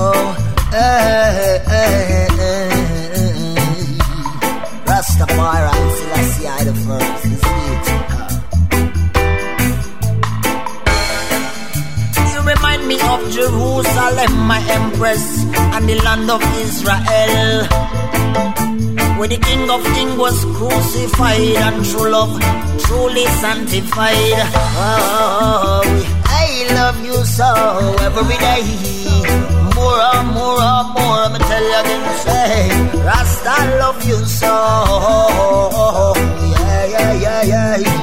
oh, 0.02 0.26
hey, 0.70 1.62
hey, 1.66 2.28
hey. 2.36 2.73
Rastafari, 5.14 5.70
I 6.48 6.64
the 6.64 6.74
first. 6.74 7.24
You 12.32 12.40
remind 12.42 12.88
me 12.88 12.98
of 13.00 13.30
Jerusalem, 13.30 14.32
my 14.48 14.60
empress, 14.70 15.44
and 15.54 15.88
the 15.88 15.94
land 16.02 16.28
of 16.30 16.42
Israel. 16.58 17.66
Where 19.18 19.28
the 19.28 19.38
King 19.38 19.70
of 19.70 19.84
Kings 19.94 20.18
was 20.18 20.44
crucified 20.56 21.62
and 21.62 21.84
true 21.84 22.10
love 22.10 22.36
truly 22.82 23.26
sanctified. 23.38 24.50
Oh, 24.76 25.82
I 26.24 26.66
love 26.74 27.04
you 27.04 27.24
so 27.24 27.54
every 28.02 28.36
day. 28.38 29.03
More 29.94 30.02
and 30.02 30.32
more 30.32 30.60
and 30.60 30.88
more, 30.98 31.28
me 31.30 31.38
tell 31.38 31.62
you 31.62 31.78
again, 31.78 32.02
say, 32.18 32.68
Rasta 33.04 33.76
love 33.78 34.04
you 34.04 34.24
so. 34.24 34.52
Yeah, 36.50 37.12
yeah, 37.14 37.42
yeah, 37.42 37.76
yeah. 37.76 38.02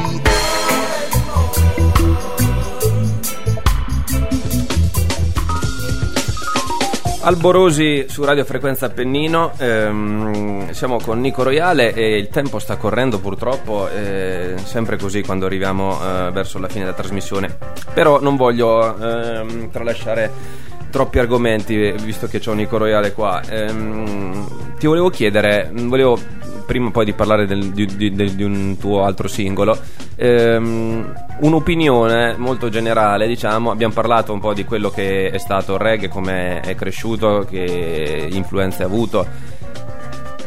Alborosi 7.23 8.05
su 8.07 8.23
Radio 8.23 8.45
Frequenza 8.45 8.85
Appennino, 8.85 9.51
ehm, 9.57 10.71
siamo 10.71 10.97
con 10.97 11.19
Nico 11.19 11.43
Royale 11.43 11.93
e 11.93 12.17
il 12.17 12.29
tempo 12.29 12.57
sta 12.59 12.77
correndo 12.77 13.19
purtroppo, 13.19 13.89
eh, 13.89 14.55
sempre 14.63 14.95
così 14.97 15.21
quando 15.23 15.45
arriviamo 15.45 15.99
eh, 16.01 16.31
verso 16.31 16.57
la 16.57 16.69
fine 16.69 16.85
della 16.85 16.95
trasmissione, 16.95 17.57
però 17.93 18.21
non 18.21 18.37
voglio 18.37 18.97
ehm, 18.97 19.69
tralasciare 19.69 20.69
troppi 20.91 21.17
argomenti 21.17 21.91
visto 22.03 22.27
che 22.27 22.39
c'ho 22.39 22.53
Nico 22.53 22.77
Royale 22.77 23.13
qua. 23.13 23.41
Ehm, 23.49 24.75
ti 24.77 24.85
volevo 24.85 25.09
chiedere, 25.09 25.71
volevo 25.73 26.19
prima 26.65 26.91
poi 26.91 27.05
di 27.05 27.13
parlare 27.13 27.45
del- 27.47 27.71
di, 27.71 27.85
di- 27.85 28.13
di- 28.35 28.43
un 28.43 28.77
tuo 28.79 29.03
altro 29.03 29.27
singolo, 29.27 29.77
ehm, 30.15 31.13
un'opinione 31.39 32.35
molto 32.37 32.69
generale, 32.69 33.27
diciamo, 33.27 33.71
abbiamo 33.71 33.93
parlato 33.93 34.31
un 34.31 34.39
po' 34.39 34.53
di 34.53 34.63
quello 34.63 34.89
che 34.89 35.29
è 35.31 35.37
stato 35.37 35.73
il 35.73 35.79
reggae, 35.79 36.07
come 36.07 36.59
è 36.61 36.75
cresciuto, 36.75 37.45
che 37.49 38.29
influenze 38.31 38.83
ha 38.83 38.85
avuto. 38.85 39.25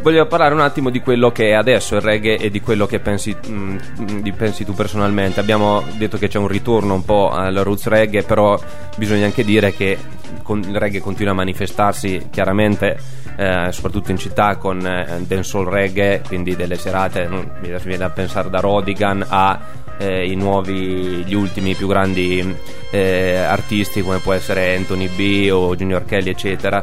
Voglio 0.02 0.26
parlare 0.26 0.52
un 0.52 0.60
attimo 0.60 0.90
di 0.90 1.00
quello 1.00 1.32
che 1.32 1.48
è 1.48 1.52
adesso 1.52 1.94
il 1.94 2.02
reggae 2.02 2.36
e 2.36 2.50
di 2.50 2.60
quello 2.60 2.84
che 2.86 3.00
pensi, 3.00 3.34
mm, 3.48 3.76
di- 4.20 4.32
pensi 4.32 4.64
tu 4.64 4.74
personalmente. 4.74 5.40
Abbiamo 5.40 5.82
detto 5.96 6.18
che 6.18 6.28
c'è 6.28 6.38
un 6.38 6.46
ritorno 6.48 6.92
un 6.92 7.04
po' 7.06 7.30
al 7.30 7.54
roots 7.54 7.86
reggae, 7.86 8.22
però 8.22 8.58
bisogna 8.96 9.24
anche 9.24 9.44
dire 9.44 9.72
che 9.72 9.96
con- 10.42 10.62
il 10.62 10.78
reggae 10.78 11.00
continua 11.00 11.32
a 11.32 11.36
manifestarsi 11.36 12.28
chiaramente, 12.30 12.98
eh, 13.36 13.68
soprattutto 13.70 14.10
in 14.10 14.18
città, 14.18 14.56
con 14.56 14.84
eh, 14.86 15.22
dancehall 15.26 15.68
reggae, 15.68 16.22
quindi 16.26 16.56
delle 16.56 16.76
serate, 16.76 17.28
mm, 17.28 17.32
mi 17.60 17.76
viene 17.82 18.04
a 18.04 18.10
pensare 18.10 18.50
da 18.50 18.60
Rodigan 18.60 19.24
a 19.28 19.82
eh, 19.98 20.28
i 20.28 20.34
nuovi, 20.34 21.24
gli 21.24 21.34
ultimi 21.34 21.74
più 21.74 21.86
grandi 21.86 22.56
eh, 22.90 23.36
artisti 23.36 24.02
come 24.02 24.18
può 24.18 24.32
essere 24.32 24.74
Anthony 24.76 25.08
B 25.08 25.50
o 25.52 25.74
Junior 25.76 26.04
Kelly, 26.04 26.30
eccetera. 26.30 26.82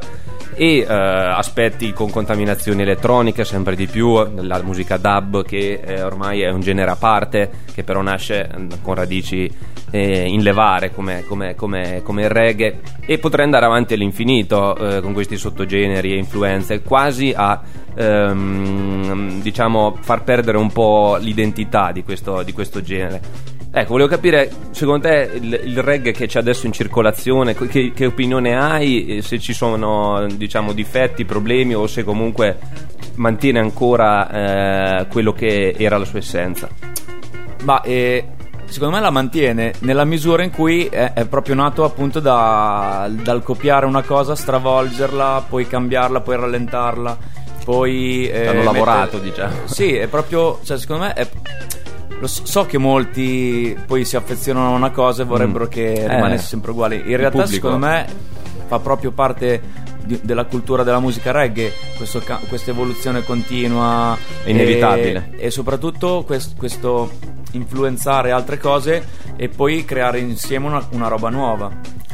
E 0.54 0.80
eh, 0.80 0.86
aspetti 0.86 1.94
con 1.94 2.12
contaminazioni 2.12 2.82
elettroniche 2.82 3.46
sempre 3.46 3.76
di 3.76 3.88
più, 3.88 4.14
la 4.42 4.62
musica 4.62 4.98
dub 4.98 5.44
che 5.44 5.82
eh, 5.84 6.02
ormai 6.04 6.42
è 6.42 6.50
un 6.50 6.60
genere 6.60 6.92
a 6.92 6.96
parte, 6.96 7.50
che 7.74 7.84
però 7.84 8.02
nasce 8.02 8.48
eh, 8.48 8.68
con 8.82 8.96
radici 8.96 9.50
eh, 9.92 10.28
in 10.28 10.42
levare 10.42 10.92
come, 10.92 11.24
come- 11.28 11.56
come- 11.56 12.02
come 12.04 12.24
il 12.24 12.30
reggae 12.30 12.80
e 13.06 13.18
potrei 13.20 13.46
andare 13.46 13.66
avanti 13.66 13.94
all'infinito 13.94 14.76
eh, 14.76 15.02
con 15.02 15.14
questi 15.14 15.38
sottogeneri 15.38 16.14
e 16.14 16.18
influenze, 16.18 16.82
quasi 16.82 17.34
a 17.36 17.62
ehm, 17.96 19.42
diciamo 19.42 19.98
far 20.00 20.24
perdere 20.24 20.58
un 20.58 20.72
po' 20.72 21.18
l'identità 21.20 21.92
di 21.92 22.04
questo, 22.04 22.42
di 22.44 22.54
questo 22.54 22.82
genere. 22.82 23.22
Ecco, 23.74 23.92
volevo 23.92 24.10
capire, 24.10 24.52
secondo 24.72 25.08
te 25.08 25.30
il, 25.34 25.62
il 25.64 25.82
reggae 25.82 26.12
che 26.12 26.28
c'è 26.28 26.40
adesso 26.40 26.66
in 26.66 26.74
circolazione, 26.74 27.56
co- 27.56 27.68
che, 27.68 27.94
che 27.94 28.06
opinione 28.06 28.58
hai, 28.58 29.06
e 29.06 29.22
se 29.22 29.40
ci 29.40 29.54
sono 29.54 30.28
diciamo 30.36 30.74
difetti, 30.74 31.24
problemi 31.24 31.74
o 31.74 31.88
se 31.88 32.04
comunque 32.04 32.58
mantiene 33.16 33.60
ancora 33.60 35.00
eh, 35.00 35.08
quello 35.08 35.32
che 35.32 35.74
era 35.78 35.98
la 35.98 36.04
sua 36.04 36.20
essenza? 36.20 36.68
Ma 37.64 37.82
eh, 37.82 38.26
secondo 38.72 38.96
me 38.96 39.02
la 39.02 39.10
mantiene 39.10 39.74
nella 39.80 40.06
misura 40.06 40.44
in 40.44 40.52
cui 40.52 40.86
è, 40.88 41.14
è 41.14 41.26
proprio 41.26 41.56
nato 41.56 41.84
appunto 41.84 42.20
da- 42.20 43.10
dal 43.12 43.44
copiare 43.44 43.86
una 43.86 44.02
cosa, 44.02 44.36
stravolgerla, 44.36 45.46
poi 45.50 45.68
cambiarla, 45.68 46.22
poi 46.22 46.36
rallentarla, 46.38 47.18
poi... 47.64 48.28
eh, 48.30 48.48
Hanno 48.48 48.64
lavorato, 48.64 49.18
mettere- 49.18 49.24
diciamo. 49.30 49.56
Sì, 49.68 49.96
è 49.96 50.08
proprio... 50.08 50.60
Cioè, 50.64 50.78
secondo 50.78 51.04
me 51.04 51.14
è... 51.14 51.28
Lo 52.20 52.28
so, 52.28 52.46
so 52.46 52.66
che 52.66 52.78
molti 52.78 53.76
poi 53.88 54.06
si 54.06 54.16
affezionano 54.16 54.74
a 54.74 54.76
una 54.76 54.92
cosa 54.92 55.24
e 55.24 55.26
vorrebbero 55.26 55.66
Mm. 55.66 55.70
che 55.70 55.94
Eh, 55.94 56.08
rimanesse 56.08 56.46
sempre 56.46 56.72
uguale. 56.72 56.96
In 56.98 57.18
realtà, 57.18 57.42
pubblico. 57.44 57.54
secondo 57.68 57.78
me, 57.86 58.06
fa 58.68 58.78
proprio 58.80 59.12
parte 59.12 59.60
di- 60.04 60.20
della 60.22 60.46
cultura 60.46 60.84
della 60.84 61.00
musica 61.00 61.32
reggae, 61.32 61.72
questo 61.98 62.22
questa 62.48 62.72
evoluzione 62.72 63.24
continua. 63.24 64.18
È 64.44 64.50
inevitabile. 64.50 65.32
E, 65.38 65.46
e 65.48 65.52
soprattutto 65.52 66.24
quest- 66.26 66.56
questo 66.58 67.12
influenzare 67.54 68.32
altre 68.32 68.58
cose 68.58 69.06
e 69.36 69.50
poi 69.50 69.84
creare 69.86 70.20
insieme 70.20 70.68
una, 70.68 70.88
una 70.92 71.08
roba 71.08 71.30
nuova. 71.30 71.70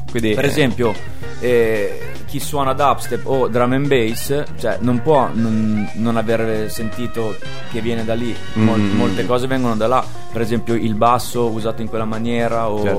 Quindi, 0.09 0.33
Per 0.33 0.45
eh, 0.45 0.47
esempio, 0.47 0.93
eh, 1.39 1.99
chi 2.27 2.39
suona 2.39 2.73
dubstep 2.73 3.25
o 3.25 3.47
drum 3.47 3.71
and 3.73 3.87
bass, 3.87 4.43
cioè 4.59 4.77
non 4.81 5.01
può 5.01 5.29
non, 5.33 5.89
non 5.95 6.17
aver 6.17 6.69
sentito 6.71 7.35
che 7.71 7.81
viene 7.81 8.03
da 8.03 8.13
lì. 8.15 8.35
Mol- 8.53 8.79
Mm. 8.79 8.95
Molte 8.97 9.25
cose 9.25 9.47
vengono 9.47 9.75
da 9.75 9.87
là. 9.87 10.05
Per 10.31 10.41
esempio, 10.41 10.75
il 10.75 10.93
basso 10.95 11.47
usato 11.49 11.81
in 11.81 11.87
quella 11.87 12.05
maniera 12.05 12.69
o, 12.69 12.81
Certo. 12.83 12.97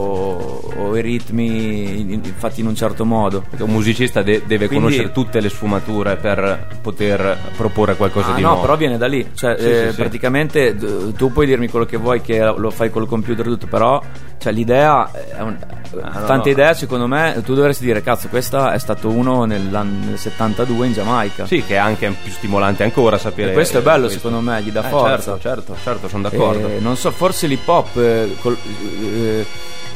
o 0.77 0.97
i 0.97 1.01
ritmi 1.03 2.01
in- 2.01 2.11
in- 2.13 2.23
fatti 2.37 2.61
in 2.61 2.67
un 2.67 2.75
certo 2.75 3.05
modo. 3.05 3.43
perché 3.49 3.63
un 3.65 3.71
musicista 3.71 4.23
de- 4.23 4.43
deve 4.47 4.67
Quindi- 4.67 4.85
conoscere 4.87 5.13
tutte 5.13 5.41
le 5.41 5.49
sfumature 5.49 6.17
per 6.17 6.79
poter 6.83 7.39
proporre 7.57 7.97
qualcosa 7.97 8.33
Ah, 8.33 8.35
di 8.35 8.43
no, 8.43 8.49
nuovo. 8.49 8.63
però 8.63 8.77
viene 8.77 8.97
da 8.99 9.07
lì. 9.07 9.29
Cioè, 9.35 9.57
Sì, 9.59 9.65
eh, 9.67 9.83
sì, 9.85 9.91
sì. 9.91 9.97
praticamente 9.97 10.75
d- 10.75 11.13
tu 11.15 11.33
puoi 11.33 11.47
dirmi 11.47 11.69
quello 11.69 11.85
che 11.87 11.97
vuoi, 11.97 12.21
che 12.21 12.39
lo 12.57 12.71
fai 12.71 12.91
col 12.91 13.07
computer 13.07 13.45
tutto, 13.45 13.67
però 13.67 14.03
cioè, 14.39 14.53
l'idea 14.53 15.11
è 15.12 15.41
un- 15.41 15.57
Ah, 16.03 16.20
no, 16.20 16.26
tante 16.26 16.51
no. 16.51 16.55
idee, 16.55 16.74
secondo 16.74 17.07
me, 17.07 17.41
tu 17.45 17.55
dovresti 17.55 17.82
dire, 17.84 18.03
cazzo, 18.03 18.28
questa 18.28 18.72
è 18.72 18.78
stato 18.78 19.09
uno 19.09 19.45
nell'an- 19.47 20.01
nel 20.05 20.18
72 20.18 20.86
in 20.86 20.93
Giamaica. 20.93 21.47
Sì, 21.47 21.64
che 21.64 21.74
è 21.74 21.78
anche 21.78 22.11
più 22.22 22.30
stimolante 22.30 22.82
ancora 22.84 23.16
sapere. 23.16 23.51
E 23.51 23.55
questo 23.55 23.78
è 23.78 23.82
bello, 23.82 24.07
questo. 24.07 24.18
secondo 24.28 24.41
me, 24.51 24.61
gli 24.62 24.70
dà 24.70 24.84
Eh, 24.86 24.89
forza. 24.91 25.39
Certo, 25.39 25.39
certo, 25.41 25.76
certo, 25.82 26.09
sono 26.09 26.22
d'accordo. 26.28 26.68
Eh, 26.68 26.78
non 26.80 26.97
so, 26.97 27.11
forse 27.11 27.47
l'hip 27.47 27.66
hop, 27.66 27.97
eh, 27.97 28.36
col- 28.41 28.57
eh, 29.03 29.47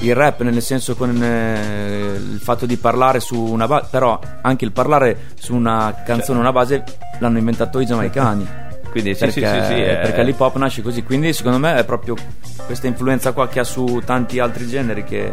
il 0.01 0.15
rap, 0.15 0.41
nel 0.41 0.63
senso 0.63 0.97
con 0.97 1.23
eh, 1.23 2.15
il 2.17 2.41
fatto 2.43 2.65
di 2.65 2.77
parlare 2.79 3.21
su 3.21 3.37
una 3.39 3.67
base, 3.69 3.87
però 3.91 4.19
anche 4.41 4.65
il 4.65 4.73
parlare 4.73 5.29
su 5.39 5.55
una 5.55 5.95
canzone, 6.05 6.39
una 6.39 6.53
base, 6.53 6.83
l'hanno 7.21 7.37
inventato 7.39 7.79
i 7.81 7.85
giamaicani. 7.87 8.49
Quindi 8.93 9.15
sì, 9.15 9.25
perché, 9.25 9.41
sì, 9.41 9.61
sì, 9.61 9.67
sì, 9.67 9.81
eh. 9.81 9.97
perché 9.97 10.23
l'hip 10.23 10.39
hop 10.39 10.57
nasce 10.57 10.83
così. 10.83 11.03
Quindi, 11.03 11.33
secondo 11.33 11.59
me, 11.59 11.77
è 11.77 11.85
proprio 11.85 12.15
questa 12.67 12.87
influenza 12.87 13.33
qua 13.33 13.49
che 13.49 13.59
ha 13.61 13.65
su 13.65 14.03
tanti 14.05 14.39
altri 14.39 14.69
generi 14.69 15.03
che, 15.03 15.33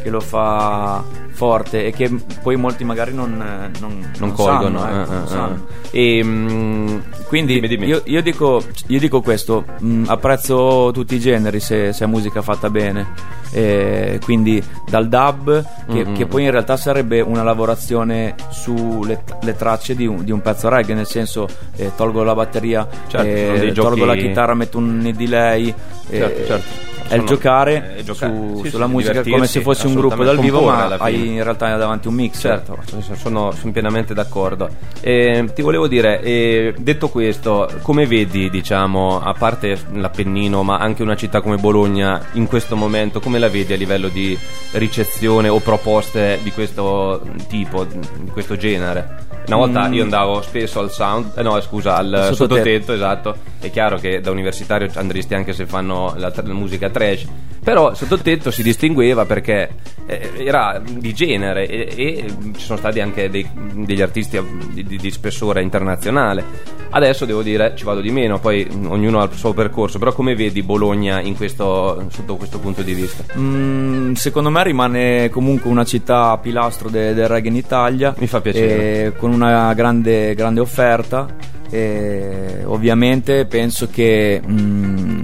che 0.00 0.10
lo 0.10 0.20
fa 0.20 1.02
forte 1.32 1.86
e 1.86 1.90
che 1.90 2.10
poi 2.42 2.56
molti 2.56 2.84
magari 2.84 3.14
non, 3.14 3.32
eh, 3.40 3.78
non, 3.80 4.12
non 4.18 4.32
colgono. 4.32 4.78
sanno, 4.78 4.98
eh, 4.98 5.02
ecco, 5.02 5.10
eh, 5.10 5.14
non 5.14 5.24
eh. 5.24 5.28
sanno. 5.28 5.66
E, 5.90 6.20
mm, 6.22 6.98
Quindi 7.26 7.54
dimmi, 7.54 7.68
dimmi. 7.68 7.86
Io, 7.86 8.02
io 8.04 8.22
dico, 8.22 8.62
io 8.86 8.98
dico 8.98 9.20
questo, 9.22 9.64
mh, 9.78 10.04
apprezzo 10.06 10.90
tutti 10.92 11.14
i 11.16 11.20
generi 11.20 11.58
se, 11.58 11.92
se 11.92 12.04
è 12.04 12.06
musica 12.06 12.42
fatta 12.42 12.70
bene. 12.70 13.38
Eh, 13.52 14.20
quindi 14.22 14.62
dal 14.88 15.08
dub, 15.08 15.64
che, 15.88 16.04
Mm-mm. 16.04 16.14
che 16.14 16.26
poi 16.26 16.44
in 16.44 16.52
realtà 16.52 16.76
sarebbe 16.76 17.20
una 17.20 17.42
lavorazione 17.42 18.36
sulle 18.50 19.24
le 19.40 19.56
tracce 19.56 19.96
di 19.96 20.06
un, 20.06 20.22
di 20.22 20.30
un 20.30 20.40
pezzo 20.40 20.68
reggae, 20.68 20.94
nel 20.94 21.06
senso 21.06 21.48
eh, 21.76 21.90
tolgo 21.96 22.22
la 22.22 22.34
batteria, 22.34 22.86
Certo, 23.08 23.26
eh, 23.26 23.72
tolgo 23.72 24.04
la 24.04 24.14
chitarra, 24.16 24.54
metto 24.54 24.78
un 24.78 25.12
delay. 25.16 25.68
eh, 26.10 26.16
Certo, 26.18 26.46
certo. 26.46 26.89
È 27.10 27.16
il 27.16 27.24
giocare 27.24 27.96
è 27.96 28.02
giocare, 28.02 28.32
su- 28.32 28.60
sì, 28.62 28.70
sulla 28.70 28.86
sì, 28.86 28.90
musica 28.92 29.22
come 29.22 29.46
se 29.46 29.60
fosse 29.62 29.86
un 29.88 29.94
gruppo 29.94 30.22
dal 30.22 30.38
vivo, 30.38 30.62
ma 30.62 30.94
hai 30.98 31.28
in 31.34 31.42
realtà 31.42 31.76
davanti 31.76 32.08
un 32.08 32.14
mix. 32.14 32.38
Certo, 32.40 32.78
sono, 33.14 33.50
sono 33.52 33.72
pienamente 33.72 34.14
d'accordo. 34.14 34.68
Eh, 35.00 35.50
ti 35.54 35.62
volevo 35.62 35.88
dire, 35.88 36.20
eh, 36.22 36.74
detto 36.78 37.08
questo, 37.08 37.68
come 37.82 38.06
vedi, 38.06 38.48
diciamo, 38.48 39.20
a 39.20 39.32
parte 39.34 39.76
l'Appennino, 39.92 40.62
ma 40.62 40.78
anche 40.78 41.02
una 41.02 41.16
città 41.16 41.40
come 41.40 41.56
Bologna 41.56 42.20
in 42.34 42.46
questo 42.46 42.76
momento, 42.76 43.20
come 43.20 43.38
la 43.38 43.48
vedi 43.48 43.72
a 43.72 43.76
livello 43.76 44.08
di 44.08 44.38
ricezione 44.72 45.48
o 45.48 45.58
proposte 45.58 46.38
di 46.42 46.52
questo 46.52 47.22
tipo, 47.48 47.84
di 47.84 48.30
questo 48.32 48.56
genere? 48.56 49.26
Una 49.46 49.56
volta 49.56 49.88
Mm. 49.88 49.92
io 49.94 50.02
andavo 50.04 50.42
spesso 50.42 50.78
al 50.78 50.92
sound, 50.92 51.32
eh, 51.36 51.42
no 51.42 51.60
scusa, 51.60 51.96
al 51.96 52.06
Sottotetto. 52.06 52.34
sottotetto, 52.34 52.92
esatto. 52.92 53.36
È 53.58 53.70
chiaro 53.70 53.96
che 53.98 54.20
da 54.20 54.30
universitario 54.30 54.88
andresti 54.94 55.34
anche 55.34 55.52
se 55.52 55.66
fanno 55.66 56.14
la, 56.16 56.32
la 56.34 56.52
musica 56.52 56.88
trash, 57.00 57.26
però 57.62 57.94
sottotetto 57.94 58.50
si 58.50 58.62
distingueva 58.62 59.24
perché 59.24 59.68
eh, 60.06 60.30
era 60.38 60.80
di 60.86 61.12
genere 61.14 61.66
e, 61.66 61.88
e 61.94 62.24
ci 62.56 62.64
sono 62.64 62.78
stati 62.78 63.00
anche 63.00 63.28
dei- 63.30 63.48
degli 63.74 64.00
artisti 64.02 64.38
di, 64.72 64.84
di- 64.84 64.96
di 64.98 65.10
spessore 65.10 65.62
internazionale. 65.62 66.68
Adesso 66.92 67.24
devo 67.24 67.42
dire 67.42 67.74
ci 67.76 67.84
vado 67.84 68.00
di 68.00 68.10
meno, 68.10 68.40
poi 68.40 68.66
ognuno 68.88 69.20
ha 69.20 69.24
il 69.24 69.36
suo 69.36 69.52
percorso, 69.52 69.98
però 70.00 70.12
come 70.12 70.34
vedi 70.34 70.62
Bologna 70.62 71.20
in 71.20 71.36
questo, 71.36 72.06
sotto 72.10 72.34
questo 72.36 72.58
punto 72.58 72.82
di 72.82 72.94
vista? 72.94 73.22
Mm, 73.38 74.14
secondo 74.14 74.50
me 74.50 74.64
rimane 74.64 75.28
comunque 75.30 75.70
una 75.70 75.84
città 75.84 76.36
pilastro 76.38 76.88
de- 76.88 77.14
del 77.14 77.28
reggae 77.28 77.50
in 77.50 77.56
Italia. 77.56 78.12
Mi 78.18 78.26
fa 78.26 78.40
piacere. 78.40 79.04
eh, 79.04 79.12
con 79.16 79.32
una 79.32 79.72
grande, 79.74 80.34
grande 80.34 80.60
offerta. 80.60 81.28
E 81.72 82.62
ovviamente 82.64 83.44
penso 83.46 83.88
che 83.88 84.42
mm, 84.44 85.20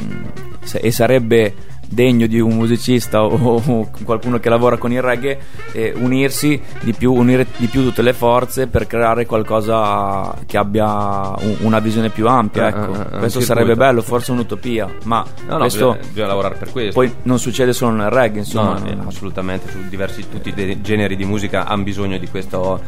e 0.74 0.92
sarebbe 0.92 1.54
degno 1.88 2.26
di 2.26 2.40
un 2.40 2.54
musicista 2.56 3.22
o, 3.24 3.62
o 3.64 3.90
qualcuno 4.04 4.38
che 4.38 4.48
lavora 4.48 4.76
con 4.76 4.92
il 4.92 5.00
reggae 5.02 5.38
eh, 5.72 5.92
unirsi 5.96 6.60
di 6.82 6.92
più, 6.92 7.12
unire 7.12 7.46
di 7.56 7.66
più 7.66 7.82
tutte 7.82 8.02
le 8.02 8.12
forze 8.12 8.66
per 8.66 8.86
creare 8.86 9.26
qualcosa 9.26 10.34
che 10.46 10.56
abbia 10.56 10.84
un- 11.38 11.56
una 11.60 11.78
visione 11.78 12.10
più 12.10 12.26
ampia. 12.28 12.66
Eh, 12.66 12.68
Ecco. 12.68 12.92
eh, 12.94 13.14
eh, 13.16 13.18
questo 13.18 13.40
sarebbe 13.40 13.74
bello, 13.74 14.02
forse 14.02 14.32
un'utopia, 14.32 14.88
ma 15.04 15.24
No, 15.46 15.52
no, 15.52 15.58
questo 15.58 15.90
bisogna, 15.92 16.08
bisogna 16.08 16.26
lavorare 16.26 16.54
per 16.56 16.70
questo. 16.70 16.92
poi 16.92 17.12
non 17.22 17.38
succede 17.38 17.72
solo 17.72 17.92
nel 17.92 18.10
reggae, 18.10 18.38
insomma. 18.40 18.78
No, 18.78 18.86
eh, 18.86 18.96
assolutamente, 19.06 19.70
su 19.70 19.78
diversi 19.88 20.28
tutti 20.28 20.52
i 20.56 20.80
generi 20.82 21.16
di 21.16 21.24
musica 21.24 21.66
hanno 21.66 21.82
bisogno 21.82 22.18
di 22.18 22.28
questo, 22.28 22.80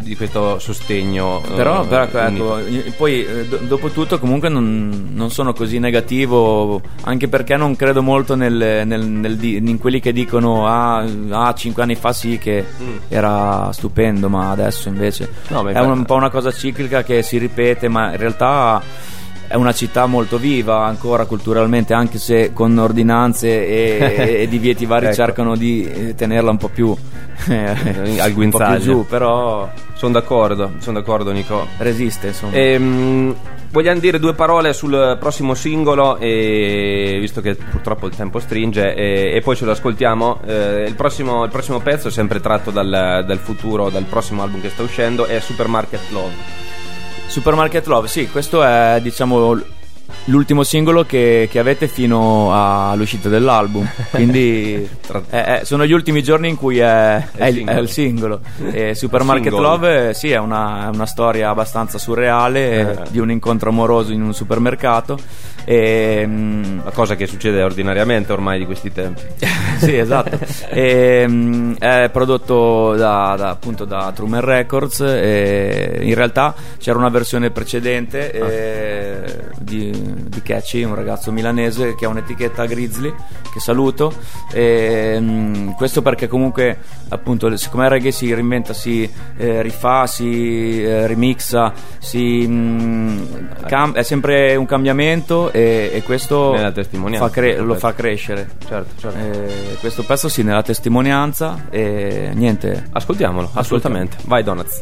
di 0.00 0.16
questo 0.16 0.58
sostegno. 0.58 1.40
Però, 1.54 1.86
però, 1.86 2.04
ecco, 2.04 2.60
poi 2.96 3.26
do- 3.48 3.60
dopo 3.66 3.88
tutto 3.90 4.18
comunque 4.18 4.48
non, 4.48 5.10
non 5.12 5.30
sono 5.30 5.52
così 5.52 5.78
negativo 5.78 6.80
anche 7.02 7.28
perché 7.28 7.56
non 7.56 7.76
credo 7.76 8.02
molto 8.02 8.20
nel- 8.34 8.82
nel- 8.86 9.04
nel 9.06 9.36
di- 9.36 9.56
in 9.56 9.78
quelli 9.78 10.00
che 10.00 10.12
dicono 10.12 10.66
ah, 10.66 11.04
ah, 11.30 11.52
cinque 11.54 11.82
anni 11.82 11.94
fa 11.94 12.12
sì 12.12 12.38
che 12.38 12.64
Mm. 12.82 12.96
era 13.08 13.70
stupendo 13.72 14.28
ma 14.28 14.50
adesso 14.50 14.88
invece 14.88 15.28
No, 15.48 15.66
è 15.68 15.78
un, 15.80 15.90
un 15.98 16.04
po' 16.04 16.14
una 16.14 16.30
cosa 16.30 16.50
ciclica 16.50 17.02
che 17.02 17.22
si 17.22 17.38
ripete 17.38 17.88
ma 17.88 18.10
in 18.12 18.16
realtà 18.18 18.80
è 19.48 19.54
una 19.56 19.72
città 19.74 20.06
molto 20.06 20.38
viva 20.38 20.84
ancora 20.86 21.26
culturalmente 21.26 21.92
anche 21.92 22.18
se 22.18 22.52
con 22.54 22.76
ordinanze 22.78 23.48
e, 23.66 24.40
e 24.42 24.48
divieti 24.48 24.86
vari 24.86 25.06
Ecco. 25.06 25.14
cercano 25.14 25.56
di 25.56 25.84
eh, 25.84 26.14
tenerla 26.14 26.50
un 26.50 26.56
po' 26.56 26.68
più 26.68 26.94
eh, 27.48 28.18
Al 28.18 28.32
guinzaglio. 28.32 28.78
giù 28.82 29.06
però 29.06 29.70
Sono 30.02 30.14
d'accordo, 30.14 30.72
sono 30.78 30.98
d'accordo 30.98 31.30
Nico. 31.30 31.64
resiste 31.78 32.26
insomma 32.26 32.56
Ehm, 32.56 33.36
vogliamo 33.70 34.00
dire 34.00 34.18
due 34.18 34.34
parole 34.34 34.72
sul 34.72 35.16
prossimo 35.20 35.54
singolo, 35.54 36.18
e, 36.18 37.18
visto 37.20 37.40
che 37.40 37.54
purtroppo 37.54 38.08
il 38.08 38.16
tempo 38.16 38.40
stringe, 38.40 38.96
e, 38.96 39.30
e 39.32 39.40
poi 39.42 39.54
ce 39.54 39.64
lo 39.64 39.70
ascoltiamo. 39.70 40.40
Eh, 40.44 40.86
il, 40.88 40.96
prossimo, 40.96 41.44
il 41.44 41.50
prossimo 41.50 41.78
pezzo 41.78 42.08
è 42.08 42.10
sempre 42.10 42.40
tratto 42.40 42.72
dal, 42.72 43.22
dal 43.24 43.38
futuro, 43.38 43.90
dal 43.90 44.02
prossimo 44.02 44.42
album 44.42 44.60
che 44.60 44.70
sta 44.70 44.82
uscendo, 44.82 45.26
è 45.26 45.38
Supermarket 45.38 46.10
Love. 46.10 46.34
Supermarket 47.28 47.86
Love, 47.86 48.08
sì, 48.08 48.28
questo 48.28 48.60
è 48.64 48.98
diciamo 49.00 49.56
l'ultimo 50.26 50.62
singolo 50.62 51.04
che, 51.04 51.48
che 51.50 51.58
avete 51.58 51.88
fino 51.88 52.50
all'uscita 52.52 53.28
dell'album. 53.28 53.88
Quindi 54.10 54.74
eh, 55.30 55.60
eh, 55.60 55.60
sono 55.64 55.84
gli 55.84 55.92
ultimi 55.92 56.22
giorni 56.22 56.48
in 56.48 56.56
cui 56.56 56.78
è, 56.78 57.26
è 57.34 57.46
il, 57.46 57.54
singolo. 57.54 57.76
è 57.76 57.80
il 57.80 57.88
singolo. 57.88 58.40
E 58.70 58.94
Supermarket. 58.94 59.52
Love, 59.52 60.08
eh, 60.10 60.14
sì, 60.14 60.30
è 60.30 60.38
una, 60.38 60.90
una 60.92 61.06
storia 61.06 61.50
abbastanza 61.50 61.98
surreale 61.98 62.60
Eh. 63.02 63.10
di 63.10 63.18
un 63.18 63.30
incontro 63.30 63.70
amoroso 63.70 64.12
in 64.12 64.22
un 64.22 64.34
supermercato. 64.34 65.18
E, 65.64 66.24
mm, 66.26 66.80
La 66.84 66.90
cosa 66.90 67.14
che 67.14 67.26
succede 67.26 67.62
ordinariamente 67.62 68.32
ormai 68.32 68.58
di 68.58 68.64
questi 68.64 68.92
tempi. 68.92 69.22
sì, 69.78 69.96
esatto. 69.96 70.38
E, 70.68 71.24
mm, 71.28 71.74
è 71.74 72.08
prodotto 72.12 72.94
da, 72.94 73.34
da- 73.36 73.50
appunto 73.50 73.84
da 73.84 74.12
Truman 74.14 74.40
Records. 74.40 75.00
E 75.00 75.98
in 76.02 76.14
realtà 76.14 76.54
c'era 76.78 76.98
una 76.98 77.08
versione 77.08 77.50
precedente 77.50 78.30
eh, 78.32 79.34
di, 79.58 79.90
di 80.28 80.42
Catchy, 80.42 80.82
un 80.82 80.94
ragazzo 80.94 81.30
milanese 81.32 81.94
che 81.94 82.04
ha 82.04 82.08
un'etichetta 82.08 82.64
Grizzly, 82.66 83.12
che 83.52 83.60
saluto. 83.60 84.12
E, 84.52 85.16
mm, 85.20 85.70
questo 85.72 86.02
perché 86.02 86.26
comunque, 86.28 86.78
appunto, 87.08 87.54
siccome 87.56 87.84
il 87.84 87.90
reggae 87.90 88.10
si 88.10 88.32
reinventa, 88.32 88.72
si 88.72 89.08
eh, 89.36 89.62
rifà, 89.62 90.06
si 90.06 90.82
eh, 90.82 91.06
remixa, 91.06 91.72
si, 91.98 92.46
mm, 92.46 93.22
cam- 93.66 93.94
è 93.94 94.02
sempre 94.02 94.56
un 94.56 94.66
cambiamento 94.66 95.51
e, 95.52 95.90
e 95.92 96.02
questo 96.02 96.52
Nella 96.52 96.72
testimonianza, 96.72 97.26
fa 97.26 97.32
cre- 97.32 97.56
lo 97.58 97.72
certo. 97.74 97.78
fa 97.78 97.94
crescere. 97.94 98.50
Certo, 98.66 99.00
certo. 99.00 99.18
Eh, 99.18 99.76
questo 99.78 100.02
pezzo 100.04 100.28
sì, 100.28 100.42
nella 100.42 100.62
testimonianza 100.62 101.66
e 101.70 102.30
niente. 102.34 102.88
Ascoltiamolo, 102.90 103.50
assolutamente. 103.52 104.16
Vai 104.24 104.42
Donuts. 104.42 104.80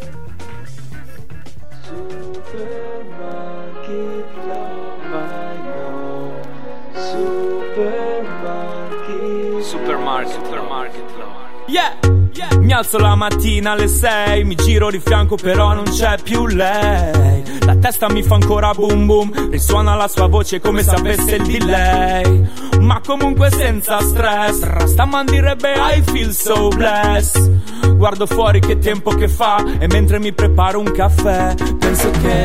Supermarket, 9.62 10.32
supermarket. 10.34 11.02
Yeah, 11.66 11.96
yeah. 12.34 12.58
Mi 12.58 12.72
alzo 12.72 12.98
la 12.98 13.14
mattina 13.14 13.72
alle 13.72 13.86
6, 13.86 14.44
mi 14.44 14.54
giro 14.56 14.90
di 14.90 14.98
fianco 14.98 15.36
però 15.36 15.72
non 15.72 15.84
c'è 15.84 16.16
più 16.22 16.46
lei. 16.46 17.49
La 17.70 17.76
testa 17.76 18.08
mi 18.10 18.24
fa 18.24 18.34
ancora 18.34 18.72
boom 18.72 19.06
boom, 19.06 19.50
risuona 19.50 19.94
la 19.94 20.08
sua 20.08 20.26
voce 20.26 20.58
come 20.58 20.82
se 20.82 20.90
avesse 20.90 21.36
il 21.36 21.46
delay. 21.46 22.48
Ma 22.80 23.00
comunque 23.00 23.48
senza 23.48 24.00
stress, 24.00 24.60
Rastaman 24.64 25.26
direbbe 25.26 25.74
I 25.74 26.02
feel 26.02 26.32
so 26.32 26.66
blessed. 26.66 27.94
Guardo 27.94 28.26
fuori 28.26 28.58
che 28.58 28.78
tempo 28.78 29.10
che 29.12 29.28
fa 29.28 29.62
e 29.78 29.86
mentre 29.86 30.18
mi 30.18 30.32
preparo 30.32 30.80
un 30.80 30.90
caffè, 30.90 31.54
penso 31.78 32.10
che 32.10 32.44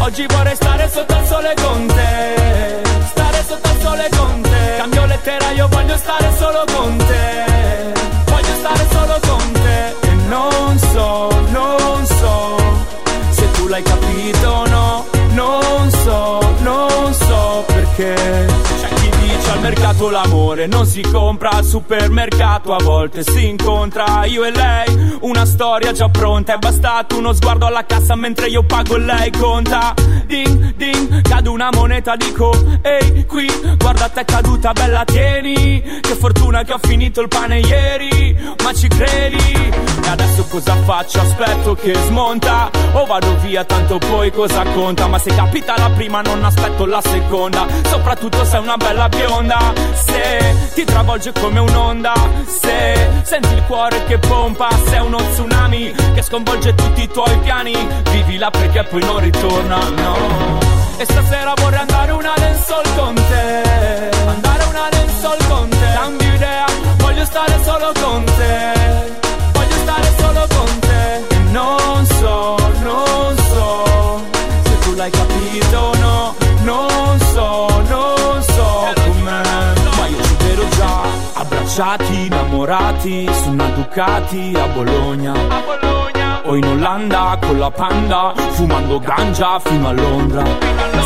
oggi 0.00 0.26
vorrei 0.26 0.56
stare 0.56 0.88
sotto 0.88 1.12
il 1.12 1.26
sole 1.26 1.54
con 1.62 1.86
te. 1.86 2.82
Stare 3.10 3.44
sotto 3.46 3.68
il 3.68 3.80
sole 3.80 4.08
con 4.16 4.40
te. 4.42 4.76
Cambio 4.76 5.06
lettera, 5.06 5.50
io 5.52 5.68
voglio 5.68 5.96
stare 5.96 6.32
solo 6.36 6.64
con 6.74 6.96
te. 6.96 7.92
Voglio 8.24 8.54
stare 8.58 8.86
solo 8.90 9.20
con 9.24 9.52
te. 9.52 10.08
E 10.08 10.14
non 10.28 10.78
so, 10.78 11.28
non 11.52 12.06
so 12.06 12.77
l'hai 13.68 13.82
capito 13.82 14.48
o 14.48 14.66
no. 14.66 15.06
Non 15.32 15.90
so, 15.90 16.40
non 16.60 17.14
so 17.14 17.64
perché. 17.66 18.97
Dice 19.48 19.60
al 19.60 19.60
mercato 19.60 20.10
l'amore 20.10 20.66
non 20.66 20.84
si 20.84 21.00
compra 21.00 21.50
al 21.50 21.64
supermercato, 21.64 22.74
a 22.74 22.82
volte 22.82 23.22
si 23.22 23.48
incontra 23.48 24.26
io 24.26 24.44
e 24.44 24.50
lei. 24.50 25.16
Una 25.20 25.46
storia 25.46 25.90
già 25.92 26.10
pronta, 26.10 26.54
è 26.54 26.58
bastato 26.58 27.16
uno 27.16 27.32
sguardo 27.32 27.64
alla 27.64 27.86
cassa 27.86 28.14
mentre 28.14 28.48
io 28.48 28.62
pago 28.64 28.96
e 28.96 28.98
lei 28.98 29.30
conta. 29.32 29.94
Ding, 30.26 30.74
ding, 30.74 31.22
cade 31.22 31.48
una 31.48 31.70
moneta, 31.72 32.14
dico, 32.14 32.52
ehi, 32.82 33.24
qui, 33.24 33.48
guarda 33.78 34.10
te 34.10 34.24
caduta, 34.26 34.72
bella, 34.72 35.04
tieni. 35.04 35.82
Che 36.02 36.14
fortuna 36.14 36.62
che 36.62 36.74
ho 36.74 36.78
finito 36.80 37.22
il 37.22 37.28
pane 37.28 37.60
ieri, 37.60 38.36
ma 38.62 38.74
ci 38.74 38.88
credi? 38.88 39.70
E 40.04 40.08
adesso 40.08 40.44
cosa 40.44 40.76
faccio? 40.84 41.20
Aspetto 41.20 41.74
che 41.74 41.94
smonta, 41.94 42.70
o 42.92 43.06
vado 43.06 43.34
via, 43.40 43.64
tanto 43.64 43.96
poi 43.96 44.30
cosa 44.30 44.62
conta? 44.74 45.06
Ma 45.06 45.18
se 45.18 45.34
capita 45.34 45.74
la 45.78 45.90
prima 45.90 46.20
non 46.20 46.44
aspetto 46.44 46.84
la 46.84 47.00
seconda, 47.00 47.66
soprattutto 47.84 48.44
se 48.44 48.56
è 48.58 48.60
una 48.60 48.76
bella 48.76 49.08
bionda. 49.08 49.37
Se 49.38 50.72
ti 50.74 50.84
travolge 50.84 51.30
come 51.30 51.60
un'onda, 51.60 52.12
se 52.44 53.22
senti 53.22 53.54
il 53.54 53.62
cuore 53.68 54.02
che 54.06 54.18
pompa, 54.18 54.68
se 54.86 54.96
è 54.96 54.98
uno 54.98 55.16
tsunami 55.16 55.94
che 56.12 56.22
sconvolge 56.22 56.74
tutti 56.74 57.02
i 57.02 57.08
tuoi 57.08 57.38
piani, 57.38 57.72
vivila 58.10 58.50
perché 58.50 58.82
poi 58.82 59.00
non 59.00 59.20
ritorna, 59.20 59.78
no. 59.90 60.58
E 60.96 61.04
stasera 61.04 61.54
vorrei 61.54 61.78
andare 61.78 62.10
una 62.10 62.32
dancehall 62.34 62.96
con 62.96 63.14
te. 63.14 64.10
Andare 64.26 64.64
una 64.64 64.88
dancehall 64.90 65.48
con 65.48 65.68
te. 65.68 65.92
Cambio 65.94 66.34
idea, 66.34 66.64
voglio 66.96 67.24
stare 67.24 67.60
solo 67.62 67.92
con 68.02 68.24
te. 68.24 69.12
Voglio 69.52 69.76
stare 69.82 70.14
solo 70.18 70.46
con 70.48 70.78
te. 70.80 71.26
E 71.28 71.38
non 71.52 72.06
so, 72.06 72.56
non 72.82 73.36
so 73.36 74.22
Se 74.64 74.78
tu 74.80 74.94
l'hai 74.96 75.10
capito 75.10 75.78
o 75.78 75.96
no. 75.98 76.34
Non 76.64 77.20
so, 77.32 77.82
non 77.86 78.17
Abbracciati, 81.78 82.26
innamorati 82.26 83.28
Su 83.40 83.50
una 83.50 83.68
Ducati 83.68 84.52
a 84.56 84.66
Bologna. 84.66 85.32
A 85.32 85.62
Bologna. 85.64 86.40
O 86.44 86.56
in 86.56 86.64
Olanda 86.64 87.38
con 87.40 87.56
la 87.56 87.70
panda 87.70 88.32
Fumando 88.50 88.98
ganja 88.98 89.60
fino 89.60 89.86
a 89.86 89.92
Londra. 89.92 90.44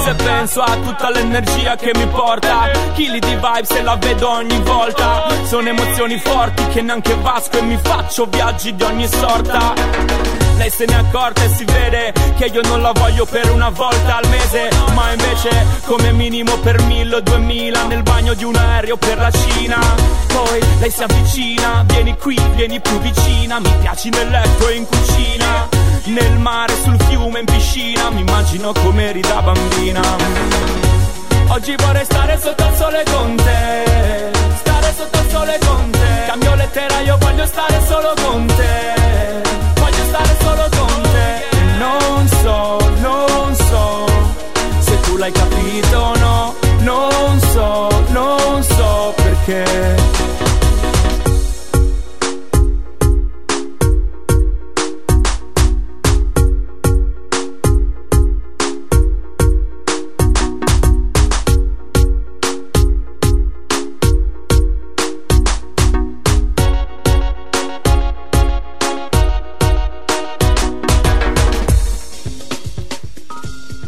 Se 0.02 0.14
penso 0.14 0.62
a 0.62 0.74
tutta 0.76 1.10
l'energia 1.10 1.76
che 1.76 1.92
mi 1.94 2.06
porta 2.06 2.70
Chili 2.94 3.18
di 3.18 3.34
vibes 3.34 3.70
e 3.72 3.82
la 3.82 3.96
vedo 3.96 4.30
ogni 4.30 4.58
volta. 4.60 5.26
Sono 5.44 5.68
emozioni 5.68 6.18
forti 6.18 6.66
che 6.68 6.80
neanche 6.80 7.16
Vasco 7.16 7.58
E 7.58 7.62
mi 7.62 7.76
faccio 7.76 8.24
viaggi 8.24 8.74
di 8.74 8.82
ogni 8.82 9.06
sorta 9.06 10.41
lei 10.56 10.70
se 10.70 10.84
ne 10.86 10.96
accorta 10.96 11.42
e 11.42 11.48
si 11.48 11.64
vede 11.64 12.12
che 12.36 12.46
io 12.46 12.62
non 12.62 12.82
la 12.82 12.92
voglio 12.92 13.24
per 13.24 13.50
una 13.50 13.70
volta 13.70 14.16
al 14.16 14.28
mese 14.28 14.68
Ma 14.94 15.12
invece 15.12 15.50
come 15.84 16.12
minimo 16.12 16.56
per 16.58 16.82
mille 16.82 17.16
o 17.16 17.20
duemila 17.20 17.84
Nel 17.84 18.02
bagno 18.02 18.34
di 18.34 18.44
un 18.44 18.56
aereo 18.56 18.96
per 18.96 19.18
la 19.18 19.30
Cina. 19.30 19.78
Poi 20.26 20.60
lei 20.80 20.90
si 20.90 21.02
avvicina, 21.02 21.84
vieni 21.86 22.16
qui, 22.16 22.38
vieni 22.54 22.80
più 22.80 22.98
vicina 23.00 23.60
Mi 23.60 23.72
piaci 23.80 24.08
nel 24.10 24.28
letto 24.28 24.68
e 24.68 24.74
in 24.74 24.86
cucina 24.86 25.68
Nel 26.04 26.38
mare, 26.38 26.74
sul 26.82 27.00
fiume, 27.02 27.40
in 27.40 27.44
piscina 27.46 28.10
Mi 28.10 28.20
immagino 28.20 28.72
come 28.72 29.08
eri 29.08 29.20
da 29.20 29.42
bambina. 29.42 30.00
Oggi 31.48 31.74
vorrei 31.76 32.04
stare 32.04 32.38
sotto 32.40 32.64
il 32.64 32.74
sole 32.76 33.04
con 33.12 33.36
te 33.36 34.30
Stare 34.56 34.94
sotto 34.96 35.18
il 35.18 35.30
sole 35.30 35.58
con 35.66 35.90
te 35.90 36.24
Cambio 36.26 36.54
lettera, 36.54 37.00
io 37.00 37.18
voglio 37.18 37.44
stare 37.44 37.82
solo 37.86 38.14
con 38.22 38.46
te 38.46 39.02
stare 40.12 40.36
solo 40.40 40.68
con 40.76 41.02
te. 41.14 41.30
Non 41.78 42.28
so, 42.42 42.78
non 43.00 43.54
so 43.54 44.06
Se 44.80 45.00
tu 45.00 45.16
l'hai 45.16 45.32
capito 45.32 45.96
o 45.96 46.14
no. 46.16 46.54
Non 46.80 47.40
so, 47.52 47.88
non 48.08 48.62
so 48.62 49.14
perché 49.16 49.64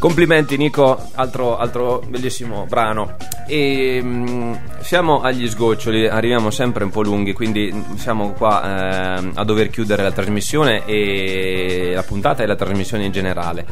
Complimenti 0.05 0.59
Nico, 0.59 1.09
altro, 1.14 1.57
altro 1.57 2.02
bellissimo 2.07 2.66
brano. 2.68 3.16
E, 3.48 4.00
mm, 4.02 4.52
siamo 4.80 5.22
agli 5.22 5.48
sgoccioli, 5.48 6.07
arriviamo 6.07 6.50
sempre 6.50 6.84
un 6.84 6.90
po' 6.90 7.00
lunghi, 7.00 7.32
quindi 7.32 7.72
siamo 7.96 8.32
qua 8.32 9.16
ehm, 9.16 9.32
a 9.34 9.44
dover 9.44 9.70
chiudere 9.70 10.02
la 10.02 10.12
trasmissione 10.12 10.84
e 10.84 11.92
la 11.94 12.02
puntata 12.02 12.42
e 12.42 12.46
la 12.46 12.55
trasmissione 12.55 13.07
in 13.07 13.12
generale. 13.12 13.64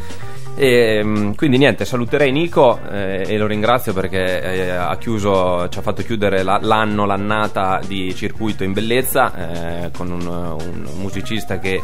E, 0.56 1.02
mm, 1.04 1.32
quindi 1.32 1.58
niente, 1.58 1.84
saluterei 1.84 2.32
Nico 2.32 2.80
eh, 2.90 3.26
e 3.26 3.36
lo 3.36 3.46
ringrazio 3.46 3.92
perché 3.92 4.40
eh, 4.42 4.70
ha 4.70 4.96
chiuso, 4.96 5.68
ci 5.68 5.78
ha 5.80 5.82
fatto 5.82 6.02
chiudere 6.02 6.42
la- 6.42 6.60
l'anno, 6.62 7.04
l'annata 7.04 7.78
di 7.86 8.14
circuito 8.14 8.64
in 8.64 8.72
bellezza 8.72 9.34
eh, 9.84 9.90
con 9.90 10.10
un, 10.10 10.26
un 10.26 10.88
musicista 10.96 11.58
che 11.58 11.82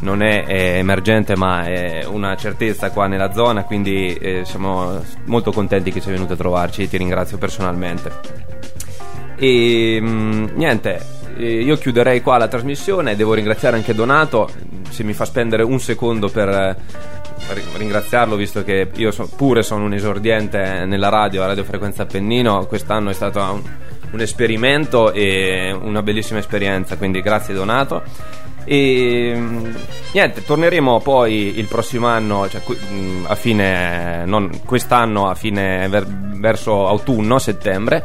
non 0.00 0.22
è, 0.22 0.44
è 0.44 0.76
emergente 0.76 1.36
ma 1.36 1.64
è 1.64 2.04
una 2.06 2.36
certezza 2.36 2.90
qua 2.90 3.06
nella 3.06 3.32
zona 3.32 3.64
quindi 3.64 4.14
eh, 4.14 4.44
siamo 4.44 5.02
molto 5.24 5.52
contenti 5.52 5.90
che 5.90 6.00
sei 6.00 6.12
venuto 6.12 6.34
a 6.34 6.36
trovarci 6.36 6.88
ti 6.88 6.96
ringrazio 6.96 7.38
personalmente. 7.38 8.44
E 9.36 9.98
mm, 10.00 10.46
niente 10.54 11.14
io 11.38 11.76
chiuderei 11.76 12.22
qua 12.22 12.38
la 12.38 12.48
trasmissione 12.48 13.14
devo 13.14 13.34
ringraziare 13.34 13.76
anche 13.76 13.94
Donato 13.94 14.48
se 14.88 15.02
mi 15.02 15.12
fa 15.12 15.24
spendere 15.26 15.62
un 15.62 15.78
secondo 15.78 16.28
per 16.28 16.48
ri- 16.48 17.62
ringraziarlo 17.76 18.36
visto 18.36 18.64
che 18.64 18.88
io 18.94 19.10
so- 19.10 19.28
pure 19.36 19.62
sono 19.62 19.84
un 19.84 19.92
esordiente 19.92 20.84
nella 20.86 21.10
radio 21.10 21.42
a 21.42 21.46
Radio 21.46 21.64
Frequenza 21.64 22.04
Appennino 22.04 22.64
quest'anno 22.66 23.10
è 23.10 23.12
stato 23.12 23.40
un, 23.40 23.62
un 24.12 24.20
esperimento 24.20 25.12
e 25.12 25.76
una 25.78 26.02
bellissima 26.02 26.38
esperienza 26.38 26.96
quindi 26.96 27.20
grazie 27.20 27.52
Donato 27.52 28.02
E 28.68 29.32
mm, 29.36 29.74
niente, 30.12 30.44
torneremo 30.44 31.00
poi 31.00 31.56
il 31.56 31.66
prossimo 31.66 32.08
anno, 32.08 32.48
cioè 32.48 32.60
mm, 32.92 33.24
a 33.26 33.34
fine, 33.36 34.24
non 34.26 34.50
quest'anno, 34.64 35.28
a 35.28 35.36
fine 35.36 35.86
ver- 35.88 36.24
verso 36.36 36.88
autunno, 36.88 37.38
settembre, 37.38 38.04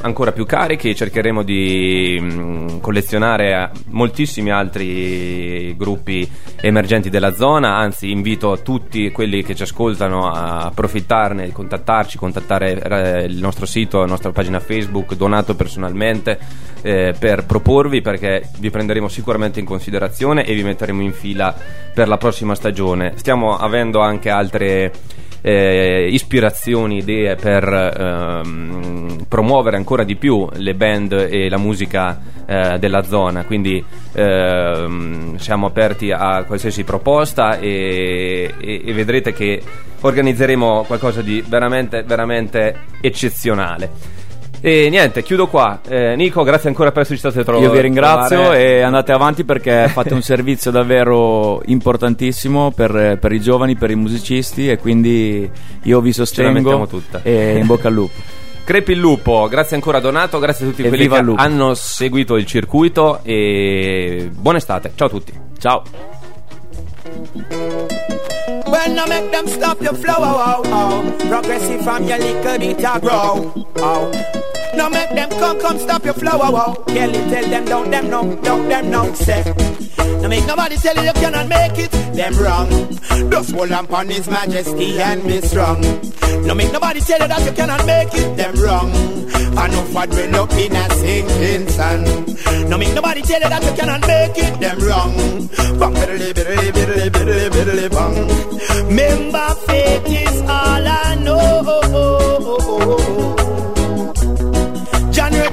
ancora 0.00 0.32
più 0.32 0.46
carichi. 0.46 0.94
Cercheremo 0.94 1.42
di 1.42 2.18
mm, 2.20 2.78
collezionare 2.80 3.70
moltissimi 3.86 4.50
altri 4.50 5.74
gruppi 5.76 6.30
emergenti 6.60 7.10
della 7.10 7.34
zona. 7.34 7.76
Anzi, 7.76 8.10
invito 8.10 8.60
tutti 8.62 9.10
quelli 9.10 9.42
che 9.42 9.56
ci 9.56 9.64
ascoltano 9.64 10.30
a 10.30 10.66
approfittarne, 10.66 11.50
contattarci, 11.50 12.16
contattare 12.16 12.80
eh, 12.80 13.24
il 13.24 13.38
nostro 13.38 13.66
sito, 13.66 13.98
la 13.98 14.06
nostra 14.06 14.30
pagina 14.30 14.60
Facebook, 14.60 15.14
donato 15.14 15.54
personalmente 15.54 16.38
eh, 16.82 17.14
per 17.18 17.44
proporvi 17.44 18.00
perché 18.00 18.48
vi 18.58 18.70
prenderemo 18.70 19.08
sicuramente 19.08 19.47
in 19.56 19.64
considerazione 19.64 20.44
e 20.44 20.54
vi 20.54 20.62
metteremo 20.62 21.02
in 21.02 21.12
fila 21.12 21.54
per 21.94 22.08
la 22.08 22.18
prossima 22.18 22.54
stagione. 22.54 23.14
Stiamo 23.16 23.56
avendo 23.56 24.00
anche 24.00 24.28
altre 24.30 24.92
eh, 25.40 26.08
ispirazioni, 26.10 26.98
idee 26.98 27.36
per 27.36 27.64
ehm, 27.64 29.24
promuovere 29.28 29.76
ancora 29.76 30.04
di 30.04 30.16
più 30.16 30.48
le 30.54 30.74
band 30.74 31.12
e 31.12 31.48
la 31.48 31.58
musica 31.58 32.20
eh, 32.46 32.78
della 32.78 33.02
zona, 33.02 33.44
quindi 33.44 33.82
ehm, 34.12 35.36
siamo 35.36 35.66
aperti 35.66 36.10
a 36.10 36.44
qualsiasi 36.44 36.84
proposta 36.84 37.58
e, 37.58 38.52
e- 38.58 38.82
e 38.84 38.92
vedrete 38.92 39.32
che 39.32 39.62
organizzeremo 40.00 40.84
qualcosa 40.86 41.22
di 41.22 41.42
veramente, 41.46 42.02
veramente 42.02 42.76
eccezionale. 43.00 44.16
E 44.60 44.88
niente, 44.90 45.22
chiudo 45.22 45.46
qua. 45.46 45.80
Eh, 45.86 46.16
Nico, 46.16 46.42
grazie 46.42 46.68
ancora 46.68 46.90
per 46.90 47.02
esserci 47.02 47.20
stato 47.20 47.38
a 47.38 47.44
trovare. 47.44 47.64
Io 47.66 47.72
vi 47.72 47.80
ringrazio 47.80 48.52
e 48.52 48.80
andate 48.82 49.12
avanti 49.12 49.44
perché 49.44 49.88
fate 49.92 50.14
un 50.14 50.22
servizio 50.22 50.70
davvero 50.70 51.62
importantissimo 51.66 52.72
per, 52.72 53.18
per 53.20 53.32
i 53.32 53.40
giovani, 53.40 53.76
per 53.76 53.90
i 53.90 53.94
musicisti 53.94 54.68
e 54.68 54.78
quindi 54.78 55.48
io 55.82 56.00
vi 56.00 56.12
sostengo 56.12 56.86
tutta. 56.86 57.20
e 57.22 57.58
in 57.58 57.66
bocca 57.66 57.88
al 57.88 57.94
lupo. 57.94 58.14
Crepi 58.68 58.92
il 58.92 58.98
lupo, 58.98 59.46
grazie 59.48 59.76
ancora 59.76 59.98
Donato, 59.98 60.38
grazie 60.38 60.66
a 60.66 60.68
tutti 60.68 60.82
E 60.82 60.88
quelli 60.88 61.08
che 61.08 61.22
lupo. 61.22 61.40
hanno 61.40 61.72
seguito 61.72 62.36
il 62.36 62.44
circuito 62.44 63.20
e 63.22 64.28
buona 64.30 64.58
estate. 64.58 64.92
Ciao 64.94 65.06
a 65.06 65.10
tutti. 65.10 65.32
Ciao. 65.58 65.82
Well, 68.66 68.92
now 68.92 69.06
make 69.06 69.30
them 69.30 69.46
stop 69.46 69.80
your 69.80 69.94
flow, 69.94 70.16
oh, 70.18 70.60
oh, 70.62 70.70
oh. 70.70 71.26
Progressive 71.28 71.80
from 71.82 72.04
your 72.04 72.18
little 72.18 72.58
bit 72.58 72.84
of 72.84 73.00
grow, 73.00 73.66
oh. 73.78 74.10
Now 74.78 74.88
make 74.88 75.10
them 75.10 75.28
come, 75.30 75.60
come 75.60 75.76
stop 75.80 76.04
your 76.04 76.14
flow, 76.14 76.38
oh, 76.40 76.54
oh. 76.54 76.84
Kelly 76.84 77.18
tell 77.30 77.48
them, 77.50 77.64
don't 77.64 77.90
them 77.90 78.10
no, 78.10 78.36
don't 78.42 78.68
them 78.68 78.90
no, 78.92 79.12
say. 79.12 79.42
Now 80.22 80.28
make 80.28 80.46
nobody 80.46 80.76
tell 80.76 80.94
you 80.94 81.02
you 81.02 81.12
cannot 81.14 81.48
make 81.48 81.76
it, 81.78 81.90
them 82.14 82.34
wrong. 82.38 82.70
Just 83.28 83.50
hold 83.50 83.72
on 83.72 83.86
upon 83.86 84.08
His 84.08 84.28
Majesty 84.28 85.00
and 85.00 85.24
be 85.24 85.40
strong. 85.40 85.80
Now 86.46 86.54
make 86.54 86.72
nobody 86.72 87.00
tell 87.00 87.20
you 87.20 87.26
that 87.26 87.44
you 87.44 87.52
cannot 87.56 87.84
make 87.86 88.14
it, 88.14 88.36
them 88.36 88.54
wrong. 88.54 88.92
I 89.58 89.66
know 89.66 89.82
for 89.82 90.06
dwell 90.06 90.44
up 90.44 90.52
in 90.52 90.76
a 90.76 90.90
sinking 90.90 91.68
sun. 91.70 92.70
Now 92.70 92.76
make 92.76 92.94
nobody 92.94 93.22
tell 93.22 93.42
you 93.42 93.48
that 93.48 93.64
you 93.64 93.72
cannot 93.72 94.02
make 94.06 94.38
it, 94.38 94.60
them 94.60 94.78
wrong. 94.78 95.12
Bang, 95.80 95.94
biddly, 95.94 96.32
biddly, 96.32 96.70
biddly, 96.70 97.10
biddly, 97.10 97.50
biddly, 97.50 97.90
bang. 97.90 98.86
Remember, 98.86 99.54
faith 99.66 100.06
is 100.06 100.40
all 100.42 100.86
I 100.86 101.16
know. 101.24 101.38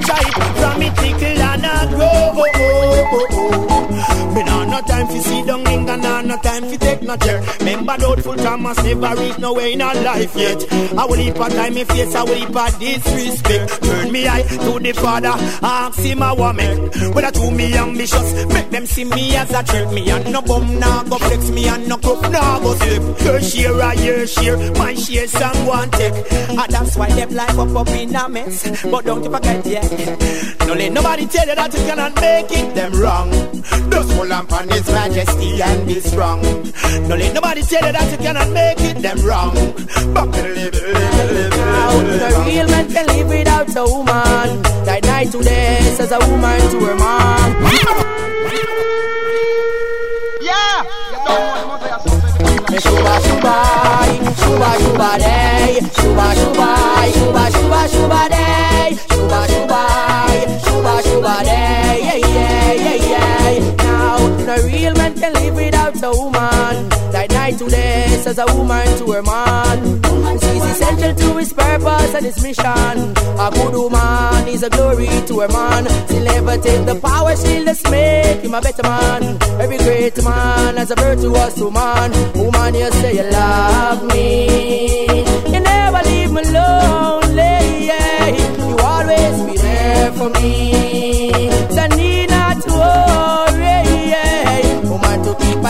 John 0.00 0.18
tried 0.18 0.56
from 0.58 0.78
me 0.78 0.90
tickle 0.90 1.42
and 1.42 1.64
I 1.64 1.86
grow. 1.86 2.34
Me 2.34 3.50
nah 3.50 3.65
no 4.76 4.82
time 4.86 5.06
fi 5.06 5.18
sit 5.20 5.46
down 5.46 5.66
and 5.66 6.02
nah 6.02 6.22
no 6.22 6.36
time 6.38 6.64
fi 6.68 6.76
take 6.76 7.02
no 7.02 7.16
chair. 7.16 7.42
Remember 7.60 7.96
doubtful 7.96 8.36
Thomas 8.36 8.82
never 8.84 9.20
reach 9.20 9.38
nowhere 9.38 9.68
in 9.68 9.80
our 9.80 9.94
life 9.94 10.36
yet. 10.36 10.72
I 10.72 11.04
will 11.06 11.16
heap 11.16 11.36
a 11.36 11.48
time 11.48 11.74
me 11.74 11.84
face, 11.84 12.14
I 12.14 12.22
will 12.22 12.34
heap 12.34 12.50
a 12.50 12.78
disrespect. 12.78 13.82
Turn 13.82 14.12
me 14.12 14.28
eye 14.28 14.42
to 14.42 14.78
the 14.78 14.92
father, 14.92 15.34
ask 15.62 16.00
him 16.00 16.22
a 16.22 16.34
woman. 16.34 16.90
When 17.14 17.24
I 17.24 17.30
do 17.30 17.50
me 17.50 17.74
ambitious, 17.74 18.46
make 18.46 18.70
them 18.70 18.86
see 18.86 19.04
me 19.04 19.36
as 19.36 19.50
a 19.52 19.62
threat. 19.62 19.92
Me 19.92 20.10
and 20.10 20.32
no 20.32 20.42
bum 20.42 20.78
nah 20.78 21.02
go 21.04 21.16
flex, 21.18 21.50
me 21.50 21.68
and 21.68 21.88
no 21.88 21.96
cup 21.96 22.30
nah 22.30 22.58
go 22.60 22.74
slip. 22.74 23.20
Your 23.24 23.40
share 23.40 23.80
a 23.80 23.94
your 24.04 24.26
share, 24.26 24.72
my 24.72 24.94
share 24.94 25.26
some 25.26 25.66
one 25.66 25.90
take. 25.92 26.32
And 26.32 26.72
that's 26.72 26.96
why 26.96 27.08
them 27.10 27.30
life 27.30 27.58
up 27.58 27.76
up 27.76 27.88
in 27.88 28.14
a 28.14 28.28
mess. 28.28 28.82
But 28.82 29.04
don't 29.06 29.24
you 29.24 29.30
forget 29.30 29.64
yet. 29.66 30.58
Don't 30.58 30.78
let 30.78 30.92
nobody 30.92 31.26
tell 31.26 31.46
you 31.46 31.54
that 31.54 31.72
you 31.72 31.80
cannot 31.80 32.14
make 32.16 32.50
it. 32.50 32.74
Them 32.74 32.92
wrong. 33.00 33.30
Just 33.90 34.12
hold 34.12 34.30
on 34.66 34.76
His 34.76 34.86
Majesty 34.90 35.62
and 35.62 35.86
be 35.86 36.00
strong. 36.00 36.40
Don't 36.42 37.18
let 37.18 37.34
nobody 37.34 37.62
tell 37.62 37.84
you 37.86 37.92
that 37.92 38.10
you 38.12 38.18
cannot 38.18 38.50
make 38.50 38.80
it. 38.80 38.98
Them 39.02 39.18
wrong. 39.24 39.54
But 40.14 40.26
Now, 40.26 41.90
the 42.02 42.44
real 42.46 42.68
man 42.68 42.88
can 42.90 43.06
live 43.06 43.28
without 43.28 43.76
a 43.76 43.84
woman. 43.84 44.62
Died 44.84 45.04
night 45.04 45.30
to 45.32 45.42
day, 45.42 45.78
says 45.96 46.12
a 46.12 46.18
woman 46.18 46.60
to 46.70 46.78
her 46.86 46.96
mom. 46.96 47.62
Yeah! 50.40 50.82
You 51.10 51.18
don't 51.26 51.26
know 51.26 51.60
the 51.60 51.66
mother 51.66 51.88
yourself. 51.88 52.70
Me 52.70 52.78
Shuba 52.78 53.14
shuba, 53.26 53.56
shuba 54.40 54.70
shuba 54.82 55.10
day, 55.18 55.80
shuba 55.96 56.26
shuba, 56.38 56.68
shuba 57.16 57.42
shuba 57.54 57.80
shuba 57.92 58.22
day, 58.30 58.45
a 66.06 66.10
woman. 66.12 66.88
That 67.10 67.30
night 67.30 67.58
to 67.58 67.68
day 67.68 68.06
says 68.22 68.38
a 68.38 68.46
woman 68.54 68.86
to 68.98 69.04
her 69.12 69.22
man. 69.22 69.78
She's 70.40 70.64
essential 70.72 71.14
to 71.14 71.38
his 71.38 71.52
purpose 71.52 72.14
and 72.14 72.24
his 72.24 72.40
mission. 72.42 72.96
A 73.44 73.50
good 73.52 73.74
woman 73.74 74.48
is 74.48 74.62
a 74.62 74.70
glory 74.70 75.10
to 75.28 75.40
her 75.40 75.48
man. 75.48 75.82
She'll 76.08 76.24
never 76.24 76.56
take 76.58 76.86
the 76.86 76.96
power, 77.00 77.34
she'll 77.36 77.64
just 77.64 77.90
make 77.90 78.40
him 78.44 78.54
a 78.54 78.60
better 78.60 78.82
man. 78.82 79.20
Every 79.60 79.78
great 79.78 80.16
man 80.22 80.76
has 80.76 80.90
a 80.90 80.96
virtuous 80.96 81.56
woman. 81.58 82.08
Woman, 82.34 82.74
you 82.74 82.90
say 83.00 83.12
you 83.16 83.26
love 83.30 84.04
me. 84.12 85.24
You 85.52 85.60
never 85.60 86.00
leave 86.08 86.30
me 86.30 86.42
lonely. 86.56 87.56
Yeah. 87.90 88.26
You 88.68 88.76
always 88.92 89.36
be 89.48 89.56
there 89.58 90.12
for 90.12 90.30
me. 90.38 91.50
So 91.74 91.82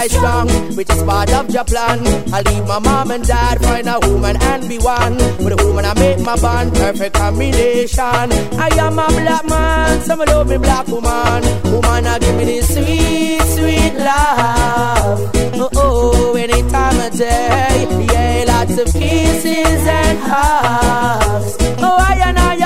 to 0.09 0.15
strong, 0.15 0.49
which 0.77 0.91
is 0.91 1.03
part 1.03 1.33
of 1.33 1.51
your 1.51 1.65
plan. 1.65 2.01
I 2.33 2.43
leave 2.43 2.67
my 2.67 2.79
mom 2.79 3.11
and 3.11 3.27
dad, 3.27 3.61
find 3.63 3.89
a 3.89 3.99
woman 4.09 4.37
and 4.41 4.69
be 4.69 4.79
one. 4.79 5.17
With 5.43 5.59
a 5.59 5.65
woman, 5.65 5.85
I 5.85 5.95
make 5.95 6.21
my 6.21 6.37
bond, 6.41 6.75
perfect 6.75 7.15
combination. 7.15 8.03
I 8.03 8.69
am 8.79 8.99
a 8.99 9.07
black 9.09 9.45
man, 9.47 10.01
so 10.03 10.21
I 10.21 10.25
love 10.25 10.49
me 10.49 10.59
black 10.59 10.87
woman. 10.89 11.43
Woman, 11.73 12.07
I 12.07 12.19
give 12.19 12.37
me 12.37 12.45
this 12.45 12.75
sweet, 12.75 13.43
sweet 13.57 13.95
love. 13.99 15.31
Oh, 15.59 15.71
oh, 15.75 16.37
any 16.37 16.63
time 16.71 17.01
of 17.01 17.19
day. 17.19 17.87
Yeah, 18.13 18.45
lots 18.47 18.79
of 18.79 18.93
kisses 18.93 19.87
and 20.01 20.19
hugs. 20.19 21.57
Oh, 21.79 21.97
I 21.99 22.21
and 22.27 22.39
I 22.39 22.57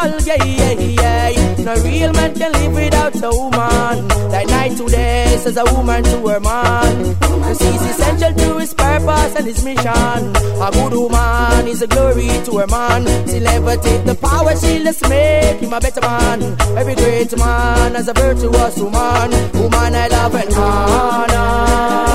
all, 0.00 0.20
yeah, 0.22 0.42
yeah, 0.42 0.72
yeah. 0.72 1.56
No 1.64 1.74
real 1.82 2.12
man 2.12 2.34
can 2.34 2.52
live 2.52 2.72
without 2.72 3.14
a 3.16 3.30
woman. 3.30 4.08
That 4.32 4.46
night 4.48 4.76
to 4.78 4.86
day 4.86 5.36
says 5.38 5.56
a 5.56 5.64
woman 5.74 6.02
to 6.04 6.28
her 6.28 6.40
man. 6.40 7.16
Cause 7.20 7.60
he's 7.60 7.82
essential 7.82 8.32
to 8.32 8.58
his 8.58 8.72
purpose 8.74 9.36
and 9.36 9.46
his 9.46 9.64
mission. 9.64 10.22
A 10.66 10.70
good 10.72 10.92
woman 10.92 11.68
is 11.68 11.82
a 11.82 11.86
glory 11.86 12.28
to 12.46 12.58
her 12.58 12.66
man. 12.66 13.02
She'll 13.28 13.42
never 13.42 13.76
take 13.76 14.04
the 14.04 14.14
power, 14.14 14.56
she'll 14.56 14.84
just 14.84 15.08
make 15.08 15.60
him 15.60 15.72
a 15.72 15.80
better 15.80 16.00
man. 16.00 16.38
Every 16.78 16.94
great 16.94 17.36
man 17.36 17.94
has 17.94 18.08
a 18.08 18.14
virtuous 18.14 18.76
woman. 18.78 19.30
Woman 19.52 19.94
I 19.94 20.08
love 20.08 20.34
and 20.34 20.54
honor. 20.54 22.09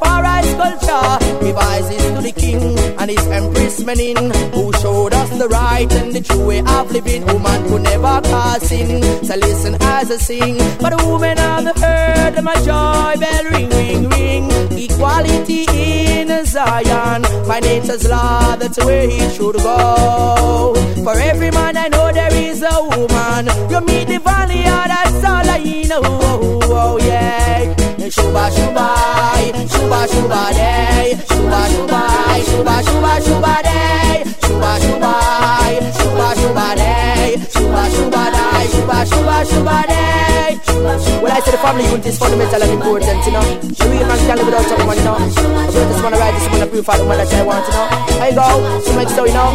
Rastafari 0.00 0.42
sculpture 0.52 1.44
revises 1.44 2.02
to 2.14 2.22
the 2.22 2.32
king 2.32 2.78
and 2.98 3.10
his 3.10 3.26
empress 3.28 3.84
Menin, 3.84 4.30
who 4.52 4.72
showed 4.74 5.12
us 5.12 5.30
the 5.38 5.48
right 5.48 5.90
and 5.92 6.12
the 6.12 6.20
true 6.20 6.46
way 6.46 6.60
of 6.60 6.90
living. 6.90 7.24
Woman 7.26 7.68
could 7.68 7.82
never 7.82 8.20
cause 8.28 8.62
sin, 8.68 9.02
so 9.24 9.36
listen 9.36 9.76
as 9.80 10.10
I 10.10 10.16
sing. 10.16 10.58
For 10.78 10.90
the 10.90 11.04
women 11.06 11.38
of 11.38 11.64
the 11.64 11.74
earth, 11.84 12.38
a 12.38 12.64
joy 12.64 13.20
bell 13.20 13.44
ring, 13.50 13.70
ring, 13.70 14.08
ring. 14.08 14.50
Equality 14.72 15.64
in 15.68 16.44
Zion, 16.46 17.22
by 17.46 17.60
nature's 17.60 18.08
law, 18.08 18.56
that's 18.56 18.78
where 18.84 19.08
he 19.08 19.20
should 19.30 19.56
go. 19.56 20.74
For 21.02 21.16
every 21.18 21.50
man 21.50 21.76
I 21.76 21.88
know 21.88 22.12
there 22.12 22.34
is 22.34 22.62
a 22.62 22.82
woman. 22.82 23.46
You 23.70 23.80
meet 23.80 24.08
the 24.08 24.18
valley, 24.20 24.62
oh, 24.66 24.84
that's 24.86 25.24
all 25.24 25.48
I 25.48 25.84
know. 25.88 26.00
Oh, 26.04 26.60
oh, 26.64 26.98
yeah. 26.98 27.87
chuba 28.10 28.50
chubai, 28.50 29.52
chuba 29.70 30.06
chubarei, 30.08 31.16
chuba 31.28 31.60
chubai, 31.72 32.40
chuba 32.48 32.76
chuba 32.86 33.12
chubarei, 33.20 34.24
chuba 34.42 34.72
chubai, 34.80 35.74
chuba 35.98 36.28
chubarei, 36.40 37.32
chuba 37.52 37.82
chubarai, 37.94 38.68
chuba 38.72 38.98
chuba 39.10 39.36
chubarei. 39.44 40.67
Well, 40.88 41.32
I 41.32 41.40
say 41.40 41.50
the 41.52 41.58
family 41.58 41.84
unit 41.84 42.06
is 42.06 42.18
fundamental 42.18 42.62
and 42.62 42.72
important, 42.72 43.20
you 43.26 43.32
know. 43.32 43.44
The 43.60 43.84
real 43.92 44.06
man 44.08 44.18
can't 44.24 44.38
live 44.40 44.46
without 44.46 44.64
someone, 44.64 44.96
you 44.96 45.04
know. 45.04 45.16
I 45.20 45.70
feel 45.70 45.84
this 45.84 46.02
one 46.02 46.12
right, 46.12 46.32
this 46.32 46.48
one 46.48 46.60
to 46.60 46.66
purify 46.66 46.96
the 46.96 47.02
woman 47.04 47.18
that 47.18 47.34
I 47.34 47.42
want, 47.44 47.66
you 47.68 47.72
know. 47.76 48.24
I 48.24 48.28
go, 48.32 48.80
so 48.80 48.92
much 48.96 49.08
so, 49.08 49.24
you 49.26 49.34
know. 49.36 49.52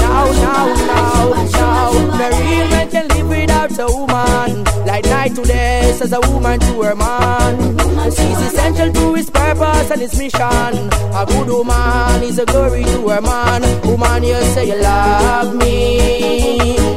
Now, 0.00 0.24
now, 0.40 0.64
now, 0.88 1.44
now. 1.52 1.90
The 2.16 2.26
real 2.40 2.68
man 2.72 2.90
can 2.90 3.08
live 3.08 3.28
without 3.28 3.78
a 3.78 3.86
woman. 3.92 4.64
Like 4.86 5.04
night 5.04 5.34
to 5.36 5.42
day, 5.42 5.92
says 5.96 6.12
a 6.12 6.20
woman 6.20 6.58
to 6.60 6.82
her 6.82 6.94
man. 6.96 7.76
She's 8.10 8.40
essential 8.48 8.90
to 8.90 9.14
his 9.14 9.28
purpose 9.28 9.90
and 9.90 10.00
his 10.00 10.16
mission. 10.18 10.40
A 10.40 11.26
good 11.28 11.48
woman 11.48 12.22
is 12.22 12.38
a 12.38 12.46
glory 12.46 12.84
to 12.84 13.08
her 13.08 13.20
man. 13.20 13.60
Woman, 13.86 14.24
you 14.24 14.40
say 14.54 14.66
you 14.68 14.80
love 14.80 15.54
me. 15.54 16.96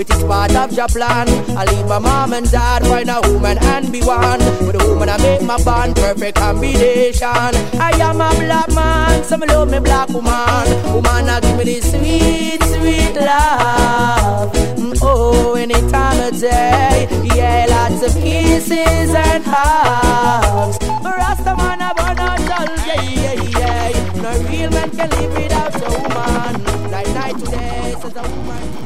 which 0.00 0.10
is 0.16 0.24
part 0.24 0.56
of 0.56 0.72
your 0.72 0.88
plan. 0.88 1.28
I 1.58 1.66
leave 1.66 1.86
my 1.86 1.98
mom 1.98 2.32
and 2.32 2.50
dad, 2.50 2.82
find 2.86 3.10
a 3.10 3.20
woman 3.20 3.58
and 3.58 3.92
be 3.92 4.00
one. 4.00 4.38
With 4.66 4.80
a 4.80 4.88
woman 4.88 5.10
I 5.10 5.18
make 5.18 5.42
my 5.42 5.62
bond, 5.62 5.94
perfect 5.94 6.38
combination. 6.38 7.28
I 7.28 7.90
am 8.00 8.18
a 8.18 8.30
black 8.40 8.70
man, 8.72 9.22
some 9.24 9.40
love 9.40 9.70
me 9.70 9.78
black 9.78 10.08
woman. 10.08 10.64
Woman 10.94 11.28
I 11.28 11.40
give 11.40 11.58
me 11.58 11.64
this 11.64 11.90
sweet, 11.90 12.62
sweet 12.72 13.14
love. 13.14 14.50
Mm, 14.80 14.98
oh, 15.02 15.54
any 15.56 15.74
time 15.92 16.32
of 16.32 16.40
day, 16.40 17.06
yeah, 17.36 17.66
lots 17.68 18.02
of 18.02 18.22
kisses 18.22 19.14
and 19.14 19.44
hugs. 19.44 20.78
Rastaman, 21.20 21.80
I 21.88 21.92
burn 21.92 22.18
out 22.18 22.40
all, 22.56 22.86
yeah, 22.86 23.02
yeah, 23.02 23.34
yeah. 23.58 24.22
No 24.22 24.30
real 24.48 24.70
man 24.70 24.90
can 24.96 25.10
live 25.10 25.34
without 25.34 25.76
a 25.76 25.90
woman. 25.92 26.90
Like 26.90 27.08
night 27.08 27.38
today, 27.38 27.94
says 28.00 28.16
a 28.16 28.22
woman. 28.22 28.79